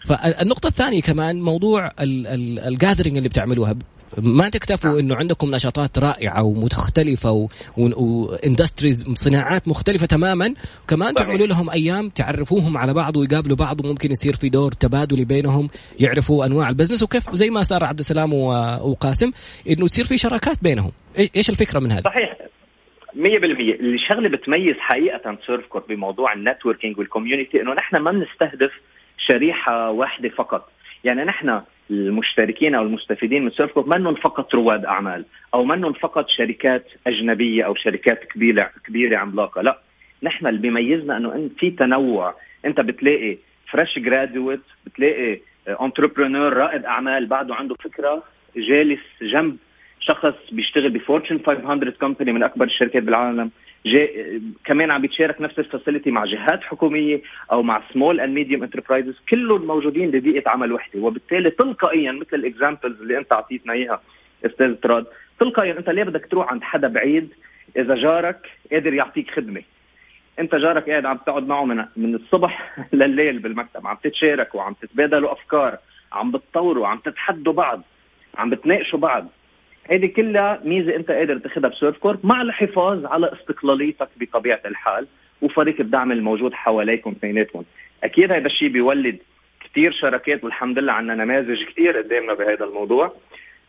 فالنقطة 0.05 0.67
الثانية 0.67 1.01
كمان 1.01 1.41
موضوع 1.41 1.91
ال 1.99 2.11
gathering 2.11 3.17
اللي 3.17 3.29
بتعملوها. 3.29 3.75
ما 4.17 4.49
تكتفوا 4.49 4.99
إنه 4.99 5.15
عندكم 5.15 5.51
نشاطات 5.51 5.97
رائعة 5.99 6.43
ومختلفة 6.43 7.49
و 7.77 7.89
industries 7.89 9.05
صناعات 9.13 9.67
مختلفة 9.67 10.05
تماما. 10.05 10.53
وكمان 10.83 11.13
تعملوا 11.13 11.47
لهم 11.47 11.69
أيام 11.69 12.09
تعرفوهم 12.09 12.77
على 12.77 12.93
بعض 12.93 13.17
ويقابلوا 13.17 13.55
بعض 13.55 13.85
وممكن 13.85 14.11
يصير 14.11 14.33
في 14.33 14.49
دور 14.49 14.71
تبادلي 14.71 15.25
بينهم 15.25 15.69
يعرفوا 15.99 16.45
أنواع 16.45 16.69
ال 16.69 16.73
business 16.73 17.03
وكيف 17.03 17.29
زي 17.29 17.49
ما 17.49 17.63
صار 17.63 17.83
عبد 17.83 17.99
السلام 17.99 18.33
وقاسم 18.33 19.31
إنه 19.69 19.87
تصير 19.87 20.05
في 20.05 20.17
شراكات 20.17 20.63
بينهم. 20.63 20.91
إيش 21.35 21.49
الفكرة 21.49 21.79
من 21.79 21.91
هذا؟ 21.91 22.01
صحيح. 22.01 22.37
100% 23.15 23.15
الشغلة 23.79 24.29
بتميز 24.29 24.75
حقيقة 24.79 25.37
سيرف 25.47 25.65
كورب 25.65 25.87
بموضوع 25.87 26.33
ال 26.33 26.39
networking 26.39 26.99
وال 26.99 27.11
community 27.11 27.61
إنه 27.61 27.73
نحن 27.73 27.97
ما 27.97 28.11
بنستهدف 28.11 28.71
شريحة 29.17 29.91
واحدة 29.91 30.29
فقط. 30.29 30.71
يعني 31.03 31.23
نحن 31.23 31.61
المشتركين 31.91 32.75
أو 32.75 32.83
المستفيدين 32.83 33.43
من 33.45 33.51
سيرف 33.51 33.79
منهم 33.79 34.15
فقط 34.15 34.55
رواد 34.55 34.85
أعمال 34.85 35.25
أو 35.53 35.65
منهم 35.65 35.93
فقط 35.93 36.25
شركات 36.29 36.87
أجنبية 37.07 37.63
أو 37.63 37.75
شركات 37.75 38.23
كبيرة 38.23 38.61
كبيرة 38.87 39.17
عملاقة. 39.17 39.61
لا 39.61 39.79
نحن 40.23 40.47
اللي 40.47 40.59
بيميزنا 40.59 41.17
إنه 41.17 41.49
في 41.59 41.71
تنوع. 41.71 42.35
أنت 42.65 42.81
بتلاقي 42.81 43.37
fresh 43.71 43.99
graduate 43.99 44.61
بتلاقي 44.85 45.39
entrepreneur 45.81 46.53
رائد 46.53 46.85
أعمال 46.85 47.25
بعده 47.25 47.55
عنده 47.55 47.75
فكرة 47.75 48.23
جالس 48.55 48.99
جنب 49.21 49.57
شخص 49.99 50.33
بيشتغل 50.51 50.89
ب 50.89 50.95
Fortune 50.96 51.39
500 51.45 51.91
company 51.91 52.31
من 52.31 52.43
أكبر 52.43 52.65
الشركات 52.65 53.03
بالعالم. 53.03 53.51
كمان 54.65 54.91
عم 54.91 55.01
بيتشارك 55.01 55.41
نفس 55.41 55.59
ال 55.59 55.65
facility 55.65 56.11
مع 56.11 56.25
جهات 56.25 56.63
حكومية 56.63 57.21
أو 57.51 57.63
مع 57.63 57.81
small 57.93 58.19
and 58.19 58.33
medium 58.33 58.63
enterprises 58.63 59.15
كلهم 59.29 59.67
موجودين 59.67 60.11
ببيئة 60.11 60.49
عمل 60.49 60.73
وحدة. 60.73 60.99
وبالتالي 60.99 61.49
تلقائيا 61.49 62.11
مثل 62.11 62.33
ال 62.33 62.41
examples 62.41 63.01
اللي 63.01 63.17
أنت 63.17 63.31
أعطيتنا 63.31 63.73
إياها 63.73 64.01
أستاذ 64.45 64.75
تراد 64.75 65.05
تلقائيا 65.39 65.77
أنت 65.79 65.89
ليه 65.89 66.03
بدك 66.03 66.25
تروح 66.25 66.51
عند 66.51 66.63
حدا 66.63 66.87
بعيد 66.87 67.33
إذا 67.77 67.95
جارك 67.95 68.49
قادر 68.71 68.93
يعطيك 68.93 69.31
خدمة؟ 69.31 69.61
أنت 70.39 70.55
جارك 70.55 70.89
قاعد 70.89 71.05
عم 71.05 71.17
تقعد 71.17 71.47
معه 71.47 71.65
من 71.65 71.85
من 71.97 72.15
الصبح 72.15 72.75
لليل 72.93 73.39
بالمكتب 73.39 73.87
عم 73.87 73.97
تتشاركوا 74.03 74.59
وعم 74.59 74.73
تتبادلوا 74.73 75.31
أفكار 75.31 75.77
عم 76.11 76.31
بتطوروا 76.31 76.87
عم 76.87 76.97
تتحدوا 76.97 77.53
بعض 77.53 77.81
عم 78.37 78.49
بتناقشوا 78.49 78.99
بعض. 78.99 79.27
هذه 79.89 80.05
كلها 80.05 80.61
ميزة 80.63 80.95
انت 80.95 81.11
قادر 81.11 81.37
تاخذها 81.37 81.69
بسيرف 81.69 81.97
كورب 81.97 82.25
مع 82.25 82.41
الحفاظ 82.41 83.05
على 83.05 83.33
استقلاليتك 83.33 84.09
بطبيعة 84.19 84.61
الحال 84.65 85.07
وفريق 85.41 85.75
الدعم 85.79 86.11
الموجود 86.11 86.53
حواليكم 86.53 87.11
اثنيناتهم 87.11 87.65
أكيد 88.03 88.31
هذا 88.31 88.45
الشيء 88.45 88.69
بيولد 88.69 89.17
كثير 89.63 89.91
شركات 89.91 90.43
والحمد 90.43 90.79
لله 90.79 90.93
عندنا 90.93 91.23
نماذج 91.23 91.63
كثير 91.63 91.97
قدامنا 91.97 92.33
بهذا 92.33 92.65
الموضوع. 92.65 93.13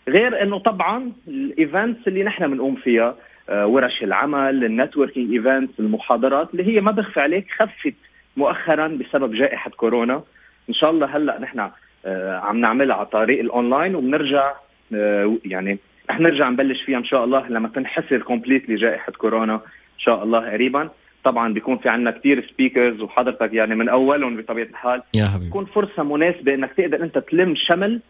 غير 0.08 0.42
إنه 0.42 0.58
طبعا 0.58 1.12
ال 1.28 1.40
events 1.40 2.08
اللي 2.08 2.22
نحن 2.22 2.50
بنقوم 2.50 2.74
فيها 2.74 3.16
آه، 3.48 3.66
ورش 3.66 4.02
العمل 4.02 4.64
ال 4.64 4.71
networking 4.71 5.32
events 5.32 5.80
المحاضرات 5.80 6.48
اللي 6.52 6.76
هي 6.76 6.80
ما 6.80 6.90
بخفي 6.90 7.20
عليك 7.20 7.46
خفت 7.50 7.94
مؤخرا 8.36 8.88
بسبب 8.88 9.34
جائحة 9.34 9.70
كورونا. 9.70 10.22
إن 10.68 10.74
شاء 10.74 10.90
الله 10.90 11.16
هلأ 11.16 11.40
نحن 11.40 11.70
آه، 12.06 12.36
عم 12.36 12.60
نعملها 12.60 12.96
على 12.96 13.06
طريق 13.06 13.40
الاونلاين 13.40 13.94
وبنرجع 13.94 14.52
آه، 14.94 15.36
يعني 15.44 15.78
رح 16.10 16.20
نرجع 16.20 16.48
نبلش 16.48 16.82
فيها 16.82 16.98
إن 16.98 17.04
شاء 17.04 17.24
الله 17.24 17.48
لما 17.48 17.68
تنحسر 17.68 18.18
completely 18.18 18.76
جائحة 18.76 19.12
كورونا 19.12 19.54
إن 19.54 19.98
شاء 19.98 20.22
الله 20.22 20.50
قريبا. 20.50 20.90
طبعا 21.24 21.52
بيكون 21.52 21.78
في 21.78 21.88
عندنا 21.88 22.10
كثير 22.10 22.46
speakers 22.52 23.00
وحضرتك 23.00 23.52
يعني 23.52 23.74
من 23.74 23.88
أولهم 23.88 24.36
بطبيعة 24.36 24.66
الحال. 24.66 25.02
يا 25.14 25.26
حبيبي. 25.26 25.46
بتكون 25.46 25.64
فرصة 25.64 26.02
مناسبة 26.02 26.54
إنك 26.54 26.72
تقدر 26.72 27.02
أنت 27.02 27.18
تلم 27.18 27.54
شمل 27.56 28.00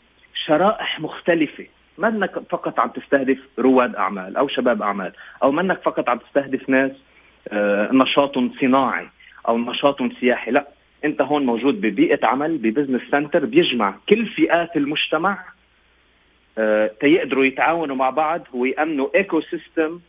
شرائح 0.47 1.01
مختلفة. 1.01 1.67
ما 1.99 2.09
إنك 2.09 2.33
فقط 2.51 2.81
عم 2.81 2.89
تستهدف 2.89 3.39
رواد 3.59 3.97
أعمال 3.97 4.37
أو 4.37 4.49
شباب 4.49 4.83
أعمال 4.83 5.13
أو 5.43 5.53
ما 5.53 5.63
إنك 5.63 5.81
فقط 5.85 6.09
عم 6.09 6.19
تستهدف 6.19 6.69
ناس 6.69 6.91
آه، 7.49 7.91
نشاط 7.93 8.39
صناعي 8.61 9.09
أو 9.49 9.59
نشاط 9.59 10.03
سياحي. 10.21 10.51
لا 10.51 10.69
أنت 11.05 11.23
هون 11.23 11.47
موجود 11.47 11.81
ببيئة 11.81 12.27
عمل 12.27 12.59
ب 12.59 12.64
business 12.64 13.03
center 13.11 13.45
بيجمع 13.45 13.95
كل 14.09 14.27
فئات 14.27 14.77
المجتمع 14.77 15.39
تيقدروا 17.01 17.45
يتعاونوا 17.45 17.97
مع 17.97 18.11
بعض. 18.11 18.41
ويأمنوا 18.55 19.09
ecosystem 19.15 20.01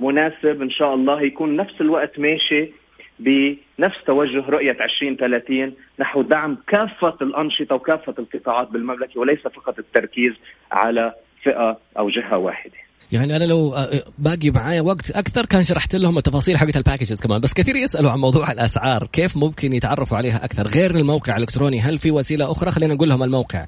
مناسب. 0.00 0.62
إن 0.62 0.70
شاء 0.70 0.94
الله 0.94 1.22
يكون 1.22 1.56
نفس 1.56 1.80
الوقت 1.80 2.18
ماشي 2.18 2.72
بنفس 3.20 3.96
توجه 4.06 4.44
رؤية 4.48 4.76
2030 4.84 5.74
نحو 6.00 6.22
دعم 6.22 6.58
كافة 6.68 7.16
الأنشطة 7.22 7.74
وكافة 7.74 8.14
القطاعات 8.18 8.70
بالمملكة 8.70 9.20
وليس 9.20 9.40
فقط 9.40 9.78
التركيز 9.78 10.32
على 10.72 11.14
فئة 11.42 11.78
أو 11.98 12.10
جهة 12.10 12.38
واحدة. 12.38 12.72
يعني 13.12 13.36
أنا 13.36 13.44
لو 13.44 13.74
آه، 13.74 14.02
باقي 14.18 14.50
معايا 14.50 14.80
وقت 14.80 15.10
أكثر 15.10 15.46
كان 15.46 15.64
شرحت 15.64 15.94
لهم 15.94 16.18
التفاصيل 16.18 16.58
حقت 16.58 16.76
ال 16.76 16.81
packages 16.81 17.20
كمان. 17.20 17.40
بس 17.40 17.54
كثير 17.54 17.76
يسألوا 17.76 18.10
عن 18.10 18.18
موضوع 18.18 18.52
الأسعار 18.52 19.06
كيف 19.12 19.36
ممكن 19.36 19.72
يتعرفوا 19.72 20.16
عليها 20.16 20.44
أكثر؟ 20.44 20.66
غير 20.68 20.90
الموقع 20.90 21.36
الإلكتروني 21.36 21.80
هل 21.80 21.98
في 21.98 22.10
وسيلة 22.10 22.50
أخرى؟ 22.50 22.70
خلينا 22.70 22.94
نقول 22.94 23.08
لهم 23.08 23.22
الموقع. 23.22 23.66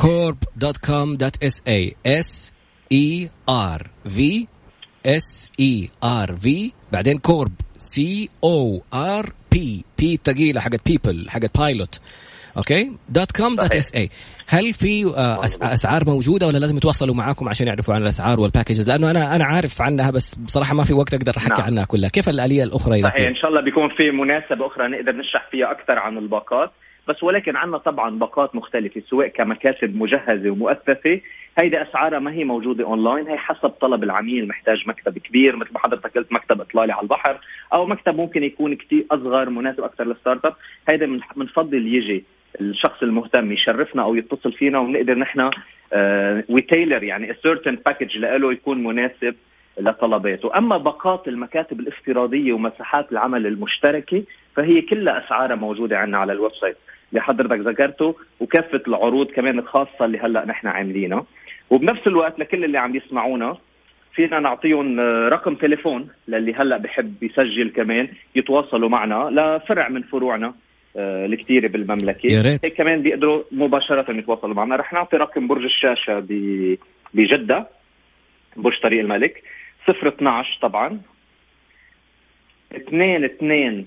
servcorp.com.sa 0.00 1.78
s 2.04 2.52
e 2.90 3.28
r 3.46 3.80
v 4.04 4.48
s 5.04 5.50
e 5.58 5.90
r 6.00 6.28
v. 6.44 6.72
بعدين 6.92 7.18
corp 7.18 7.52
c 7.76 8.28
o 8.44 8.82
r 8.94 9.32
p 9.52 9.84
p 9.98 10.20
ثقيله 10.24 10.60
حقت 10.60 10.88
people 10.88 11.30
حقت 11.30 11.58
pilot 11.58 12.00
okay 12.56 12.92
dot 13.08 13.32
com 13.32 13.56
dot 13.56 13.74
s 13.74 13.94
a 13.94 14.10
هل 14.48 14.72
في 14.72 15.04
آه، 15.04 15.44
أسعار 15.62 16.04
موجودة 16.06 16.46
ولا 16.46 16.58
لازم 16.58 16.76
يتواصلوا 16.76 17.14
معاكم 17.14 17.48
عشان 17.48 17.66
يعرفوا 17.66 17.94
عن 17.94 18.02
الأسعار 18.02 18.40
وال 18.40 18.50
packages 18.50 18.90
لأنه 18.90 19.10
أنا 19.10 19.36
أنا 19.36 19.44
عارف 19.44 19.82
عنها 19.82 20.10
بس 20.10 20.34
بصراحة 20.34 20.74
ما 20.74 20.84
في 20.84 20.94
وقت 20.94 21.14
أقدر 21.14 21.32
أحكي 21.36 21.48
نعم. 21.48 21.62
عنها 21.62 21.84
كلها. 21.84 22.08
كيف 22.08 22.28
الآلية 22.28 22.64
الأخرى 22.64 23.00
إذا 23.00 23.10
صحيح 23.10 23.28
إن 23.28 23.36
شاء 23.36 23.50
الله 23.50 23.60
بيكون 23.60 23.88
في 23.88 24.10
مناسبة 24.10 24.66
أخرى 24.66 24.88
نقدر 24.88 25.12
نشرح 25.12 25.48
فيها 25.50 25.70
أكثر 25.70 25.98
عن 25.98 26.18
الباقات. 26.18 26.70
بس 27.10 27.22
ولكن 27.22 27.56
عندنا 27.56 27.78
طبعا 27.78 28.18
باقات 28.18 28.54
مختلفة 28.54 29.02
سواء 29.10 29.28
كمكاتب 29.28 29.96
مجهزة 29.96 30.50
ومؤثثة 30.50 31.20
هيدي 31.58 31.82
أسعارها 31.82 32.18
ما 32.18 32.32
هي 32.32 32.44
موجودة 32.44 32.84
أونلاين 32.84 33.28
هي 33.28 33.38
حسب 33.38 33.68
طلب 33.68 34.04
العميل 34.04 34.48
محتاج 34.48 34.88
مكتب 34.88 35.18
كبير 35.18 35.56
مثل 35.56 35.72
ما 35.72 35.78
حضرتك 35.78 36.14
قلت 36.18 36.32
مكتب 36.32 36.60
إطلالي 36.60 36.92
على 36.92 37.02
البحر 37.02 37.40
أو 37.72 37.86
مكتب 37.86 38.16
ممكن 38.16 38.42
يكون 38.42 38.74
كثير 38.74 39.06
أصغر 39.10 39.50
مناسب 39.50 39.84
أكثر 39.84 40.04
لل 40.04 40.44
startup. 40.44 40.54
هيدا 40.88 41.20
بنفضل 41.36 41.86
يجي 41.94 42.24
الشخص 42.60 43.02
المهتم 43.02 43.52
يشرفنا 43.52 44.02
أو 44.02 44.14
يتصل 44.14 44.52
فينا 44.52 44.78
ونقدر 44.78 45.18
نحن 45.18 45.50
we 46.48 46.61
tailor 46.61 47.02
يعني 47.02 47.34
certain 47.42 47.78
package 47.86 48.16
له 48.18 48.52
يكون 48.52 48.84
مناسب 48.84 49.34
لطلباته. 49.78 50.58
أما 50.58 50.76
باقات 50.76 51.28
المكاتب 51.28 51.80
الافتراضية 51.80 52.52
ومساحات 52.52 53.12
العمل 53.12 53.46
المشتركة 53.46 54.22
فهي 54.56 54.82
كلها 54.82 55.26
أسعارها 55.26 55.56
موجودة 55.56 55.98
عندنا 55.98 56.18
على 56.18 56.32
ال 56.32 56.52
website. 56.60 56.76
اللي 57.10 57.20
حضرتك 57.22 57.58
ذكرته 57.58 58.16
وكافة 58.40 58.82
العروض 58.88 59.26
كمان 59.26 59.58
الخاصة 59.58 60.04
اللي 60.04 60.18
هلأ 60.18 60.44
نحن 60.44 60.66
عاملينها. 60.66 61.24
وبنفس 61.70 62.06
الوقت 62.06 62.38
لكل 62.38 62.64
اللي 62.64 62.78
عم 62.78 62.96
يسمعونا 62.96 63.56
فينا 64.14 64.40
نعطيهم 64.40 65.00
رقم 65.28 65.54
تليفون 65.54 66.08
للي 66.28 66.54
هلأ 66.54 66.76
بحب 66.76 67.22
يسجل 67.22 67.70
كمان 67.76 68.08
يتواصلوا 68.34 68.88
معنا 68.88 69.30
لفرع 69.30 69.88
من 69.88 70.02
فروعنا 70.02 70.54
آه، 70.96 71.26
الكثيره 71.26 71.68
بالمملكة. 71.68 72.26
يا 72.26 72.42
ريت. 72.42 72.64
هيك 72.64 72.74
كمان 72.74 73.02
بيقدروا 73.02 73.42
مباشرة 73.52 74.10
يتواصلوا 74.12 74.54
معنا. 74.54 74.76
رح 74.76 74.92
نعطي 74.92 75.16
رقم 75.16 75.46
برج 75.46 75.64
الشاشة 75.64 76.26
بجدة 77.14 77.68
برج 78.56 78.80
طريق 78.82 79.00
الملك 79.00 79.42
012 79.88 80.58
طبعا 80.62 81.00
229 82.92 83.84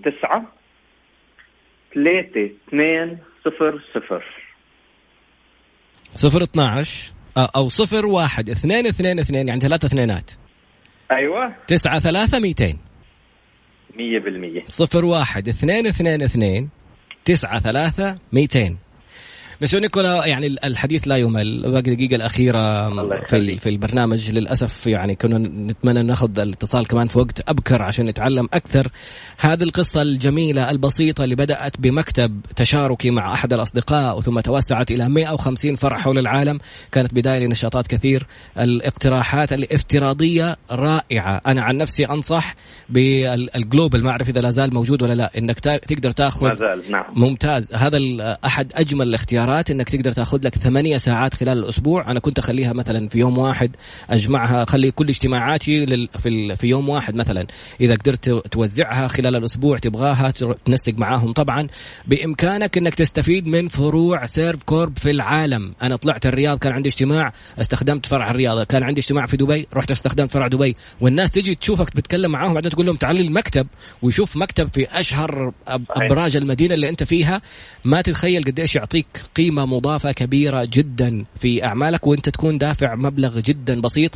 3 1.93 2.51
2 2.67 3.17
0 3.43 3.81
0 3.93 4.23
0 6.15 6.43
12 6.43 7.13
أو 7.37 7.69
0 7.69 8.05
1 8.05 8.49
2 8.49 8.85
2 8.85 9.19
2 9.19 9.47
يعني 9.47 9.61
ثلاث 9.61 9.85
اثنينات. 9.85 10.31
أيوه. 11.11 11.55
9 11.67 11.99
3 11.99 12.39
200 12.39 12.77
100% 13.93 14.69
0 14.69 15.05
1 15.05 15.47
2 15.47 15.87
2 15.87 16.21
2 16.21 16.69
تسعة 17.25 17.59
ثلاثة 17.59 18.19
ميتين. 18.33 18.77
مسيو 19.61 19.79
نيكولا 19.79 20.25
يعني 20.25 20.47
الحديث 20.47 21.07
لا 21.07 21.17
يمل. 21.17 21.61
باقي 21.71 21.91
الدقيقة 21.91 22.15
الأخيرة 22.15 22.89
في 23.25 23.57
في 23.57 23.69
البرنامج. 23.69 24.31
للأسف 24.31 24.87
يعني 24.87 25.15
كنا 25.15 25.37
نتمنى 25.37 26.03
نأخذ 26.03 26.39
الاتصال 26.39 26.87
كمان 26.87 27.07
في 27.07 27.19
وقت 27.19 27.49
أبكر 27.49 27.81
عشان 27.81 28.05
نتعلم 28.05 28.47
أكثر. 28.53 28.87
هذه 29.37 29.63
القصة 29.63 30.01
الجميلة 30.01 30.69
البسيطة 30.69 31.23
اللي 31.23 31.35
بدأت 31.35 31.79
بمكتب 31.79 32.41
تشاركي 32.55 33.11
مع 33.11 33.33
أحد 33.33 33.53
الأصدقاء 33.53 34.17
وثم 34.17 34.39
توسعت 34.39 34.91
إلى 34.91 35.09
150 35.09 35.75
فرع 35.75 35.97
حول 35.97 36.19
العالم. 36.19 36.59
كانت 36.91 37.13
بداية 37.13 37.39
لنشاطات 37.39 37.87
كثير. 37.87 38.27
الاقتراحات 38.59 39.53
الافتراضية 39.53 40.57
رائعة. 40.71 41.41
أنا 41.47 41.61
عن 41.61 41.77
نفسي 41.77 42.05
أنصح 42.05 42.55
بالجلوبال 42.89 44.03
ما 44.03 44.09
أعرف 44.09 44.29
إذا 44.29 44.41
لا 44.41 44.49
زال 44.49 44.73
موجود 44.73 45.03
ولا 45.03 45.13
لا. 45.13 45.31
إنك 45.37 45.59
تقدر 45.59 46.11
تاخذ 46.11 46.47
ما 46.47 46.53
زال 46.53 46.91
نعم. 46.91 47.05
ممتاز. 47.15 47.73
هذا 47.73 47.99
أحد 48.45 48.71
أجمل 48.75 49.07
الاختيارات. 49.07 49.42
اختيارات 49.43 49.71
إنك 49.71 49.89
تقدر 49.89 50.11
تأخذ 50.11 50.39
لك 50.43 50.55
ثمانية 50.55 50.97
ساعات 50.97 51.33
خلال 51.33 51.57
الأسبوع. 51.57 52.11
أنا 52.11 52.19
كنت 52.19 52.39
أخليها 52.39 52.73
مثلا 52.73 53.09
في 53.09 53.19
يوم 53.19 53.37
واحد 53.37 53.71
أجمعها 54.09 54.63
أخلي 54.63 54.91
كل 54.91 55.09
اجتماعاتي. 55.09 55.85
في, 56.19 56.55
في 56.55 56.67
يوم 56.67 56.89
واحد 56.89 57.15
مثلا. 57.15 57.47
إذا 57.81 57.93
قدرت 57.93 58.29
توزعها 58.29 59.07
خلال 59.07 59.35
الأسبوع 59.35 59.77
تبغاها 59.77 60.31
تنسق 60.65 60.93
معاهم. 60.97 61.33
طبعا 61.33 61.67
بإمكانك 62.07 62.77
إنك 62.77 62.95
تستفيد 62.95 63.47
من 63.47 63.67
فروع 63.67 64.25
Servcorp 64.25 64.97
في 64.97 65.09
العالم. 65.09 65.73
أنا 65.81 65.95
طلعت 65.95 66.25
الرياض 66.25 66.57
كان 66.57 66.73
عندي 66.73 66.89
اجتماع 66.89 67.33
استخدمت 67.59 68.05
فرع 68.05 68.31
الرياض. 68.31 68.63
كان 68.63 68.83
عندي 68.83 69.01
اجتماع 69.01 69.25
في 69.25 69.37
دبي 69.37 69.67
رحت 69.73 69.91
استخدمت 69.91 70.31
فرع 70.31 70.47
دبي. 70.47 70.75
والناس 71.01 71.31
تجي 71.31 71.55
تشوفك 71.55 71.95
بتتكلم 71.95 72.31
معاهم 72.31 72.53
بعدين 72.53 72.71
تقول 72.71 72.85
لهم 72.85 72.95
تعال 72.95 73.19
المكتب 73.19 73.67
ويشوف 74.01 74.37
مكتب 74.37 74.67
في 74.67 74.87
أشهر 74.99 75.53
أبراج 75.67 76.37
المدينة 76.37 76.73
اللي 76.73 76.89
أنت 76.89 77.03
فيها. 77.03 77.41
ما 77.85 78.01
تتخيل 78.01 78.43
قديش 78.43 78.75
يعطيك. 78.75 79.07
قيمة 79.35 79.65
مضافة 79.65 80.11
كبيرة 80.11 80.67
جدا 80.73 81.25
في 81.35 81.65
أعمالك 81.65 82.07
وأنت 82.07 82.29
تكون 82.29 82.57
دافع 82.57 82.95
مبلغ 82.95 83.39
جدا 83.39 83.81
بسيط 83.81 84.11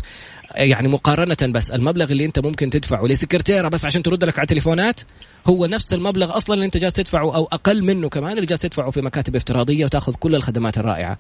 يعني 0.55 0.87
مقارنة 0.87 1.37
بس. 1.53 1.71
المبلغ 1.71 2.11
اللي 2.11 2.25
أنت 2.25 2.39
ممكن 2.39 2.69
تدفعه 2.69 3.05
لسكرتيرة 3.05 3.67
بس 3.67 3.85
عشان 3.85 4.03
ترد 4.03 4.23
لك 4.23 4.39
على 4.39 4.43
التليفونات 4.43 5.01
هو 5.47 5.65
نفس 5.65 5.93
المبلغ 5.93 6.37
أصلا 6.37 6.53
اللي 6.53 6.65
أنت 6.65 6.77
جالس 6.77 6.93
تدفعه 6.93 7.35
أو 7.35 7.43
أقل 7.43 7.83
منه 7.83 8.09
كمان 8.09 8.31
اللي 8.31 8.45
جالس 8.45 8.61
تدفعه 8.61 8.91
في 8.91 9.01
مكاتب 9.01 9.35
افتراضية 9.35 9.85
وتأخذ 9.85 10.13
كل 10.15 10.35
الخدمات 10.35 10.77
الرائعة. 10.77 11.17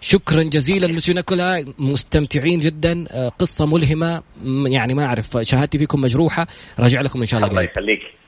شكرا 0.00 0.42
جزيلا 0.42 0.86
مسيو 0.86 1.14
نيكولا 1.14 1.74
مستمتعين 1.78 2.60
جدا. 2.60 3.04
آه، 3.10 3.28
قصة 3.28 3.66
ملهمة 3.66 4.22
يعني 4.66 4.94
ما 4.94 5.04
أعرف 5.04 5.38
شهادتي 5.42 5.78
فيكم 5.78 6.00
مجروحة. 6.00 6.46
راجع 6.78 7.00
لكم 7.00 7.20
إن 7.20 7.26
شاء 7.26 7.38
الله 7.38 7.50
الله 7.50 7.62
يخليك. 7.62 8.23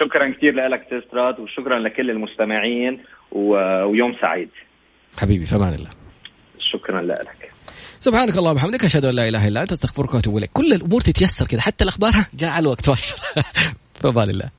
شكرا 0.00 0.34
كثير 0.34 0.54
لك 0.68 0.86
تستراد 0.90 1.40
وشكرا 1.40 1.78
لكل 1.78 2.10
المستمعين 2.10 3.00
ويوم 3.32 4.16
سعيد. 4.20 4.50
حبيبي 5.18 5.44
في 5.44 5.56
أمان 5.56 5.74
الله. 5.74 5.90
شكرا 6.72 7.02
لك. 7.02 7.52
سبحانك 7.98 8.36
اللهم 8.38 8.52
وبحمدك 8.52 8.84
أشهد 8.84 9.04
أن 9.04 9.14
لا 9.14 9.28
إله 9.28 9.48
إلا 9.48 9.62
أنت 9.62 9.72
أستغفرك 9.72 10.14
وأتوب 10.14 10.36
إليك. 10.36 10.50
كل 10.52 10.72
الأمور 10.72 11.00
تتيسر 11.00 11.46
كذا 11.46 11.60
حتى 11.60 11.84
الأخبار 11.84 12.12
جاء 12.34 12.50
على 12.50 12.62
الوقت 12.62 12.90
في 12.90 14.08
أمان 14.08 14.30
الله. 14.34 14.48